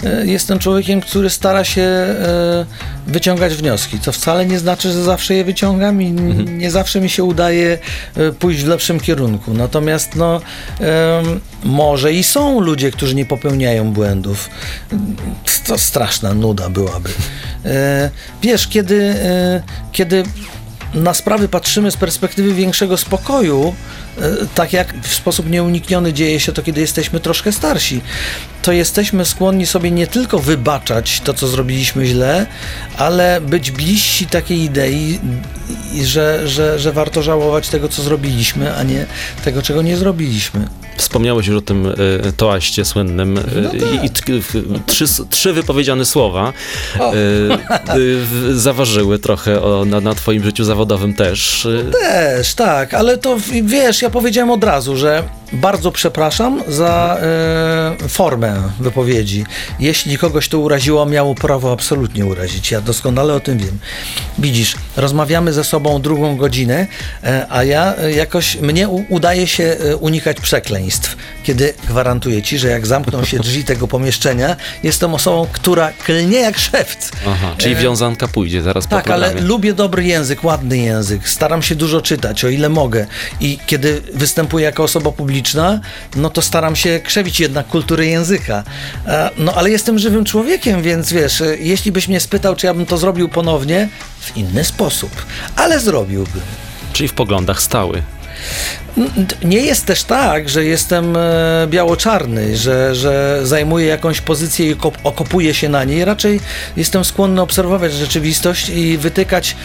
e, 0.03 0.25
jestem 0.25 0.59
człowiekiem, 0.59 1.01
który 1.01 1.29
stara 1.29 1.63
się 1.63 1.81
e, 1.81 2.65
wyciągać 3.07 3.53
wnioski, 3.53 3.99
co 3.99 4.11
wcale 4.11 4.45
nie 4.45 4.59
znaczy, 4.59 4.91
że 4.91 5.03
zawsze 5.03 5.33
je 5.35 5.43
wyciągam 5.45 6.01
i 6.01 6.07
n- 6.07 6.57
nie 6.57 6.71
zawsze 6.71 7.01
mi 7.01 7.09
się 7.09 7.23
udaje 7.23 7.77
e, 8.17 8.31
pójść 8.31 8.63
w 8.63 8.67
lepszym 8.67 8.99
kierunku. 8.99 9.53
Natomiast 9.53 10.15
no, 10.15 10.41
może 11.63 12.13
i 12.13 12.23
są 12.23 12.59
ludzie, 12.59 12.91
którzy 12.91 13.15
nie 13.15 13.25
popełniają 13.25 13.91
błędów. 13.93 14.49
To 15.67 15.77
straszna 15.77 16.33
nuda 16.33 16.69
byłaby. 16.69 17.09
Wiesz, 18.41 18.67
kiedy, 18.67 19.15
kiedy 19.91 20.23
na 20.93 21.13
sprawy 21.13 21.47
patrzymy 21.47 21.91
z 21.91 21.97
perspektywy 21.97 22.53
większego 22.53 22.97
spokoju, 22.97 23.73
tak 24.55 24.73
jak 24.73 24.93
w 25.01 25.13
sposób 25.13 25.49
nieunikniony 25.49 26.13
dzieje 26.13 26.39
się 26.39 26.51
to, 26.51 26.61
kiedy 26.63 26.81
jesteśmy 26.81 27.19
troszkę 27.19 27.51
starsi, 27.51 28.01
to 28.61 28.71
jesteśmy 28.71 29.25
skłonni 29.25 29.65
sobie 29.65 29.91
nie 29.91 30.07
tylko 30.07 30.39
wybaczać 30.39 31.21
to, 31.23 31.33
co 31.33 31.47
zrobiliśmy 31.47 32.05
źle, 32.05 32.45
ale 32.97 33.41
być 33.41 33.71
bliżsi 33.71 34.25
takiej 34.27 34.59
idei, 34.61 35.19
że, 36.03 36.47
że, 36.47 36.79
że 36.79 36.91
warto 36.91 37.21
żałować 37.21 37.69
tego, 37.69 37.89
co 37.89 38.03
zrobiliśmy, 38.03 38.75
a 38.75 38.83
nie 38.83 39.05
tego, 39.43 39.61
czego 39.61 39.81
nie 39.81 39.97
zrobiliśmy. 39.97 40.67
Wspomniałeś 40.97 41.47
już 41.47 41.57
o 41.57 41.61
tym 41.61 41.87
e, 41.87 42.31
toaście 42.31 42.85
słynnym 42.85 43.37
e, 43.37 43.41
No 43.61 43.69
tak. 43.69 44.03
i, 44.03 44.09
t- 44.09 44.23
trzy, 44.87 45.05
trzy 45.29 45.53
wypowiedziane 45.53 46.05
słowa 46.05 46.53
e, 46.99 47.01
e, 47.01 47.13
w- 47.95 48.51
zaważyły 48.55 49.19
trochę 49.19 49.61
o, 49.61 49.85
na, 49.85 50.01
na 50.01 50.15
twoim 50.15 50.43
życiu 50.43 50.63
zawodowym 50.63 51.13
też. 51.13 51.65
E, 51.65 51.91
Też, 51.91 52.53
tak, 52.53 52.93
ale 52.93 53.17
to 53.17 53.37
wiesz, 53.63 54.01
ja 54.05 54.09
powiedziałem 54.09 54.49
od 54.49 54.63
razu, 54.63 54.95
że 54.95 55.23
bardzo 55.55 55.91
przepraszam 55.91 56.63
za 56.67 57.17
e, 57.21 58.09
formę 58.09 58.61
wypowiedzi. 58.79 59.45
Jeśli 59.79 60.17
kogoś 60.17 60.49
to 60.49 60.59
uraziło, 60.59 61.05
miało 61.05 61.35
prawo 61.35 61.71
absolutnie 61.71 62.25
urazić. 62.25 62.71
Ja 62.71 62.81
doskonale 62.81 63.33
o 63.33 63.39
tym 63.39 63.57
wiem. 63.57 63.79
Widzisz, 64.39 64.75
rozmawiamy 64.97 65.53
ze 65.53 65.63
sobą 65.63 66.01
drugą 66.01 66.37
godzinę, 66.37 66.87
e, 67.23 67.45
a 67.49 67.63
ja 67.63 67.95
e, 67.97 68.11
jakoś, 68.11 68.55
mnie 68.55 68.89
u, 68.89 69.05
udaje 69.09 69.47
się 69.47 69.63
e, 69.63 69.95
unikać 69.95 70.41
przekleństw, 70.41 71.17
kiedy 71.43 71.73
gwarantuję 71.87 72.41
ci, 72.41 72.57
że 72.59 72.67
jak 72.67 72.87
zamkną 72.87 73.25
się 73.25 73.39
drzwi 73.39 73.63
tego 73.73 73.87
pomieszczenia, 73.87 74.55
jestem 74.83 75.13
osobą, 75.13 75.47
która 75.51 75.91
klnie 75.91 76.39
jak 76.39 76.57
szewc. 76.57 77.11
Aha, 77.27 77.55
czyli 77.57 77.75
wiązanka 77.75 78.27
pójdzie 78.27 78.61
zaraz 78.61 78.87
po 78.87 78.95
Tak, 78.95 79.09
ale 79.09 79.25
programie. 79.25 79.47
lubię 79.47 79.73
dobry 79.73 80.03
język, 80.03 80.43
ładny 80.43 80.77
język. 80.77 81.29
Staram 81.29 81.61
się 81.61 81.75
dużo 81.75 82.01
czytać, 82.01 82.45
o 82.45 82.49
ile 82.49 82.69
mogę. 82.69 83.07
I 83.39 83.59
kiedy 83.65 84.01
występuję 84.13 84.65
jako 84.65 84.83
osoba 84.83 85.11
publiczna, 85.11 85.44
no 86.15 86.29
to 86.29 86.41
staram 86.41 86.75
się 86.75 86.99
krzewić 87.03 87.39
jednak 87.39 87.67
kulturę 87.67 88.05
języka. 88.05 88.63
E, 89.07 89.29
No 89.37 89.53
ale 89.53 89.69
jestem 89.71 89.99
żywym 89.99 90.25
człowiekiem, 90.25 90.81
więc 90.81 91.13
wiesz, 91.13 91.41
e, 91.41 91.57
jeśli 91.57 91.91
byś 91.91 92.07
mnie 92.07 92.19
spytał, 92.19 92.55
czy 92.55 92.65
ja 92.67 92.73
bym 92.73 92.85
to 92.85 92.97
zrobił 92.97 93.29
ponownie, 93.29 93.89
w 94.19 94.37
inny 94.37 94.63
sposób. 94.63 95.11
Ale 95.55 95.79
zrobiłbym. 95.79 96.41
Czyli 96.93 97.09
w 97.09 97.13
poglądach 97.13 97.61
stały. 97.61 98.01
Nie 99.43 99.57
jest 99.61 99.85
też 99.85 100.03
tak, 100.03 100.49
że 100.49 100.65
jestem 100.65 101.17
e, 101.17 101.67
biało-czarny, 101.67 102.57
że, 102.57 102.95
że 102.95 103.39
zajmuję 103.43 103.85
jakąś 103.85 104.21
pozycję 104.21 104.71
i 104.71 104.75
kop- 104.75 104.97
okopuję 105.03 105.53
się 105.53 105.69
na 105.69 105.83
niej. 105.83 106.05
Raczej 106.05 106.39
jestem 106.77 107.05
skłonny 107.05 107.41
obserwować 107.41 107.93
rzeczywistość 107.93 108.69
i 108.69 108.97
wytykać. 108.97 109.55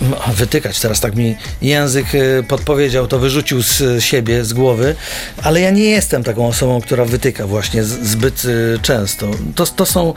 No, 0.00 0.16
wytykać, 0.34 0.80
teraz 0.80 1.00
tak 1.00 1.16
mi 1.16 1.36
język 1.62 2.06
e, 2.14 2.42
podpowiedział, 2.42 3.06
to 3.06 3.18
wyrzucił 3.18 3.62
z 3.62 4.04
siebie, 4.04 4.44
z 4.44 4.52
głowy, 4.52 4.94
ale 5.42 5.60
ja 5.60 5.70
nie 5.70 5.84
jestem 5.84 6.24
taką 6.24 6.48
osobą, 6.48 6.80
która 6.80 7.04
wytyka 7.04 7.46
właśnie 7.46 7.84
zbyt 7.84 8.42
e, 8.44 8.78
często. 8.78 9.30
To, 9.54 9.66
to 9.66 9.86
są 9.86 10.14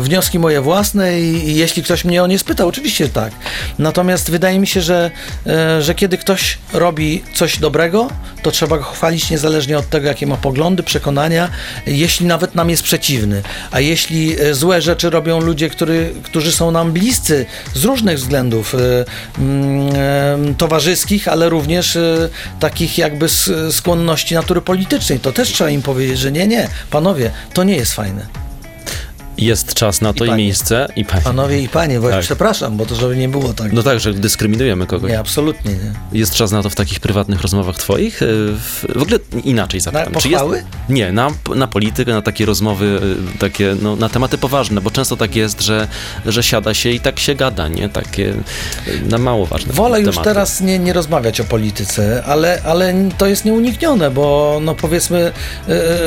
wnioski 0.00 0.38
moje 0.38 0.60
własne 0.60 1.20
i, 1.20 1.56
jeśli 1.56 1.82
ktoś 1.82 2.04
mnie 2.04 2.22
o 2.22 2.26
nie 2.26 2.38
spyta, 2.38 2.66
oczywiście 2.66 3.08
tak. 3.08 3.32
Natomiast 3.78 4.30
wydaje 4.30 4.58
mi 4.58 4.66
się, 4.66 4.80
że, 4.80 5.10
że 5.80 5.94
kiedy 5.94 6.18
ktoś 6.18 6.58
robi 6.72 7.22
coś 7.34 7.58
dobrego, 7.58 8.08
to 8.42 8.50
trzeba 8.50 8.78
go 8.78 8.84
chwalić 8.84 9.30
niezależnie 9.30 9.78
od 9.78 9.88
tego, 9.88 10.06
jakie 10.08 10.26
ma 10.26 10.36
poglądy, 10.36 10.82
przekonania, 10.82 11.48
jeśli 11.86 12.26
nawet 12.26 12.54
nam 12.54 12.70
jest 12.70 12.82
przeciwny. 12.82 13.42
A 13.70 13.80
jeśli 13.80 14.36
złe 14.52 14.82
rzeczy 14.82 15.10
robią 15.10 15.40
ludzie, 15.40 15.70
który, 15.70 16.12
którzy 16.22 16.52
są 16.52 16.70
nam 16.70 16.92
bliscy 16.92 17.46
z 17.74 17.84
różnych 17.84 18.18
względów, 18.18 18.74
towarzyskich, 20.58 21.28
ale 21.28 21.48
również 21.48 21.96
e, 21.96 22.28
takich 22.60 22.98
jakby 22.98 23.26
skłonności 23.70 24.34
natury 24.34 24.60
politycznej. 24.60 25.20
To 25.20 25.32
też 25.32 25.52
trzeba 25.52 25.70
im 25.70 25.82
powiedzieć, 25.82 26.18
że 26.18 26.32
nie, 26.32 26.46
nie, 26.46 26.68
panowie, 26.90 27.30
to 27.54 27.64
nie 27.64 27.76
jest 27.76 27.92
fajne. 27.92 28.43
Jest 29.38 29.74
czas 29.74 30.00
na 30.00 30.12
to 30.12 30.24
i, 30.24 30.28
panie. 30.28 30.42
miejsce 30.44 30.88
i 30.96 31.04
panie. 31.04 31.22
Panowie 31.22 31.60
i 31.60 31.68
panie, 31.68 32.00
właśnie 32.00 32.16
Tak. 32.16 32.24
przepraszam, 32.24 32.76
bo 32.76 32.86
to 32.86 32.94
żeby 32.94 33.16
nie 33.16 33.28
było 33.28 33.52
tak. 33.52 33.72
No 33.72 33.82
tak, 33.82 34.00
że 34.00 34.14
dyskryminujemy 34.14 34.86
kogoś. 34.86 35.10
Nie, 35.10 35.18
absolutnie 35.18 35.72
nie. 35.72 36.18
Jest 36.18 36.34
czas 36.34 36.50
na 36.52 36.62
to 36.62 36.70
w 36.70 36.74
takich 36.74 37.00
prywatnych 37.00 37.42
rozmowach 37.42 37.76
twoich? 37.76 38.22
Y, 38.22 38.26
W, 38.58 38.84
w 38.94 39.02
ogóle 39.02 39.18
inaczej 39.44 39.80
zapytam. 39.80 40.12
Na 40.12 40.20
Czy 40.20 40.28
jest, 40.28 40.42
pochwały? 40.42 40.64
nie, 40.88 41.12
na, 41.12 41.30
na 41.56 41.66
politykę, 41.66 42.12
na 42.12 42.22
takie 42.22 42.46
rozmowy, 42.46 43.00
y, 43.34 43.38
takie, 43.38 43.76
no, 43.82 43.96
na 43.96 44.08
tematy 44.08 44.38
poważne, 44.38 44.80
bo 44.80 44.90
często 44.90 45.16
tak 45.16 45.36
jest, 45.36 45.60
że, 45.62 45.88
że 46.26 46.42
siada 46.42 46.74
się 46.74 46.90
i 46.90 47.00
tak 47.00 47.18
się 47.20 47.34
gada, 47.34 47.68
nie? 47.68 47.88
Takie 47.88 48.28
y, 48.88 49.02
na 49.08 49.18
mało 49.18 49.46
ważne 49.46 49.72
Wolę 49.72 50.00
już 50.00 50.10
tematy. 50.10 50.28
teraz 50.30 50.60
nie, 50.60 50.78
nie 50.78 50.92
rozmawiać 50.92 51.40
o 51.40 51.44
polityce, 51.44 52.22
ale, 52.26 52.60
ale 52.64 52.94
to 53.18 53.26
jest 53.26 53.44
nieuniknione, 53.44 54.10
bo 54.10 54.58
no 54.62 54.74
powiedzmy 54.74 55.32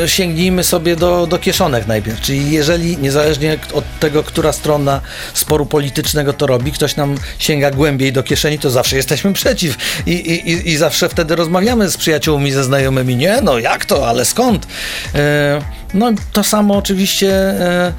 e, 0.04 0.08
sięgnijmy 0.10 0.64
sobie 0.64 0.96
do, 0.96 1.28
do 1.28 1.38
kieszonek 1.40 1.88
najpierw. 1.88 2.22
Czyli 2.22 2.52
jeżeli 2.52 2.98
niezależnie 3.18 3.58
od 3.74 3.84
tego, 4.00 4.24
która 4.24 4.52
strona 4.52 5.02
sporu 5.34 5.66
politycznego 5.66 6.34
to 6.34 6.48
robi, 6.48 6.72
ktoś 6.72 6.96
nam 6.96 7.16
sięga 7.40 7.72
głębiej 7.72 8.14
do 8.14 8.24
kieszeni, 8.24 8.60
to 8.60 8.70
zawsze 8.70 8.96
jesteśmy 8.96 9.34
przeciw. 9.34 9.78
I, 10.06 10.12
i, 10.12 10.70
i- 10.70 10.78
zawsze 10.78 11.10
wtedy 11.10 11.36
rozmawiamy 11.36 11.90
z 11.90 11.98
przyjaciółmi, 11.98 12.52
ze 12.52 12.64
znajomymi. 12.64 13.16
Nie, 13.16 13.42
no 13.42 13.60
jak 13.60 13.86
to, 13.86 14.08
ale 14.08 14.26
skąd? 14.26 14.68
E, 15.16 15.62
no 15.94 16.12
to 16.34 16.44
samo 16.44 16.78
oczywiście, 16.78 17.30
e, 17.34 17.94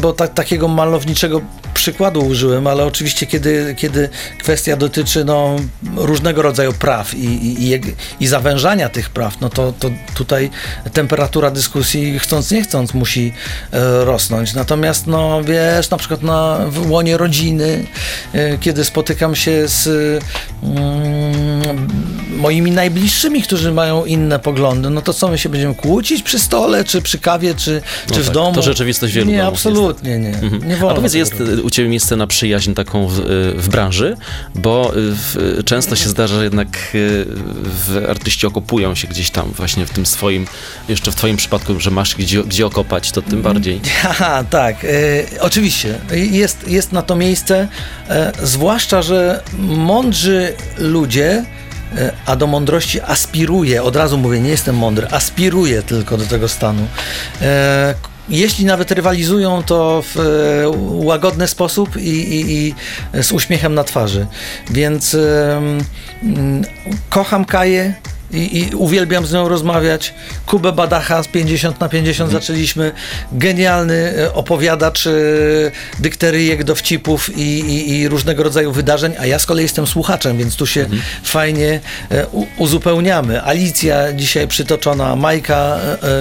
bo 0.00 0.12
ta, 0.12 0.28
takiego 0.28 0.68
malowniczego 0.68 1.40
przykładu 1.80 2.20
użyłem, 2.20 2.66
ale 2.66 2.84
oczywiście 2.84 3.26
kiedy, 3.26 3.74
kiedy 3.78 4.08
kwestia 4.38 4.76
dotyczy 4.76 5.24
no, 5.24 5.56
różnego 5.96 6.42
rodzaju 6.42 6.72
praw 6.72 7.14
i, 7.14 7.24
i, 7.24 7.72
i, 7.72 7.80
i 8.20 8.26
zawężania 8.26 8.88
tych 8.88 9.10
praw, 9.10 9.40
no 9.40 9.48
to, 9.48 9.72
to 9.78 9.90
tutaj 10.14 10.50
temperatura 10.92 11.50
dyskusji 11.50 12.18
chcąc 12.18 12.50
nie 12.50 12.62
chcąc 12.62 12.94
musi 12.94 13.32
e, 13.72 14.04
rosnąć. 14.04 14.54
Natomiast 14.54 15.06
no 15.06 15.44
wiesz, 15.44 15.90
na 15.90 15.96
przykład 15.96 16.22
na, 16.22 16.58
w 16.68 16.90
łonie 16.90 17.16
rodziny, 17.16 17.86
e, 18.32 18.58
kiedy 18.58 18.84
spotykam 18.84 19.36
się 19.36 19.68
z 19.68 19.88
mm, 20.62 21.88
moimi 22.36 22.70
najbliższymi, 22.70 23.42
którzy 23.42 23.72
mają 23.72 24.04
inne 24.04 24.38
poglądy, 24.38 24.90
no 24.90 25.02
to 25.02 25.12
co 25.12 25.28
my 25.28 25.38
się 25.38 25.48
będziemy 25.48 25.74
kłócić 25.74 26.22
przy 26.22 26.38
stole, 26.38 26.84
czy 26.84 27.02
przy 27.02 27.18
kawie, 27.18 27.54
czy, 27.54 27.82
No 28.08 28.14
czy 28.14 28.22
w 28.22 28.24
tak, 28.24 28.34
domu? 28.34 28.54
to 28.54 28.62
rzeczywistość 28.62 29.14
wielu 29.14 29.30
Nie, 29.30 29.38
domów, 29.38 29.54
absolutnie 29.54 30.18
nie. 30.18 30.32
Nie 30.66 30.76
wolno 30.76 30.92
A 30.92 30.94
powiedz, 30.94 31.14
jest 31.14 31.40
robić. 31.40 31.64
Y, 31.70 31.72
u 31.72 31.72
Ciebie 31.72 31.88
miejsce 31.88 32.16
na 32.16 32.26
przyjaźń 32.26 32.74
taką 32.74 33.06
w, 33.08 33.18
y, 33.18 33.52
w 33.56 33.68
branży? 33.68 34.16
Bo 34.54 34.92
y, 34.96 35.14
w, 35.14 35.36
y, 35.58 35.64
często 35.64 35.96
się 35.96 36.08
zdarza, 36.08 36.34
że 36.34 36.44
jednak 36.44 36.68
y, 36.94 37.26
w, 37.64 38.06
artyści 38.10 38.46
okopują 38.46 38.94
się 38.94 39.08
gdzieś 39.08 39.30
tam 39.30 39.52
właśnie 39.56 39.86
w 39.86 39.90
tym 39.90 40.06
swoim, 40.06 40.46
jeszcze 40.88 41.12
w 41.12 41.14
Twoim 41.14 41.36
przypadku, 41.36 41.80
że 41.80 41.90
masz 41.90 42.14
gdzie, 42.16 42.42
gdzie 42.44 42.66
okopać, 42.66 43.12
to 43.12 43.20
Mhm. 43.20 43.30
tym 43.30 43.42
bardziej. 43.42 43.80
Haha, 44.02 44.44
tak, 44.44 44.84
e, 44.84 44.88
oczywiście. 45.40 45.98
Jest, 46.12 46.68
jest 46.68 46.92
na 46.92 47.02
to 47.02 47.16
miejsce, 47.16 47.68
e, 48.08 48.32
zwłaszcza, 48.42 49.02
że 49.02 49.42
mądrzy 49.58 50.52
ludzie, 50.78 51.44
e, 51.98 52.12
a 52.26 52.36
do 52.36 52.46
mądrości 52.46 53.00
aspiruje, 53.00 53.82
od 53.82 53.96
razu 53.96 54.18
mówię, 54.18 54.40
nie 54.40 54.50
jestem 54.50 54.76
mądry, 54.76 55.06
aspiruję 55.10 55.82
tylko 55.82 56.16
do 56.18 56.24
tego 56.24 56.48
stanu. 56.48 56.86
Jeśli 58.30 58.64
nawet 58.64 58.90
rywalizują, 58.90 59.62
to 59.62 60.02
w 60.02 60.16
e, 60.16 60.24
łagodny 61.04 61.48
sposób 61.48 61.96
i, 61.96 62.08
i, 62.08 62.52
i 62.52 62.74
z 63.22 63.32
uśmiechem 63.32 63.74
na 63.74 63.84
twarzy. 63.84 64.26
Więc 64.70 65.14
mm, 65.14 66.64
kocham 67.10 67.44
Kaję, 67.44 67.94
i, 68.32 68.58
i 68.58 68.74
uwielbiam 68.74 69.26
z 69.26 69.32
nią 69.32 69.48
rozmawiać. 69.48 70.14
Kubę 70.46 70.72
Badacha 70.72 71.22
z 71.22 71.28
50 71.28 71.80
na 71.80 71.88
50 71.88 72.32
zaczęliśmy. 72.32 72.92
Genialny 73.32 73.94
e, 73.94 74.34
opowiadacz 74.34 75.06
e, 75.06 75.10
dykteryjek, 75.98 76.64
dowcipów 76.64 77.36
i, 77.36 77.60
i, 77.60 77.90
i 77.90 78.08
różnego 78.08 78.42
rodzaju 78.42 78.72
wydarzeń, 78.72 79.12
a 79.18 79.26
ja 79.26 79.38
z 79.38 79.46
kolei 79.46 79.62
jestem 79.62 79.86
słuchaczem, 79.86 80.38
więc 80.38 80.56
tu 80.56 80.66
się 80.66 80.86
fajnie 81.24 81.80
e, 82.10 82.26
u, 82.26 82.46
uzupełniamy. 82.56 83.42
Alicja 83.42 84.12
dzisiaj 84.12 84.48
przytoczona, 84.48 85.16
Majka, 85.16 85.78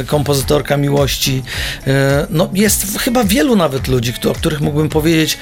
kompozytorka 0.07 0.77
miłości. 0.77 1.43
No 2.29 2.49
jest 2.53 2.99
chyba 2.99 3.23
wielu 3.23 3.55
nawet 3.55 3.87
ludzi, 3.87 4.13
o 4.29 4.33
których 4.33 4.61
mógłbym 4.61 4.89
powiedzieć. 4.89 5.37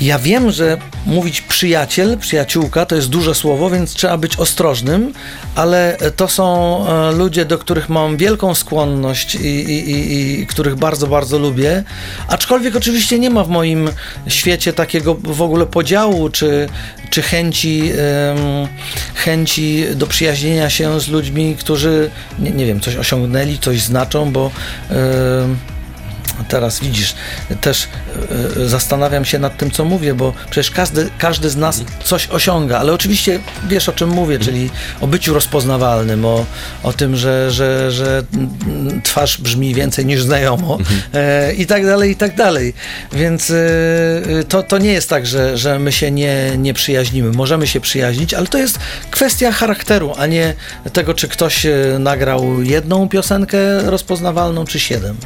Ja 0.00 0.18
wiem, 0.18 0.50
że 0.50 0.78
mówić 1.06 1.40
przyjaciel, 1.40 2.18
przyjaciółka 2.18 2.86
to 2.86 2.96
jest 2.96 3.08
duże 3.08 3.34
słowo, 3.34 3.70
więc 3.70 3.94
trzeba 3.94 4.18
być 4.18 4.36
ostrożnym, 4.36 5.12
ale 5.54 5.75
to 6.16 6.28
są 6.28 6.46
e, 6.86 7.12
ludzie, 7.12 7.44
do 7.44 7.58
których 7.58 7.88
mam 7.88 8.16
wielką 8.16 8.54
skłonność 8.54 9.34
i, 9.34 9.46
i, 9.46 9.90
i, 9.90 10.40
i 10.40 10.46
których 10.46 10.76
bardzo, 10.76 11.06
bardzo 11.06 11.38
lubię. 11.38 11.84
Aczkolwiek 12.28 12.76
oczywiście 12.76 13.18
nie 13.18 13.30
ma 13.30 13.44
w 13.44 13.48
moim 13.48 13.90
świecie 14.28 14.72
takiego 14.72 15.14
w 15.14 15.42
ogóle 15.42 15.66
podziału 15.66 16.28
czy, 16.30 16.68
czy 17.10 17.22
chęci, 17.22 17.90
em, 17.90 18.68
chęci 19.14 19.84
do 19.94 20.06
przyjaźnienia 20.06 20.70
się 20.70 21.00
z 21.00 21.08
ludźmi, 21.08 21.56
którzy, 21.58 22.10
nie, 22.38 22.50
nie 22.50 22.66
wiem, 22.66 22.80
coś 22.80 22.96
osiągnęli, 22.96 23.58
coś 23.58 23.80
znaczą, 23.80 24.32
bo. 24.32 24.50
em, 24.90 25.75
Teraz 26.48 26.80
widzisz, 26.80 27.14
też 27.60 27.88
e, 28.56 28.62
e, 28.62 28.68
zastanawiam 28.68 29.24
się 29.24 29.38
nad 29.38 29.56
tym, 29.56 29.70
co 29.70 29.84
mówię, 29.84 30.14
bo 30.14 30.32
przecież 30.50 30.70
każdy, 30.70 31.10
każdy 31.18 31.50
z 31.50 31.56
nas 31.56 31.80
coś 32.04 32.28
osiąga, 32.28 32.78
ale 32.78 32.92
oczywiście 32.92 33.40
wiesz 33.68 33.88
o 33.88 33.92
czym 33.92 34.08
mówię, 34.08 34.38
czyli 34.38 34.70
o 35.00 35.06
byciu 35.06 35.34
rozpoznawalnym, 35.34 36.24
o, 36.24 36.46
o 36.82 36.92
tym, 36.92 37.16
że, 37.16 37.50
że, 37.50 37.92
że 37.92 38.22
twarz 39.02 39.40
brzmi 39.40 39.74
więcej 39.74 40.06
niż 40.06 40.22
znajomo 40.22 40.78
e, 41.14 41.54
i 41.54 41.66
tak 41.66 41.86
dalej, 41.86 42.10
i 42.10 42.16
tak 42.16 42.36
dalej. 42.36 42.74
Więc 43.12 43.52
to, 44.48 44.62
to 44.62 44.78
nie 44.78 44.92
jest 44.92 45.08
tak, 45.08 45.26
że, 45.26 45.58
że 45.58 45.78
my 45.78 45.92
się 45.92 46.10
nie, 46.10 46.52
nie 46.58 46.74
przyjaźnimy. 46.74 47.30
Możemy 47.30 47.66
się 47.66 47.80
przyjaźnić, 47.80 48.34
ale 48.34 48.46
to 48.46 48.58
jest 48.58 48.78
kwestia 49.10 49.52
charakteru, 49.52 50.12
a 50.18 50.26
nie 50.26 50.54
tego, 50.92 51.14
czy 51.14 51.28
ktoś 51.28 51.66
nagrał 51.98 52.62
jedną 52.62 53.08
piosenkę 53.08 53.58
rozpoznawalną, 53.90 54.64
czy 54.64 54.80
siedem. 54.80 55.16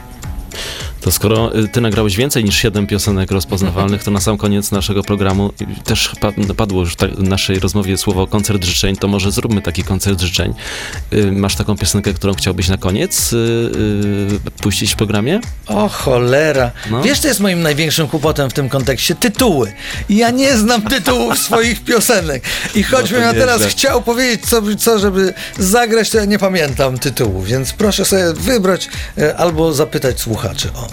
To 1.01 1.11
skoro 1.12 1.57
y, 1.59 1.68
ty 1.68 1.80
nagrałeś 1.80 2.16
więcej 2.16 2.44
niż 2.44 2.57
siedem 2.57 2.86
piosenek 2.86 3.30
rozpoznawalnych, 3.30 4.05
to 4.05 4.11
na 4.11 4.20
sam 4.20 4.36
koniec 4.38 4.70
naszego 4.70 5.03
programu 5.03 5.53
y, 5.80 5.82
też 5.84 6.12
pa- 6.20 6.55
padło 6.57 6.80
już 6.80 6.94
w 6.96 7.22
naszej 7.22 7.59
rozmowie 7.59 7.96
słowo 7.98 8.26
koncert 8.26 8.64
życzeń, 8.64 8.96
to 8.96 9.09
może 9.09 9.30
zróbmy 9.32 9.62
taki 9.62 9.84
koncert 9.84 10.20
życzeń. 10.20 10.55
Y, 11.12 11.32
Masz 11.32 11.57
taką 11.57 11.76
piosenkę, 11.76 12.14
którą 12.14 12.34
chciałbyś 12.34 12.68
na 12.68 12.76
koniec 12.76 13.34
puścić 14.62 14.92
w 14.92 14.96
programie? 14.96 15.40
O 15.66 15.88
cholera. 15.88 16.70
No. 16.90 17.03
Wiesz, 17.03 17.18
co 17.20 17.28
jest 17.28 17.40
moim 17.40 17.62
największym 17.62 18.09
kłopotem 18.09 18.51
w 18.51 18.53
tym 18.53 18.68
kontekście? 18.68 19.14
Tytuły. 19.14 19.72
Ja 20.09 20.30
nie 20.30 20.57
znam 20.57 20.82
tytułów 20.82 21.38
swoich 21.48 21.84
piosenek. 21.84 22.42
I 22.74 22.82
choćbym 22.82 23.20
No 23.20 23.26
ja 23.26 23.32
teraz 23.32 23.57
nieźle. 23.57 23.70
chciał 23.70 24.03
powiedzieć, 24.03 24.46
co, 24.46 24.62
co, 24.78 24.98
żeby 24.98 25.34
zagrać, 25.59 26.11
to 26.11 26.18
ja 26.18 26.24
nie 26.24 26.38
pamiętam 26.38 26.98
tytułu, 26.98 27.42
więc 27.42 27.72
proszę 27.72 28.05
sobie 28.05 28.32
wybrać 28.32 28.88
albo 29.36 29.72
zapytać 29.72 30.20
słuchaczy. 30.20 30.68
O, 30.74 30.88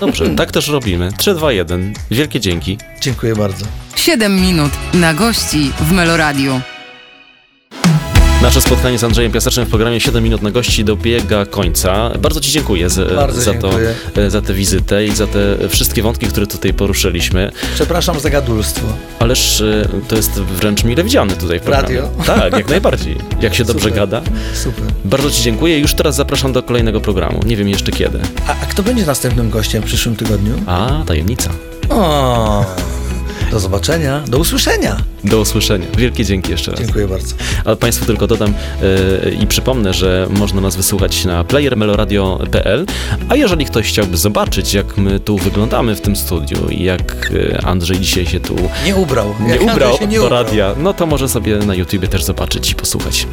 Dobrze, 0.00 0.30
tak 0.30 0.50
też 0.50 0.68
robimy. 0.68 1.12
3, 1.18 1.34
2, 1.34 1.52
1. 1.52 1.92
Wielkie 2.10 2.40
dzięki. 2.40 2.78
dziękuję 3.00 3.36
bardzo. 3.36 3.66
7 3.96 4.40
minut 4.40 4.72
na 4.94 5.14
gości 5.14 5.70
w 5.80 5.92
Meloradiu. 5.92 6.60
Nasze 8.42 8.60
spotkanie 8.60 8.98
z 8.98 9.04
Andrzejem 9.04 9.32
Piasecznym 9.32 9.66
w 9.66 9.68
programie 9.68 10.00
7 10.00 10.24
minut 10.24 10.42
na 10.42 10.50
gości 10.50 10.84
dobiega 10.84 11.46
końca. 11.46 12.10
Bardzo 12.18 12.40
Ci 12.40 12.52
dziękuję 12.52 12.90
z, 12.90 13.14
Bardzo 13.16 13.40
za, 13.40 13.54
to, 13.54 13.68
dziękuję. 13.70 13.94
e, 14.16 14.30
za 14.30 14.42
tę 14.42 14.54
wizytę 14.54 15.04
i 15.06 15.10
za 15.14 15.26
te 15.26 15.68
wszystkie 15.68 16.02
wątki, 16.02 16.26
które 16.26 16.46
tutaj 16.46 16.74
poruszyliśmy. 16.74 17.52
Przepraszam 17.74 18.20
za 18.20 18.30
gadulstwo. 18.30 18.86
Ależ 19.18 19.60
e, 19.60 19.88
to 20.08 20.16
jest 20.16 20.30
wręcz 20.30 20.84
mile 20.84 21.04
widziane 21.04 21.34
tutaj 21.34 21.58
w 21.60 21.62
programie. 21.62 21.96
Radio? 22.00 22.24
Tak, 22.26 22.52
jak 22.52 22.68
najbardziej. 22.68 23.16
Jak 23.40 23.54
się 23.54 23.64
dobrze 23.64 23.88
Super. 23.88 23.98
gada. 23.98 24.22
Super. 24.54 24.84
Bardzo 25.04 25.30
Ci 25.30 25.42
dziękuję. 25.42 25.78
Już 25.78 25.94
teraz 25.94 26.16
zapraszam 26.16 26.52
do 26.52 26.62
kolejnego 26.62 27.00
programu. 27.00 27.40
Nie 27.46 27.56
wiem 27.56 27.68
jeszcze 27.68 27.92
kiedy. 27.92 28.20
A, 28.46 28.50
a 28.50 28.66
kto 28.66 28.82
będzie 28.82 29.06
następnym 29.06 29.50
gościem 29.50 29.82
w 29.82 29.86
przyszłym 29.86 30.16
tygodniu? 30.16 30.54
A, 30.66 31.02
tajemnica. 31.06 31.50
O, 31.88 32.64
do 33.52 33.60
zobaczenia, 33.60 34.22
do 34.26 34.38
usłyszenia. 34.38 34.96
Do 35.24 35.40
usłyszenia. 35.40 35.86
Wielkie 35.98 36.24
dzięki 36.24 36.50
jeszcze 36.50 36.70
raz. 36.70 36.80
Dziękuję 36.80 37.08
bardzo. 37.08 37.34
A 37.64 37.76
Państwu 37.76 38.04
tylko 38.04 38.26
dodam 38.26 38.54
e, 39.26 39.30
i 39.30 39.46
przypomnę, 39.46 39.94
że 39.94 40.26
można 40.30 40.60
nas 40.60 40.76
wysłuchać 40.76 41.24
na 41.24 41.44
playermeloradio.pl, 41.44 42.86
a 43.28 43.36
jeżeli 43.36 43.64
ktoś 43.64 43.88
chciałby 43.88 44.16
zobaczyć, 44.16 44.74
jak 44.74 44.96
my 44.98 45.20
tu 45.20 45.38
wyglądamy 45.38 45.96
w 45.96 46.00
tym 46.00 46.16
studiu 46.16 46.68
i 46.70 46.82
jak 46.84 47.30
e, 47.54 47.64
Andrzej 47.66 48.00
dzisiaj 48.00 48.26
się 48.26 48.40
tu 48.40 48.56
Nie 48.84 48.96
ubrał. 48.96 49.34
nie 49.40 49.52
Jak 49.52 49.62
ubrał 49.62 49.98
się 49.98 50.06
nie 50.06 50.18
do 50.18 50.24
ubrał. 50.26 50.44
radia, 50.44 50.74
no 50.78 50.94
to 50.94 51.06
może 51.06 51.28
sobie 51.28 51.56
na 51.56 51.74
YouTubie 51.74 52.08
też 52.08 52.24
zobaczyć 52.24 52.70
i 52.70 52.74
posłuchać. 52.74 53.26